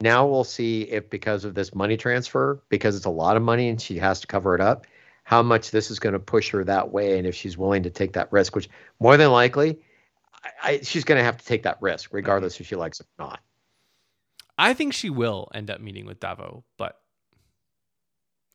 Now 0.00 0.26
we'll 0.26 0.44
see 0.44 0.82
if, 0.82 1.10
because 1.10 1.44
of 1.44 1.54
this 1.54 1.74
money 1.74 1.96
transfer, 1.96 2.62
because 2.68 2.96
it's 2.96 3.04
a 3.04 3.10
lot 3.10 3.36
of 3.36 3.42
money 3.42 3.68
and 3.68 3.80
she 3.80 3.98
has 3.98 4.20
to 4.20 4.26
cover 4.26 4.54
it 4.54 4.60
up, 4.60 4.86
how 5.24 5.42
much 5.42 5.70
this 5.70 5.90
is 5.90 5.98
going 5.98 6.14
to 6.14 6.18
push 6.18 6.50
her 6.50 6.64
that 6.64 6.90
way, 6.90 7.18
and 7.18 7.26
if 7.26 7.34
she's 7.34 7.58
willing 7.58 7.82
to 7.82 7.90
take 7.90 8.14
that 8.14 8.32
risk, 8.32 8.54
which 8.56 8.70
more 9.00 9.16
than 9.16 9.30
likely, 9.30 9.78
I, 10.42 10.50
I, 10.62 10.80
she's 10.80 11.04
going 11.04 11.18
to 11.18 11.24
have 11.24 11.36
to 11.36 11.44
take 11.44 11.64
that 11.64 11.76
risk, 11.82 12.10
regardless 12.12 12.58
if 12.60 12.66
she 12.66 12.76
likes 12.76 13.00
it 13.00 13.06
or 13.18 13.26
not. 13.26 13.40
I 14.60 14.74
think 14.74 14.92
she 14.92 15.10
will 15.10 15.48
end 15.54 15.70
up 15.70 15.80
meeting 15.80 16.06
with 16.06 16.20
Davo, 16.20 16.62
but 16.78 16.96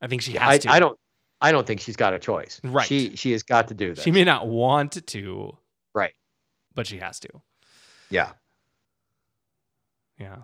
I 0.02 0.08
think 0.08 0.22
she 0.22 0.38
I, 0.38 0.52
has 0.54 0.60
to. 0.62 0.72
I 0.72 0.80
don't, 0.80 0.98
I 1.42 1.52
don't 1.52 1.66
think 1.66 1.82
she's 1.82 1.96
got 1.96 2.14
a 2.14 2.20
choice. 2.20 2.62
Right. 2.64 2.86
She 2.88 3.16
she 3.16 3.32
has 3.32 3.44
got 3.44 3.68
to 3.70 3.74
do 3.74 3.94
this. 3.96 4.04
She 4.04 4.12
may 4.12 4.24
not 4.24 4.48
want 4.48 5.06
to, 5.08 5.58
Right. 5.94 6.14
but 6.74 6.88
she 6.88 6.98
has 7.00 7.20
to. 7.22 7.30
yeah. 8.10 8.32
Yeah. 10.20 10.38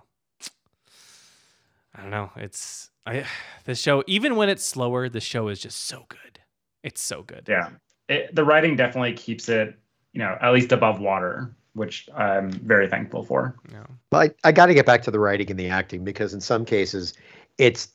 I 1.95 2.01
don't 2.01 2.09
know. 2.11 2.31
It's 2.37 2.89
I 3.05 3.25
this 3.65 3.79
show 3.79 4.03
even 4.07 4.35
when 4.35 4.49
it's 4.49 4.63
slower, 4.65 5.09
the 5.09 5.21
show 5.21 5.47
is 5.47 5.59
just 5.59 5.85
so 5.85 6.05
good. 6.09 6.39
It's 6.83 7.01
so 7.01 7.21
good. 7.23 7.45
Yeah, 7.47 7.69
it, 8.09 8.33
the 8.35 8.43
writing 8.43 8.75
definitely 8.75 9.13
keeps 9.13 9.47
it, 9.49 9.77
you 10.13 10.19
know, 10.19 10.37
at 10.41 10.51
least 10.53 10.71
above 10.71 10.99
water, 10.99 11.55
which 11.73 12.09
I'm 12.15 12.51
very 12.51 12.87
thankful 12.87 13.23
for. 13.23 13.55
Yeah. 13.71 13.85
But 14.09 14.35
I, 14.43 14.49
I 14.49 14.51
got 14.51 14.67
to 14.67 14.73
get 14.73 14.85
back 14.85 15.03
to 15.03 15.11
the 15.11 15.19
writing 15.19 15.49
and 15.49 15.59
the 15.59 15.69
acting 15.69 16.03
because 16.03 16.33
in 16.33 16.41
some 16.41 16.65
cases, 16.65 17.13
it's 17.57 17.89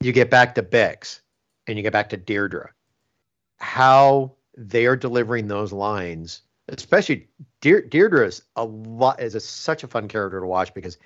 you 0.00 0.12
get 0.12 0.30
back 0.30 0.54
to 0.54 0.62
Bix 0.62 1.20
and 1.66 1.76
you 1.76 1.82
get 1.82 1.92
back 1.92 2.10
to 2.10 2.16
Dedra. 2.16 2.68
How 3.58 4.32
they 4.56 4.86
are 4.86 4.96
delivering 4.96 5.48
those 5.48 5.72
lines, 5.72 6.42
especially 6.68 7.28
Deir- 7.60 7.88
Dedra 7.88 8.26
is 8.26 8.42
a 8.56 8.64
lot 8.64 9.20
is 9.20 9.34
a, 9.34 9.40
such 9.40 9.84
a 9.84 9.88
fun 9.88 10.08
character 10.08 10.40
to 10.40 10.46
watch 10.46 10.72
because 10.74 10.96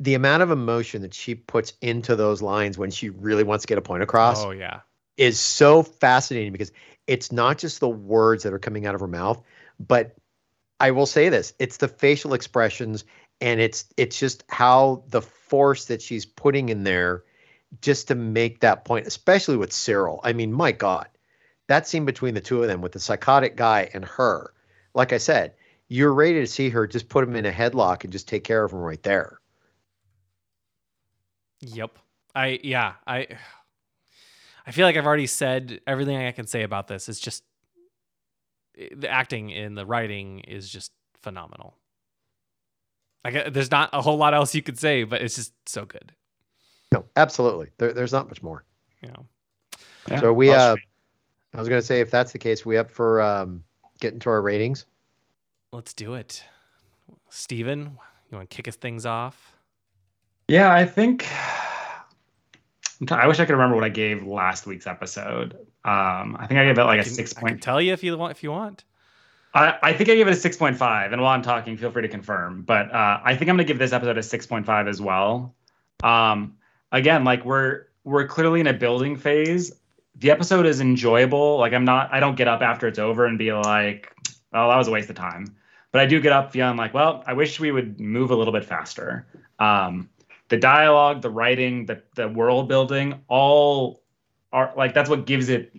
the 0.00 0.14
amount 0.14 0.42
of 0.42 0.50
emotion 0.50 1.02
that 1.02 1.14
she 1.14 1.34
puts 1.34 1.74
into 1.80 2.16
those 2.16 2.42
lines 2.42 2.78
when 2.78 2.90
she 2.90 3.10
really 3.10 3.44
wants 3.44 3.64
to 3.64 3.68
get 3.68 3.78
a 3.78 3.82
point 3.82 4.02
across 4.02 4.44
Oh 4.44 4.50
yeah. 4.50 4.80
is 5.16 5.38
so 5.38 5.82
fascinating 5.82 6.52
because 6.52 6.72
it's 7.06 7.30
not 7.30 7.58
just 7.58 7.80
the 7.80 7.88
words 7.88 8.42
that 8.42 8.52
are 8.52 8.58
coming 8.58 8.86
out 8.86 8.94
of 8.94 9.00
her 9.00 9.08
mouth, 9.08 9.42
but 9.78 10.16
I 10.84 10.90
will 10.90 11.06
say 11.06 11.30
this, 11.30 11.54
it's 11.58 11.78
the 11.78 11.88
facial 11.88 12.34
expressions 12.34 13.04
and 13.40 13.58
it's 13.58 13.86
it's 13.96 14.18
just 14.18 14.44
how 14.50 15.02
the 15.08 15.22
force 15.22 15.86
that 15.86 16.02
she's 16.02 16.26
putting 16.26 16.68
in 16.68 16.84
there 16.84 17.24
just 17.80 18.06
to 18.08 18.14
make 18.14 18.60
that 18.60 18.84
point, 18.84 19.06
especially 19.06 19.56
with 19.56 19.70
Syril. 19.70 20.20
I 20.24 20.34
mean, 20.34 20.52
my 20.52 20.72
God, 20.72 21.08
that 21.68 21.88
scene 21.88 22.04
between 22.04 22.34
the 22.34 22.42
two 22.42 22.60
of 22.60 22.68
them 22.68 22.82
with 22.82 22.92
the 22.92 23.00
psychotic 23.00 23.56
guy 23.56 23.88
and 23.94 24.04
her, 24.04 24.52
like 24.92 25.14
I 25.14 25.16
said, 25.16 25.54
you're 25.88 26.12
ready 26.12 26.40
to 26.40 26.46
see 26.46 26.68
her 26.68 26.86
just 26.86 27.08
put 27.08 27.26
him 27.26 27.34
in 27.34 27.46
a 27.46 27.50
headlock 27.50 28.04
and 28.04 28.12
just 28.12 28.28
take 28.28 28.44
care 28.44 28.62
of 28.62 28.70
him 28.70 28.80
right 28.80 29.02
there. 29.02 29.40
Yep. 31.60 31.98
I 32.34 32.60
yeah, 32.62 32.92
I 33.06 33.26
I 34.66 34.70
feel 34.72 34.84
like 34.84 34.98
I've 34.98 35.06
already 35.06 35.28
said 35.28 35.80
everything 35.86 36.18
I 36.18 36.32
can 36.32 36.46
say 36.46 36.62
about 36.62 36.88
this. 36.88 37.08
It's 37.08 37.20
just 37.20 37.42
the 38.94 39.08
acting 39.08 39.52
and 39.52 39.76
the 39.76 39.86
writing 39.86 40.40
is 40.40 40.68
just 40.68 40.92
phenomenal. 41.22 41.76
Like 43.24 43.52
there's 43.52 43.70
not 43.70 43.90
a 43.92 44.02
whole 44.02 44.16
lot 44.16 44.34
else 44.34 44.54
you 44.54 44.62
could 44.62 44.78
say, 44.78 45.04
but 45.04 45.22
it's 45.22 45.36
just 45.36 45.52
so 45.66 45.84
good. 45.84 46.12
No, 46.92 47.04
absolutely. 47.16 47.70
There, 47.78 47.92
there's 47.92 48.12
not 48.12 48.28
much 48.28 48.42
more. 48.42 48.64
You 49.02 49.08
know. 49.08 49.26
Yeah. 50.10 50.20
So 50.20 50.32
we 50.32 50.50
uh 50.50 50.76
I 51.54 51.58
was 51.58 51.68
gonna 51.68 51.82
say 51.82 52.00
if 52.00 52.10
that's 52.10 52.32
the 52.32 52.38
case, 52.38 52.66
we 52.66 52.76
up 52.76 52.90
for 52.90 53.22
um 53.22 53.64
getting 54.00 54.20
to 54.20 54.30
our 54.30 54.42
ratings. 54.42 54.86
Let's 55.72 55.94
do 55.94 56.14
it. 56.14 56.44
Steven, 57.30 57.98
you 58.30 58.36
want 58.36 58.48
to 58.48 58.56
kick 58.56 58.68
us 58.68 58.76
things 58.76 59.06
off? 59.06 59.56
Yeah, 60.48 60.72
I 60.72 60.84
think. 60.84 61.26
I 63.10 63.26
wish 63.26 63.40
I 63.40 63.44
could 63.44 63.54
remember 63.54 63.74
what 63.74 63.84
I 63.84 63.88
gave 63.88 64.24
last 64.24 64.66
week's 64.66 64.86
episode. 64.86 65.58
Um, 65.84 66.36
I 66.38 66.46
think 66.46 66.58
I 66.60 66.64
gave 66.64 66.78
it 66.78 66.84
like 66.84 66.98
I 66.98 67.02
a 67.02 67.04
can- 67.04 67.12
six 67.12 67.36
I 67.36 67.48
can 67.48 67.58
tell 67.58 67.80
you 67.80 67.92
if 67.92 68.02
you 68.02 68.16
want 68.16 68.32
if 68.32 68.42
you 68.42 68.50
want. 68.50 68.84
I, 69.52 69.76
I 69.82 69.92
think 69.92 70.10
I 70.10 70.14
gave 70.16 70.26
it 70.26 70.32
a 70.32 70.36
six 70.36 70.56
point 70.56 70.76
five. 70.76 71.12
And 71.12 71.22
while 71.22 71.32
I'm 71.34 71.42
talking, 71.42 71.76
feel 71.76 71.90
free 71.90 72.02
to 72.02 72.08
confirm. 72.08 72.62
But 72.62 72.92
uh, 72.92 73.20
I 73.24 73.36
think 73.36 73.48
I'm 73.50 73.56
gonna 73.56 73.64
give 73.64 73.78
this 73.78 73.92
episode 73.92 74.18
a 74.18 74.22
six 74.22 74.46
point 74.46 74.66
five 74.66 74.88
as 74.88 75.00
well. 75.00 75.54
Um, 76.02 76.56
again, 76.90 77.24
like 77.24 77.44
we're 77.44 77.86
we're 78.04 78.26
clearly 78.26 78.60
in 78.60 78.66
a 78.66 78.72
building 78.72 79.16
phase. 79.16 79.72
The 80.16 80.30
episode 80.30 80.66
is 80.66 80.80
enjoyable. 80.80 81.58
Like 81.58 81.72
I'm 81.72 81.84
not. 81.84 82.12
I 82.12 82.20
don't 82.20 82.36
get 82.36 82.48
up 82.48 82.62
after 82.62 82.86
it's 82.88 82.98
over 82.98 83.26
and 83.26 83.38
be 83.38 83.52
like, 83.52 84.12
"Oh, 84.52 84.68
that 84.68 84.76
was 84.76 84.88
a 84.88 84.90
waste 84.90 85.10
of 85.10 85.16
time." 85.16 85.56
But 85.92 86.00
I 86.00 86.06
do 86.06 86.20
get 86.20 86.32
up 86.32 86.50
feeling 86.50 86.76
like, 86.76 86.92
well, 86.92 87.22
I 87.24 87.34
wish 87.34 87.60
we 87.60 87.70
would 87.70 88.00
move 88.00 88.32
a 88.32 88.34
little 88.34 88.52
bit 88.52 88.64
faster. 88.64 89.28
Um, 89.60 90.08
the 90.48 90.56
dialogue, 90.56 91.22
the 91.22 91.30
writing, 91.30 91.86
the 91.86 92.02
the 92.16 92.28
world 92.28 92.68
building, 92.68 93.20
all 93.28 94.02
are 94.54 94.72
like 94.76 94.94
that's 94.94 95.10
what 95.10 95.26
gives 95.26 95.48
it 95.50 95.72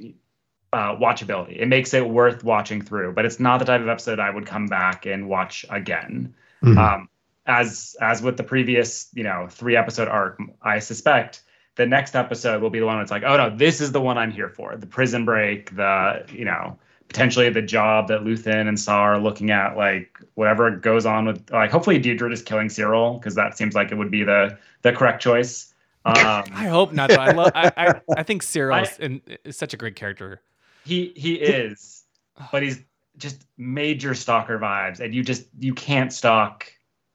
uh, 0.73 0.95
watchability. 0.97 1.61
It 1.61 1.67
makes 1.67 1.93
it 1.93 2.07
worth 2.07 2.43
watching 2.43 2.81
through. 2.81 3.13
But 3.13 3.25
it's 3.25 3.39
not 3.39 3.59
the 3.59 3.65
type 3.65 3.81
of 3.81 3.87
episode 3.87 4.19
I 4.19 4.29
would 4.29 4.45
come 4.45 4.67
back 4.67 5.05
and 5.05 5.29
watch 5.29 5.65
again. 5.69 6.35
Um, 6.77 7.09
as 7.45 7.95
as 8.01 8.21
with 8.21 8.37
the 8.37 8.43
previous, 8.43 9.09
you 9.13 9.23
know, 9.23 9.47
three 9.49 9.77
episode 9.77 10.07
arc, 10.07 10.39
I 10.61 10.79
suspect 10.79 11.43
the 11.75 11.85
next 11.85 12.15
episode 12.15 12.61
will 12.61 12.69
be 12.69 12.79
the 12.79 12.85
one 12.85 12.97
that's 12.97 13.11
like, 13.11 13.23
oh 13.23 13.37
no, 13.37 13.55
this 13.55 13.81
is 13.81 13.91
the 13.91 14.01
one 14.01 14.17
I'm 14.17 14.31
here 14.31 14.49
for. 14.49 14.75
The 14.75 14.87
prison 14.87 15.25
break, 15.25 15.75
the 15.75 16.25
you 16.31 16.43
know, 16.43 16.77
potentially 17.07 17.49
the 17.49 17.61
job 17.61 18.09
that 18.09 18.21
Luthen 18.21 18.67
and 18.67 18.79
Saw 18.79 19.01
are 19.01 19.19
looking 19.19 19.51
at, 19.51 19.77
like 19.77 20.19
whatever 20.33 20.71
goes 20.71 21.05
on 21.05 21.25
with 21.25 21.51
like 21.51 21.71
hopefully 21.71 22.01
Dedra 22.01 22.33
is 22.33 22.41
killing 22.41 22.67
Syril, 22.67 23.19
because 23.19 23.35
that 23.35 23.57
seems 23.57 23.75
like 23.75 23.91
it 23.91 23.95
would 23.95 24.11
be 24.11 24.23
the 24.23 24.57
the 24.81 24.91
correct 24.91 25.21
choice. 25.21 25.73
Um, 26.05 26.13
I 26.53 26.67
hope 26.67 26.93
not. 26.93 27.09
Though. 27.09 27.15
I 27.15 27.31
love. 27.31 27.51
I, 27.55 27.71
I 27.77 28.01
I 28.17 28.23
think 28.23 28.43
Syril 28.43 28.73
I- 28.75 28.81
is, 28.83 28.99
in, 28.99 29.21
is 29.43 29.57
such 29.57 29.73
a 29.73 29.77
great 29.77 29.95
character. 29.95 30.41
he 30.85 31.11
he 31.15 31.35
is, 31.35 32.03
but 32.51 32.61
he's 32.61 32.81
just 33.17 33.45
major 33.57 34.13
stalker 34.13 34.59
vibes, 34.59 34.99
and 34.99 35.15
you 35.15 35.23
just 35.23 35.45
you 35.59 35.73
can't 35.73 36.13
stalk 36.13 36.65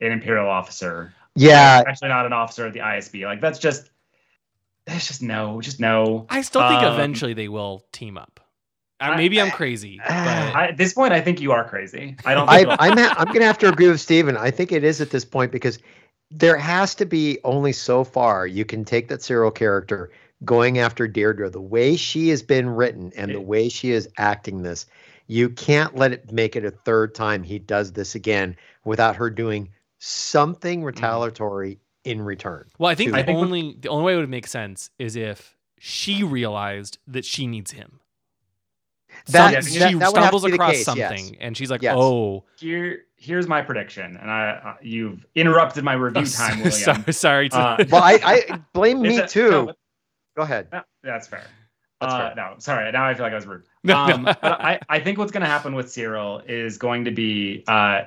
an 0.00 0.10
imperial 0.12 0.48
officer. 0.48 1.12
Yeah, 1.36 1.84
actually, 1.86 2.08
not 2.08 2.26
an 2.26 2.32
officer 2.32 2.66
of 2.66 2.72
the 2.72 2.80
ISB. 2.80 3.24
Like 3.24 3.40
that's 3.40 3.58
just 3.60 3.90
that's 4.86 5.06
just 5.06 5.22
no, 5.22 5.60
just 5.60 5.78
no. 5.78 6.26
I 6.28 6.42
still 6.42 6.62
think 6.68 6.82
Um, 6.82 6.94
eventually 6.94 7.34
they 7.34 7.48
will 7.48 7.84
team 7.92 8.18
up. 8.18 8.40
Uh, 9.00 9.04
I- 9.04 9.16
maybe 9.16 9.40
I'm 9.40 9.50
crazy, 9.52 9.98
but 10.04 10.10
I, 10.12 10.66
at 10.68 10.76
this 10.76 10.92
point, 10.94 11.12
I 11.12 11.20
think 11.20 11.40
you 11.40 11.52
are 11.52 11.66
crazy. 11.68 12.16
I 12.24 12.34
don't. 12.34 12.48
I, 12.48 12.56
Think 12.58 12.72
it'll- 12.72 12.76
I'm 12.84 12.98
ha- 12.98 13.14
I'm 13.18 13.32
gonna 13.32 13.44
have 13.46 13.58
to 13.58 13.68
agree 13.68 13.88
with 13.88 14.00
Steven. 14.00 14.36
I 14.36 14.50
think 14.50 14.72
it 14.72 14.82
is 14.82 15.00
at 15.00 15.10
this 15.10 15.24
point 15.24 15.52
because 15.52 15.78
there 16.30 16.56
has 16.56 16.94
to 16.96 17.04
be 17.04 17.38
only 17.44 17.72
so 17.72 18.04
far 18.04 18.46
you 18.46 18.64
can 18.64 18.84
take 18.84 19.08
that 19.08 19.20
Syril 19.20 19.54
character 19.54 20.10
going 20.44 20.78
after 20.78 21.08
Dedra 21.08 21.50
the 21.50 21.60
way 21.60 21.96
she 21.96 22.28
has 22.28 22.42
been 22.42 22.68
written 22.68 23.12
and 23.16 23.34
the 23.34 23.40
way 23.40 23.68
she 23.68 23.90
is 23.90 24.08
acting 24.16 24.62
this. 24.62 24.86
You 25.26 25.50
can't 25.50 25.94
let 25.96 26.12
it 26.12 26.32
make 26.32 26.56
it 26.56 26.64
a 26.64 26.70
third 26.70 27.14
time 27.14 27.42
he 27.42 27.58
does 27.58 27.92
this 27.92 28.14
again 28.14 28.56
without 28.84 29.16
her 29.16 29.30
doing 29.30 29.68
something 29.98 30.82
mm. 30.82 30.86
retaliatory 30.86 31.78
in 32.04 32.22
return. 32.22 32.68
well, 32.78 32.90
I 32.90 32.94
think 32.94 33.12
the 33.12 33.18
I 33.18 33.22
think 33.22 33.38
only 33.38 33.76
the 33.78 33.88
only 33.88 34.04
way 34.04 34.14
it 34.14 34.16
would 34.16 34.30
make 34.30 34.46
sense 34.46 34.90
is 34.98 35.16
if 35.16 35.56
she 35.78 36.24
realized 36.24 36.98
that 37.06 37.24
she 37.24 37.46
needs 37.46 37.72
him. 37.72 38.00
That- 39.26 39.64
Some- 39.64 39.80
that- 39.80 39.90
she 39.90 39.98
that 39.98 40.12
would 40.12 40.22
have 40.22 40.30
to 40.32 40.38
stumbles 40.38 40.44
across 40.44 40.70
case, 40.70 40.96
yes. 40.96 41.10
something, 41.10 41.36
and 41.40 41.56
she's 41.56 41.70
like, 41.70 41.82
Yes. 41.82 41.94
"Oh, 41.98 42.44
here 42.58 43.04
here's 43.20 43.46
my 43.46 43.62
prediction, 43.62 44.16
and 44.16 44.30
I 44.30 44.50
uh, 44.50 44.74
you've 44.82 45.24
interrupted 45.34 45.84
my 45.84 45.92
review 45.92 46.22
oh, 46.26 46.36
time, 46.36 46.56
William. 46.58 46.72
sorry, 46.72 47.12
sorry." 47.12 47.48
To, 47.50 47.56
Uh, 47.58 47.84
Well, 47.90 48.02
I, 48.02 48.18
I 48.50 48.60
blame 48.72 49.00
me 49.02 49.18
a- 49.18 49.28
too. 49.28 49.50
no, 49.50 49.72
Go 50.36 50.42
ahead. 50.42 50.68
No, 50.72 50.82
that's 51.02 51.26
fair. 51.28 51.44
That's 52.00 52.14
uh, 52.14 52.18
fair. 52.18 52.34
No, 52.36 52.54
sorry. 52.58 52.90
Now 52.92 53.06
I 53.06 53.14
feel 53.14 53.24
like 53.24 53.32
I 53.32 53.36
was 53.36 53.46
rude. 53.46 53.64
No, 53.84 54.06
no. 54.06 54.14
Um, 54.14 54.24
but 54.24 54.38
I, 54.42 54.80
I 54.88 54.98
think 55.00 55.18
what's 55.18 55.32
going 55.32 55.42
to 55.42 55.46
happen 55.48 55.74
with 55.74 55.86
Syril 55.86 56.42
is 56.48 56.78
going 56.78 57.04
to 57.04 57.10
be 57.10 57.62
uh, 57.68 58.02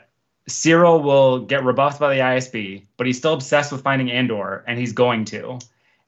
Syril 0.50 1.04
will 1.04 1.40
get 1.40 1.64
rebuffed 1.64 2.00
by 2.00 2.14
the 2.16 2.22
ISB, 2.22 2.86
but 2.98 3.06
he's 3.08 3.18
still 3.18 3.34
obsessed 3.34 3.72
with 3.72 3.82
finding 3.84 4.12
Andor, 4.12 4.64
and 4.68 4.78
he's 4.80 4.94
going 4.94 5.26
to. 5.26 5.60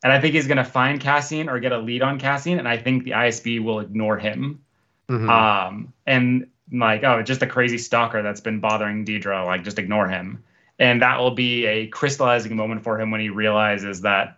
And 0.03 0.11
I 0.13 0.19
think 0.19 0.35
he's 0.35 0.45
going 0.47 0.57
to 0.57 0.63
find 0.65 0.99
Cassian 0.99 1.47
or 1.49 1.59
get 1.59 1.71
a 1.71 1.77
lead 1.77 2.01
on 2.01 2.19
Cassian, 2.19 2.59
and 2.59 2.67
I 2.67 2.77
think 2.77 3.03
the 3.05 3.11
ISB 3.11 3.63
will 3.63 3.79
ignore 3.79 4.17
him. 4.17 4.61
Mhm. 5.09 5.29
Um, 5.29 5.93
and 6.07 6.47
like, 6.71 7.03
oh, 7.03 7.21
just 7.21 7.41
a 7.41 7.47
crazy 7.47 7.77
stalker 7.77 8.21
that's 8.21 8.41
been 8.41 8.59
bothering 8.59 9.05
Dedra, 9.05 9.45
like, 9.45 9.63
just 9.63 9.79
ignore 9.79 10.07
him. 10.07 10.43
And 10.79 11.01
that 11.01 11.19
will 11.19 11.31
be 11.31 11.65
a 11.65 11.87
crystallizing 11.87 12.55
moment 12.55 12.83
for 12.83 12.99
him 12.99 13.11
when 13.11 13.21
he 13.21 13.29
realizes 13.29 14.01
that, 14.01 14.37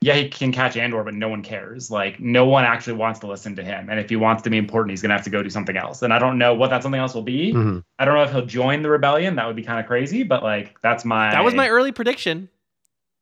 yeah, 0.00 0.14
he 0.14 0.28
can 0.28 0.52
catch 0.52 0.76
Andor, 0.76 1.02
but 1.02 1.12
no 1.14 1.28
one 1.28 1.42
cares. 1.42 1.90
Like, 1.90 2.20
no 2.20 2.44
one 2.46 2.64
actually 2.64 2.92
wants 2.94 3.18
to 3.20 3.26
listen 3.26 3.56
to 3.56 3.64
him. 3.64 3.90
And 3.90 3.98
if 3.98 4.08
he 4.08 4.14
wants 4.16 4.42
to 4.44 4.50
be 4.50 4.56
important, 4.56 4.90
he's 4.92 5.02
going 5.02 5.10
to 5.10 5.16
have 5.16 5.24
to 5.24 5.30
go 5.30 5.42
do 5.42 5.50
something 5.50 5.76
else. 5.76 6.02
And 6.02 6.12
I 6.12 6.20
don't 6.20 6.38
know 6.38 6.54
what 6.54 6.70
that 6.70 6.82
something 6.84 7.00
else 7.00 7.14
will 7.14 7.22
be. 7.22 7.52
Mhm. 7.52 7.82
I 7.98 8.04
don't 8.04 8.14
know 8.14 8.22
if 8.22 8.30
he'll 8.30 8.46
join 8.46 8.82
the 8.82 8.88
rebellion. 8.90 9.34
That 9.36 9.46
would 9.48 9.56
be 9.56 9.64
kind 9.64 9.80
of 9.80 9.86
crazy, 9.86 10.22
but 10.22 10.42
like, 10.44 10.80
that's 10.82 11.04
my. 11.04 11.32
that 11.32 11.42
was 11.44 11.54
my 11.54 11.68
early 11.68 11.90
prediction. 11.92 12.48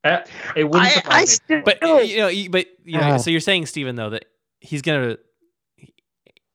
Eh, 0.05 0.23
It 0.55 0.65
wouldn't 0.65 0.85
I, 0.85 0.89
I 0.89 1.25
surprise 1.25 1.41
me. 1.49 1.63
But 1.65 1.79
you 1.83 2.19
know, 2.19 2.49
but 2.51 2.67
you 2.85 3.01
know, 3.01 3.15
Oh. 3.15 3.17
so 3.19 3.31
you're 3.31 3.41
saying, 3.41 3.67
Stephen, 3.67 3.97
though, 3.97 4.11
that 4.11 4.27
he's 4.61 4.83
gonna 4.83 5.17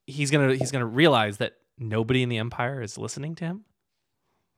he's 0.06 0.32
gonna 0.32 0.54
he's 0.56 0.72
gonna 0.72 0.86
realize 0.86 1.38
that 1.38 1.54
nobody 1.82 2.24
in 2.24 2.30
the 2.30 2.38
empire 2.38 2.82
is 2.82 2.98
listening 2.98 3.36
to 3.36 3.46
him. 3.46 3.66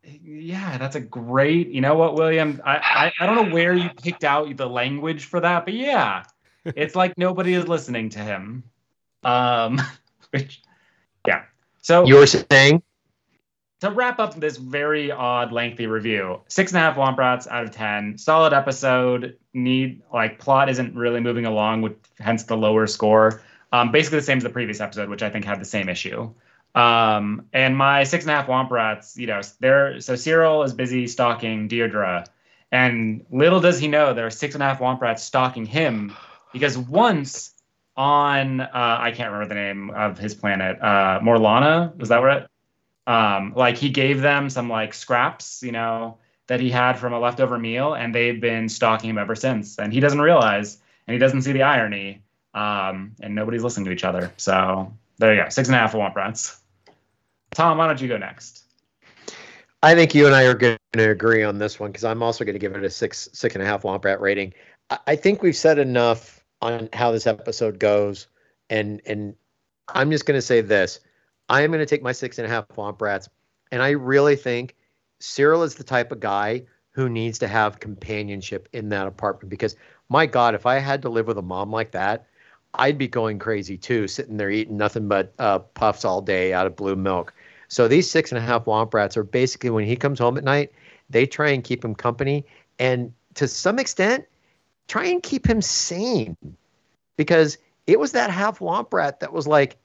Yeah, 0.04 0.78
that's 0.78 0.98
a 0.98 1.00
great. 1.00 1.70
You 1.70 1.82
know 1.82 1.96
what, 1.96 2.16
William? 2.16 2.62
I, 2.66 2.78
I 2.78 3.12
I 3.22 3.26
don't 3.26 3.36
know 3.36 3.54
where 3.54 3.74
you 3.74 3.90
picked 3.90 4.26
out 4.26 4.56
the 4.58 4.68
language 4.68 5.26
for 5.26 5.40
that, 5.40 5.64
but 5.64 5.74
yeah, 5.74 6.26
it's 6.66 6.96
like 6.96 7.18
nobody 7.18 7.54
is 7.54 7.68
listening 7.68 8.10
to 8.10 8.20
him. 8.20 8.64
Um, 9.24 9.82
which, 10.32 10.62
yeah. 11.26 11.44
So 11.82 12.06
you 12.06 12.16
were 12.16 12.28
saying 12.28 12.84
to 13.80 13.92
wrap 13.92 14.20
up 14.20 14.36
this 14.36 14.58
very 14.58 15.10
odd, 15.10 15.54
lengthy 15.54 15.88
review, 15.88 16.42
six 16.50 16.74
and 16.74 16.78
a 16.78 16.82
half 16.82 16.98
Womprats 16.98 17.48
out 17.48 17.64
of 17.64 17.72
ten. 17.72 18.18
Solid 18.18 18.52
episode. 18.52 19.38
Need 19.54 20.02
like 20.14 20.38
plot 20.38 20.68
isn't 20.70 20.96
really 20.96 21.22
moving 21.22 21.46
along, 21.46 21.82
with 21.82 21.96
hence 22.20 22.44
the 22.44 22.58
lower 22.58 22.88
score. 22.88 23.42
Um, 23.72 23.92
basically 23.92 24.20
the 24.20 24.26
same 24.26 24.38
as 24.38 24.44
the 24.44 24.50
previous 24.50 24.82
episode, 24.82 25.08
which 25.08 25.24
I 25.24 25.30
think 25.30 25.46
had 25.46 25.62
the 25.62 25.66
same 25.66 25.88
issue. 25.88 26.34
Um, 26.76 27.48
and 27.54 27.78
my 27.78 28.04
six 28.04 28.24
and 28.24 28.32
a 28.32 28.36
half 28.36 28.48
Womp 28.48 28.72
Rats, 28.72 29.18
you 29.18 29.28
know, 29.28 29.42
they're 29.60 30.02
so 30.02 30.14
Syril 30.14 30.66
is 30.66 30.74
busy 30.74 31.08
stalking 31.08 31.70
Dedra, 31.70 32.26
and 32.72 33.26
little 33.32 33.60
does 33.60 33.80
he 33.80 33.88
know 33.88 34.14
there 34.14 34.26
are 34.26 34.32
six 34.32 34.56
and 34.56 34.64
a 34.64 34.66
half 34.66 34.80
Womp 34.80 35.00
Rats 35.00 35.24
stalking 35.24 35.66
him 35.66 36.16
because 36.52 36.78
once 36.78 37.52
on 37.96 38.62
uh, 38.62 38.70
I 38.74 39.12
can't 39.12 39.32
remember 39.32 39.50
the 39.50 39.60
name 39.60 39.92
of 39.92 40.18
his 40.18 40.34
planet, 40.34 40.82
uh, 40.82 41.20
Morlana, 41.22 41.96
was 41.98 42.10
that 42.10 42.24
right? 42.24 42.48
Um, 43.06 43.54
like 43.56 43.78
he 43.78 43.90
gave 43.90 44.22
them 44.22 44.50
some 44.50 44.70
like 44.70 44.94
scraps, 44.94 45.62
you 45.62 45.72
know, 45.72 46.18
that 46.48 46.60
he 46.60 46.72
had 46.72 46.94
from 46.94 47.14
a 47.14 47.20
leftover 47.20 47.60
meal, 47.60 47.94
and 47.94 48.16
they've 48.16 48.40
been 48.40 48.68
stalking 48.68 49.12
him 49.12 49.18
ever 49.20 49.36
since, 49.36 49.78
and 49.78 49.94
he 49.94 50.00
doesn't 50.00 50.22
realize, 50.22 50.80
and 51.06 51.14
he 51.14 51.20
doesn't 51.20 51.44
see 51.44 51.52
the 51.52 51.62
irony, 51.62 52.24
um, 52.56 53.12
and 53.22 53.36
nobody's 53.36 53.64
listening 53.64 53.86
to 53.86 53.92
each 53.92 54.04
other. 54.04 54.34
So 54.38 54.92
there 55.20 55.36
you 55.36 55.44
go, 55.44 55.50
six 55.50 55.68
and 55.68 55.76
a 55.76 55.80
half 55.80 55.94
Womp 55.94 56.16
Rats. 56.16 56.60
Tom, 57.54 57.78
why 57.78 57.88
don't 57.88 58.02
you 58.02 58.08
go 58.08 58.18
next? 58.18 58.64
I 59.82 59.96
think 59.96 60.16
you 60.16 60.26
and 60.26 60.36
I 60.36 60.44
are 60.44 60.54
going 60.54 60.78
to 60.94 61.10
agree 61.10 61.44
on 61.44 61.58
this 61.60 61.80
one 61.80 61.92
because 61.92 62.06
I'm 62.06 62.24
also 62.24 62.46
going 62.46 62.54
to 62.54 62.60
give 62.60 62.74
it 62.74 62.84
a 62.84 62.90
six, 62.90 63.30
six 63.34 63.54
and 63.56 63.62
a 63.62 63.66
half 63.66 63.84
Womp 63.84 64.06
Rat 64.06 64.22
rating. 64.22 64.54
I, 65.08 65.16
think 65.16 65.42
we've 65.42 65.56
said 65.56 65.78
enough 65.78 66.44
on 66.62 66.90
how 66.94 67.12
this 67.12 67.28
episode 67.28 67.80
goes, 67.80 68.28
and 68.70 69.02
and 69.06 69.36
I'm 69.90 70.12
just 70.12 70.26
going 70.26 70.38
to 70.38 70.42
say 70.42 70.62
this: 70.62 71.00
I 71.50 71.62
am 71.62 71.72
going 71.72 71.80
to 71.80 71.86
take 71.86 72.04
my 72.04 72.12
six 72.12 72.38
and 72.38 72.46
a 72.46 72.50
half 72.50 72.68
Womp 72.70 73.02
Rats, 73.02 73.28
and 73.72 73.82
I 73.82 73.92
really 73.92 74.36
think 74.36 74.76
Syril 75.20 75.64
is 75.64 75.76
the 75.76 75.84
type 75.84 76.12
of 76.12 76.20
guy 76.20 76.64
who 76.92 77.10
needs 77.10 77.40
to 77.40 77.48
have 77.48 77.80
companionship 77.80 78.70
in 78.72 78.90
that 78.90 79.08
apartment 79.08 79.50
because 79.50 79.76
my 80.10 80.26
God, 80.26 80.54
if 80.54 80.66
I 80.66 80.80
had 80.80 81.02
to 81.02 81.10
live 81.10 81.28
with 81.28 81.38
a 81.38 81.44
mom 81.44 81.72
like 81.72 81.92
that, 81.92 82.28
I'd 82.76 82.98
be 82.98 83.08
going 83.08 83.40
crazy 83.40 83.78
too, 83.78 84.08
sitting 84.08 84.38
there 84.38 84.50
eating 84.50 84.78
nothing 84.78 85.08
but 85.08 85.34
uh, 85.40 85.60
puffs 85.60 86.06
all 86.06 86.22
day 86.22 86.54
out 86.54 86.68
of 86.68 86.76
blue 86.76 86.96
milk. 86.96 87.34
So 87.74 87.88
these 87.88 88.08
six 88.08 88.32
and 88.32 88.38
a 88.38 88.42
half 88.42 88.66
womp 88.66 88.94
rats 88.94 89.18
are 89.18 89.24
basically 89.24 89.72
when 89.72 89.84
he 89.84 89.96
comes 89.96 90.20
home 90.20 90.38
at 90.38 90.44
night, 90.44 90.72
they 91.10 91.26
try 91.26 91.50
and 91.50 91.64
keep 91.64 91.84
him 91.84 91.96
company 91.96 92.46
and 92.78 93.12
to 93.34 93.48
some 93.48 93.80
extent 93.80 94.26
try 94.88 95.06
and 95.06 95.24
keep 95.24 95.48
him 95.48 95.60
sane 95.60 96.38
because 97.18 97.58
it 97.88 98.00
was 98.00 98.12
that 98.12 98.30
half 98.30 98.60
womp 98.60 98.94
rat 98.94 99.22
that 99.22 99.34
was 99.34 99.48
like, 99.48 99.78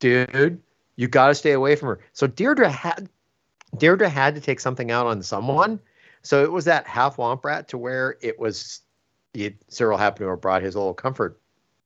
dude, 0.00 0.60
you 0.96 1.08
got 1.08 1.28
to 1.28 1.34
stay 1.34 1.52
away 1.52 1.76
from 1.76 1.88
her. 1.88 2.00
So 2.12 2.28
Dedra 2.28 2.70
had 2.70 3.08
Dedra 3.76 4.10
had 4.10 4.34
to 4.34 4.40
take 4.42 4.60
something 4.60 4.90
out 4.90 5.06
on 5.06 5.22
someone. 5.22 5.80
So 6.20 6.44
it 6.44 6.52
was 6.52 6.66
that 6.66 6.86
half 6.86 7.16
womp 7.16 7.42
rat 7.42 7.68
to 7.68 7.78
where 7.78 8.18
it 8.20 8.38
was 8.38 8.82
it, 9.32 9.66
Syril 9.70 9.98
happened 9.98 10.26
to 10.26 10.28
have 10.28 10.42
brought 10.42 10.60
his 10.60 10.76
little 10.76 10.92
comfort, 10.92 11.40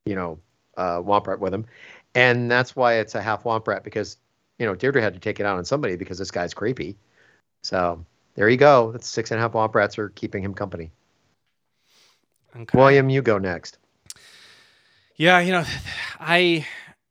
you 0.05 0.17
know, 0.17 0.41
uh, 0.77 0.99
womp 0.99 1.29
rat 1.29 1.39
with 1.39 1.55
him. 1.55 1.67
And 2.13 2.51
that's 2.51 2.75
why 2.75 2.95
it's 2.95 3.15
a 3.15 3.23
half 3.23 3.45
womp 3.45 3.69
rat 3.69 3.85
because 3.85 4.17
you 4.63 4.69
know, 4.69 4.77
Dedra 4.77 5.03
had 5.03 5.13
to 5.13 5.19
take 5.19 5.41
it 5.41 5.47
out 5.47 5.59
on 5.59 5.65
somebody 5.65 5.97
because 5.97 6.19
this 6.19 6.31
guy's 6.31 6.55
creepy. 6.55 6.97
So 7.65 8.07
there 8.37 8.49
you 8.49 8.57
go. 8.57 8.93
That's 8.93 9.09
six 9.09 9.33
and 9.33 9.41
a 9.41 9.43
half 9.43 9.55
womp 9.55 9.75
rats 9.75 9.99
are 9.99 10.11
keeping 10.11 10.45
him 10.45 10.55
company. 10.55 10.93
Okay. 12.55 12.79
William, 12.79 13.11
you 13.11 13.23
go 13.23 13.39
next. 13.39 13.79
Yeah, 15.17 15.41
you 15.41 15.51
know, 15.51 15.65
I 16.21 16.65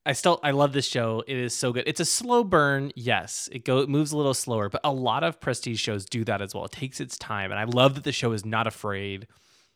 I 0.05 0.13
still 0.13 0.39
I 0.43 0.51
love 0.51 0.71
this 0.71 0.87
show. 0.87 1.25
It 1.27 1.35
is 1.35 1.53
so 1.53 1.73
good. 1.73 1.83
It's 1.87 1.99
a 1.99 2.05
slow 2.05 2.45
burn, 2.45 2.93
yes. 2.95 3.49
It 3.51 3.65
go 3.65 3.79
it 3.79 3.89
moves 3.89 4.13
a 4.13 4.17
little 4.17 4.33
slower, 4.33 4.69
but 4.69 4.79
a 4.85 4.93
lot 4.93 5.25
of 5.25 5.41
prestige 5.41 5.81
shows 5.81 6.05
do 6.05 6.23
that 6.23 6.41
as 6.41 6.55
well. 6.55 6.63
It 6.63 6.71
takes 6.71 7.01
its 7.01 7.17
time, 7.17 7.51
and 7.51 7.59
I 7.59 7.65
love 7.65 7.95
that 7.95 8.05
the 8.05 8.13
show 8.13 8.31
is 8.31 8.45
not 8.45 8.65
afraid 8.65 9.27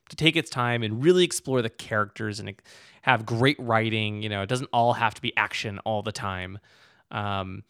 to 0.07 0.15
take 0.15 0.37
its 0.37 0.49
time 0.49 0.81
and 0.81 1.03
really 1.03 1.25
explore 1.25 1.61
the 1.61 1.69
characters 1.69 2.39
and 2.39 2.55
have 3.01 3.25
great 3.25 3.59
writing. 3.59 4.23
You 4.23 4.29
know, 4.29 4.43
it 4.43 4.47
doesn't 4.47 4.69
all 4.71 4.93
have 4.93 5.13
to 5.15 5.21
be 5.21 5.35
action 5.35 5.79
all 5.79 6.03
the 6.03 6.13
time. 6.13 6.59
Um, 7.11 7.63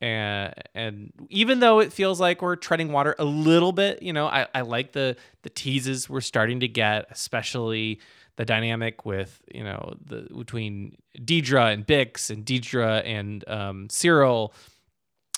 and 0.00 0.54
and 0.74 1.12
even 1.30 1.60
though 1.60 1.80
it 1.80 1.92
feels 1.92 2.20
like 2.20 2.42
we're 2.42 2.56
treading 2.56 2.92
water 2.92 3.14
a 3.18 3.24
little 3.24 3.72
bit, 3.72 4.02
you 4.02 4.12
know, 4.12 4.26
I, 4.26 4.46
I 4.54 4.60
like 4.60 4.92
the 4.92 5.16
the 5.42 5.50
teases 5.50 6.08
we're 6.08 6.20
starting 6.20 6.60
to 6.60 6.68
get, 6.68 7.06
especially 7.10 8.00
the 8.36 8.44
dynamic 8.44 9.06
with 9.06 9.40
you 9.52 9.64
know 9.64 9.94
the 10.04 10.28
between 10.36 10.96
Dedra 11.18 11.72
and 11.72 11.86
Bix 11.86 12.30
and 12.30 12.44
Dedra 12.44 13.02
and 13.04 13.44
um, 13.48 13.88
Syril. 13.88 14.52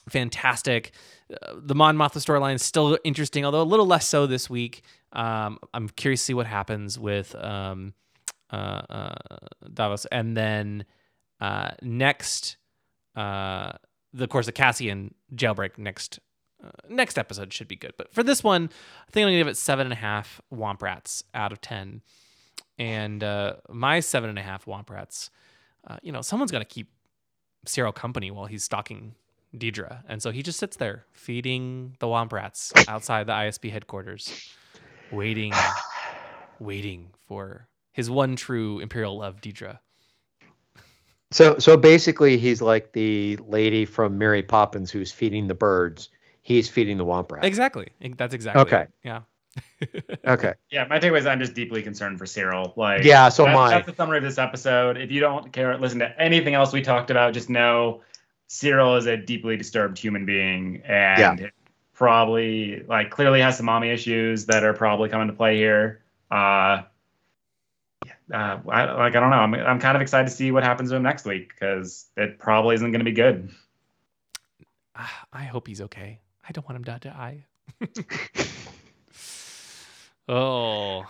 Fantastic. 0.09 0.93
Uh, 1.31 1.55
the 1.59 1.75
Mon 1.75 1.97
Mothma 1.97 2.25
storyline 2.25 2.55
is 2.55 2.63
still 2.63 2.99
interesting, 3.05 3.45
although 3.45 3.63
a 3.63 3.65
little 3.65 3.87
less 3.87 4.07
so 4.07 4.27
this 4.27 4.51
week. 4.51 4.83
Um, 5.13 5.59
I'm 5.73 5.89
curious 5.89 6.21
to 6.23 6.25
see 6.27 6.35
what 6.35 6.47
happens 6.47 6.99
with 6.99 7.35
um, 7.37 7.95
uh, 8.51 8.83
uh, 8.89 9.15
Davos, 9.73 10.07
and 10.07 10.37
then 10.37 10.85
uh, 11.41 11.71
next 11.83 12.57
uh, 13.19 13.73
the 14.13 14.25
of 14.25 14.31
course 14.31 14.47
the 14.47 14.53
Cassian 14.53 15.15
jailbreak 15.35 15.77
next 15.77 16.21
uh, 16.63 16.71
next 16.89 17.19
episode 17.19 17.53
should 17.53 17.69
be 17.69 17.77
good. 17.77 17.95
But 17.97 18.13
for 18.13 18.23
this 18.23 18.45
one, 18.45 18.71
I 19.07 19.11
think 19.11 19.25
I'm 19.25 19.29
gonna 19.29 19.39
give 19.39 19.49
it 19.49 19.57
seven 19.57 19.87
and 19.87 19.93
a 19.93 19.97
half 19.97 20.41
Womp 20.53 20.83
Rats 20.83 21.25
out 21.35 21.53
of 21.53 21.61
ten. 21.61 22.03
And 22.79 23.25
uh, 23.25 23.57
my 23.69 23.99
seven 24.01 24.31
and 24.31 24.39
a 24.39 24.43
half 24.43 24.67
Womp 24.67 24.89
Rats, 24.89 25.31
uh, 25.87 25.97
you 26.03 26.13
know, 26.13 26.23
someone's 26.23 26.53
got 26.53 26.61
to 26.61 26.65
keep 26.65 26.89
Syril 27.67 27.93
company 27.93 28.31
while 28.31 28.47
he's 28.47 28.63
stalking 28.63 29.17
Dedra, 29.57 30.03
and 30.09 30.23
so 30.23 30.31
he 30.31 30.43
just 30.43 30.61
sits 30.61 30.77
there 30.77 31.05
feeding 31.11 31.97
the 31.99 32.07
Womp 32.07 32.33
Rats 32.33 32.73
outside 32.87 33.27
the 33.27 33.33
ISB 33.33 33.73
headquarters, 33.73 34.53
waiting, 35.11 35.53
waiting 36.61 37.11
for 37.27 37.67
his 37.93 38.09
one 38.09 38.37
true 38.37 38.79
Imperial 38.79 39.19
love, 39.19 39.41
Dedra. 39.41 39.81
So 41.31 41.59
so 41.59 41.77
basically 41.77 42.39
he's 42.39 42.63
like 42.63 42.93
the 42.93 43.37
lady 43.47 43.85
from 43.85 44.19
Mary 44.19 44.43
Poppins 44.43 44.91
who's 44.91 45.13
feeding 45.13 45.47
the 45.49 45.55
birds. 45.55 46.09
He's 46.43 46.69
feeding 46.69 46.97
the 46.97 47.05
womp 47.05 47.31
rat. 47.31 47.45
Exactly. 47.45 47.89
That's 48.17 48.33
exactly. 48.35 48.63
Okay. 48.63 48.83
it. 48.83 48.91
Yeah. 49.05 49.21
Okay. 50.25 50.55
Yeah, 50.71 50.85
my 50.85 50.99
takeaway 50.99 51.19
is 51.19 51.27
I'm 51.27 51.41
just 51.41 51.55
deeply 51.55 51.83
concerned 51.83 52.19
for 52.19 52.27
Syril. 52.27 52.77
Like, 52.77 53.03
Yeah, 53.05 53.29
so 53.29 53.45
that- 53.45 53.51
am 53.51 53.57
I. 53.57 53.71
That's 53.71 53.87
the 53.87 53.95
summary 53.95 54.19
of 54.19 54.25
this 54.25 54.39
episode. 54.39 54.97
If 54.97 55.11
you 55.11 55.21
don't 55.21 55.53
care, 55.53 55.77
listen 55.79 55.99
to 56.01 56.21
anything 56.21 56.55
else 56.55 56.73
we 56.73 56.83
talked 56.83 57.11
about. 57.11 57.35
Just 57.35 57.51
know 57.51 58.03
Syril 58.49 58.97
is 58.99 59.07
a 59.07 59.17
deeply 59.17 59.57
disturbed 59.57 59.99
human 59.99 60.27
being, 60.27 60.83
and 60.87 61.51
probably 61.95 62.83
like 62.89 63.11
clearly 63.11 63.41
has 63.41 63.57
some 63.57 63.67
mommy 63.67 63.91
issues 63.91 64.47
that 64.47 64.65
are 64.65 64.75
probably 64.75 65.09
coming 65.09 65.27
to 65.29 65.33
play 65.35 65.57
here. 65.57 66.03
Uh, 66.31 66.35
yeah, 66.37 66.85
uh, 68.33 68.59
I, 68.69 68.93
like 68.93 69.17
I 69.17 69.21
don't 69.21 69.31
know. 69.31 69.37
I'm 69.37 69.55
I'm 69.55 69.81
kind 69.81 69.97
of 69.97 70.03
excited 70.03 70.29
to 70.29 70.35
see 70.35 70.51
what 70.53 70.63
happens 70.63 70.91
to 70.91 70.97
him 70.97 71.03
next 71.03 71.25
week 71.25 71.49
because 71.49 72.07
it 72.17 72.39
probably 72.39 72.75
isn't 72.75 72.91
going 72.91 73.01
to 73.01 73.05
be 73.05 73.13
good. 73.13 73.51
Ah, 74.95 75.27
I 75.33 75.45
hope 75.45 75.67
he's 75.67 75.81
okay. 75.83 76.21
I 76.47 76.53
don't 76.53 76.67
want 76.69 76.77
him 76.77 76.85
to 76.85 77.11
die. 77.11 77.45
oh, 80.29 81.05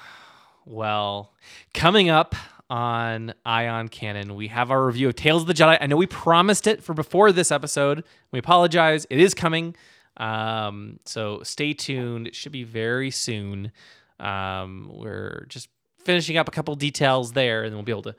well, 0.67 1.33
coming 1.75 2.11
up 2.11 2.35
on 2.71 3.33
Ion 3.47 3.89
Cannon, 3.89 4.35
we 4.35 4.49
have 4.49 4.71
our 4.71 4.85
review 4.85 5.09
of 5.09 5.17
Tales 5.17 5.43
of 5.43 5.49
the 5.49 5.55
Jedi. 5.55 5.79
I 5.81 5.87
know 5.87 5.97
we 5.97 6.07
promised 6.07 6.67
it 6.67 6.83
for 6.83 6.93
before 6.93 7.33
this 7.33 7.51
episode. 7.51 8.05
We 8.31 8.39
apologize. 8.39 9.07
It 9.09 9.21
is 9.21 9.33
coming. 9.35 9.75
Um, 10.19 11.01
so 11.05 11.43
stay 11.43 11.73
tuned. 11.73 12.27
It 12.27 12.35
should 12.35 12.53
be 12.53 12.65
very 12.65 13.11
soon. 13.11 13.73
Um, 14.21 14.91
we're 14.93 15.47
just 15.49 15.69
finishing 16.05 16.37
up 16.37 16.49
a 16.49 16.51
couple 16.51 16.75
details 16.75 17.33
there, 17.33 17.65
and 17.65 17.73
then 17.73 17.77
we'll 17.77 17.85
be 17.85 17.93
able 17.93 18.03
to 18.03 18.17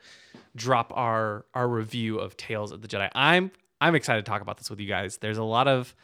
drop 0.56 0.92
our 0.94 1.44
our 1.54 1.68
review 1.68 2.18
of 2.18 2.36
Tales 2.36 2.72
of 2.72 2.82
the 2.82 2.88
Jedi. 2.88 3.08
I'm 3.14 3.50
I'm 3.80 3.94
excited 3.94 4.24
to 4.24 4.30
talk 4.30 4.42
about 4.42 4.58
this 4.58 4.70
with 4.70 4.80
you 4.80 4.88
guys. 4.88 5.18
There's 5.18 5.38
a 5.38 5.44
lot 5.44 5.68
of 5.68 5.94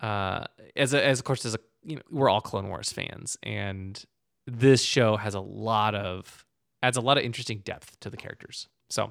uh 0.00 0.44
as 0.76 0.92
a, 0.92 1.04
as 1.04 1.18
of 1.18 1.24
course 1.24 1.44
as 1.44 1.54
a 1.54 1.58
you 1.84 1.96
know 1.96 2.02
we're 2.10 2.28
all 2.28 2.40
Clone 2.40 2.68
Wars 2.68 2.92
fans 2.92 3.38
and 3.42 4.02
this 4.46 4.82
show 4.82 5.16
has 5.16 5.34
a 5.34 5.40
lot 5.40 5.94
of 5.94 6.44
adds 6.82 6.96
a 6.96 7.00
lot 7.00 7.16
of 7.16 7.24
interesting 7.24 7.58
depth 7.64 7.98
to 8.00 8.10
the 8.10 8.16
characters. 8.16 8.68
So, 8.90 9.04
I'm 9.04 9.10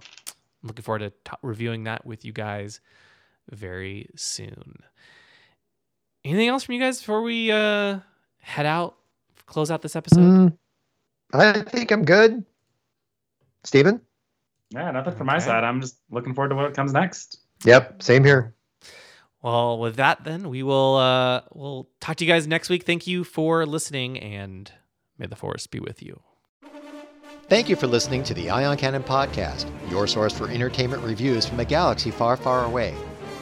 looking 0.68 0.84
forward 0.84 1.00
to 1.00 1.10
t- 1.10 1.38
reviewing 1.42 1.86
that 1.86 2.06
with 2.06 2.24
you 2.24 2.32
guys 2.32 2.80
very 3.50 4.10
soon. 4.16 4.76
Anything 6.24 6.48
else 6.50 6.64
from 6.64 6.76
you 6.76 6.82
guys 6.82 7.00
before 7.00 7.22
we 7.24 7.52
uh 7.52 8.00
head 8.40 8.66
out 8.66 8.96
close 9.46 9.72
out 9.72 9.82
this 9.82 9.96
episode? 9.96 10.22
Mm, 10.22 10.58
I 11.34 11.62
think 11.64 11.92
I'm 11.92 12.06
good. 12.06 12.46
Steven? 13.64 14.02
Yeah, 14.70 14.92
nothing 14.92 15.16
from 15.16 15.28
my 15.28 15.36
Okay. 15.38 15.46
side. 15.46 15.64
I'm 15.64 15.82
just 15.82 15.98
looking 16.10 16.34
forward 16.34 16.50
to 16.50 16.56
what 16.56 16.74
comes 16.74 16.94
next. 16.94 17.40
Yep, 17.66 18.02
same 18.04 18.24
here. 18.24 18.54
Well, 19.42 19.78
with 19.80 19.98
that, 19.98 20.24
then 20.24 20.50
we 20.50 20.64
will 20.64 20.96
uh, 20.96 21.42
we'll 21.52 21.90
talk 22.00 22.16
to 22.18 22.26
you 22.26 22.32
guys 22.32 22.48
next 22.48 22.70
week. 22.70 22.84
Thank 22.84 23.08
you 23.08 23.24
for 23.24 23.66
listening, 23.66 24.18
and 24.20 24.72
may 25.18 25.28
the 25.28 25.36
force 25.36 25.68
be 25.68 25.80
with 25.80 26.02
you. 26.02 26.22
Thank 27.50 27.68
you 27.68 27.76
for 27.76 27.88
listening 27.88 28.24
to 28.24 28.34
the 28.34 28.50
Ion 28.50 28.78
Cannon 28.78 29.04
Podcast, 29.04 29.66
your 29.90 30.08
source 30.08 30.34
for 30.34 30.50
entertainment 30.50 31.04
reviews 31.04 31.46
from 31.46 31.60
a 31.60 31.66
galaxy 31.66 32.10
far, 32.10 32.38
far 32.38 32.66
away. 32.66 32.96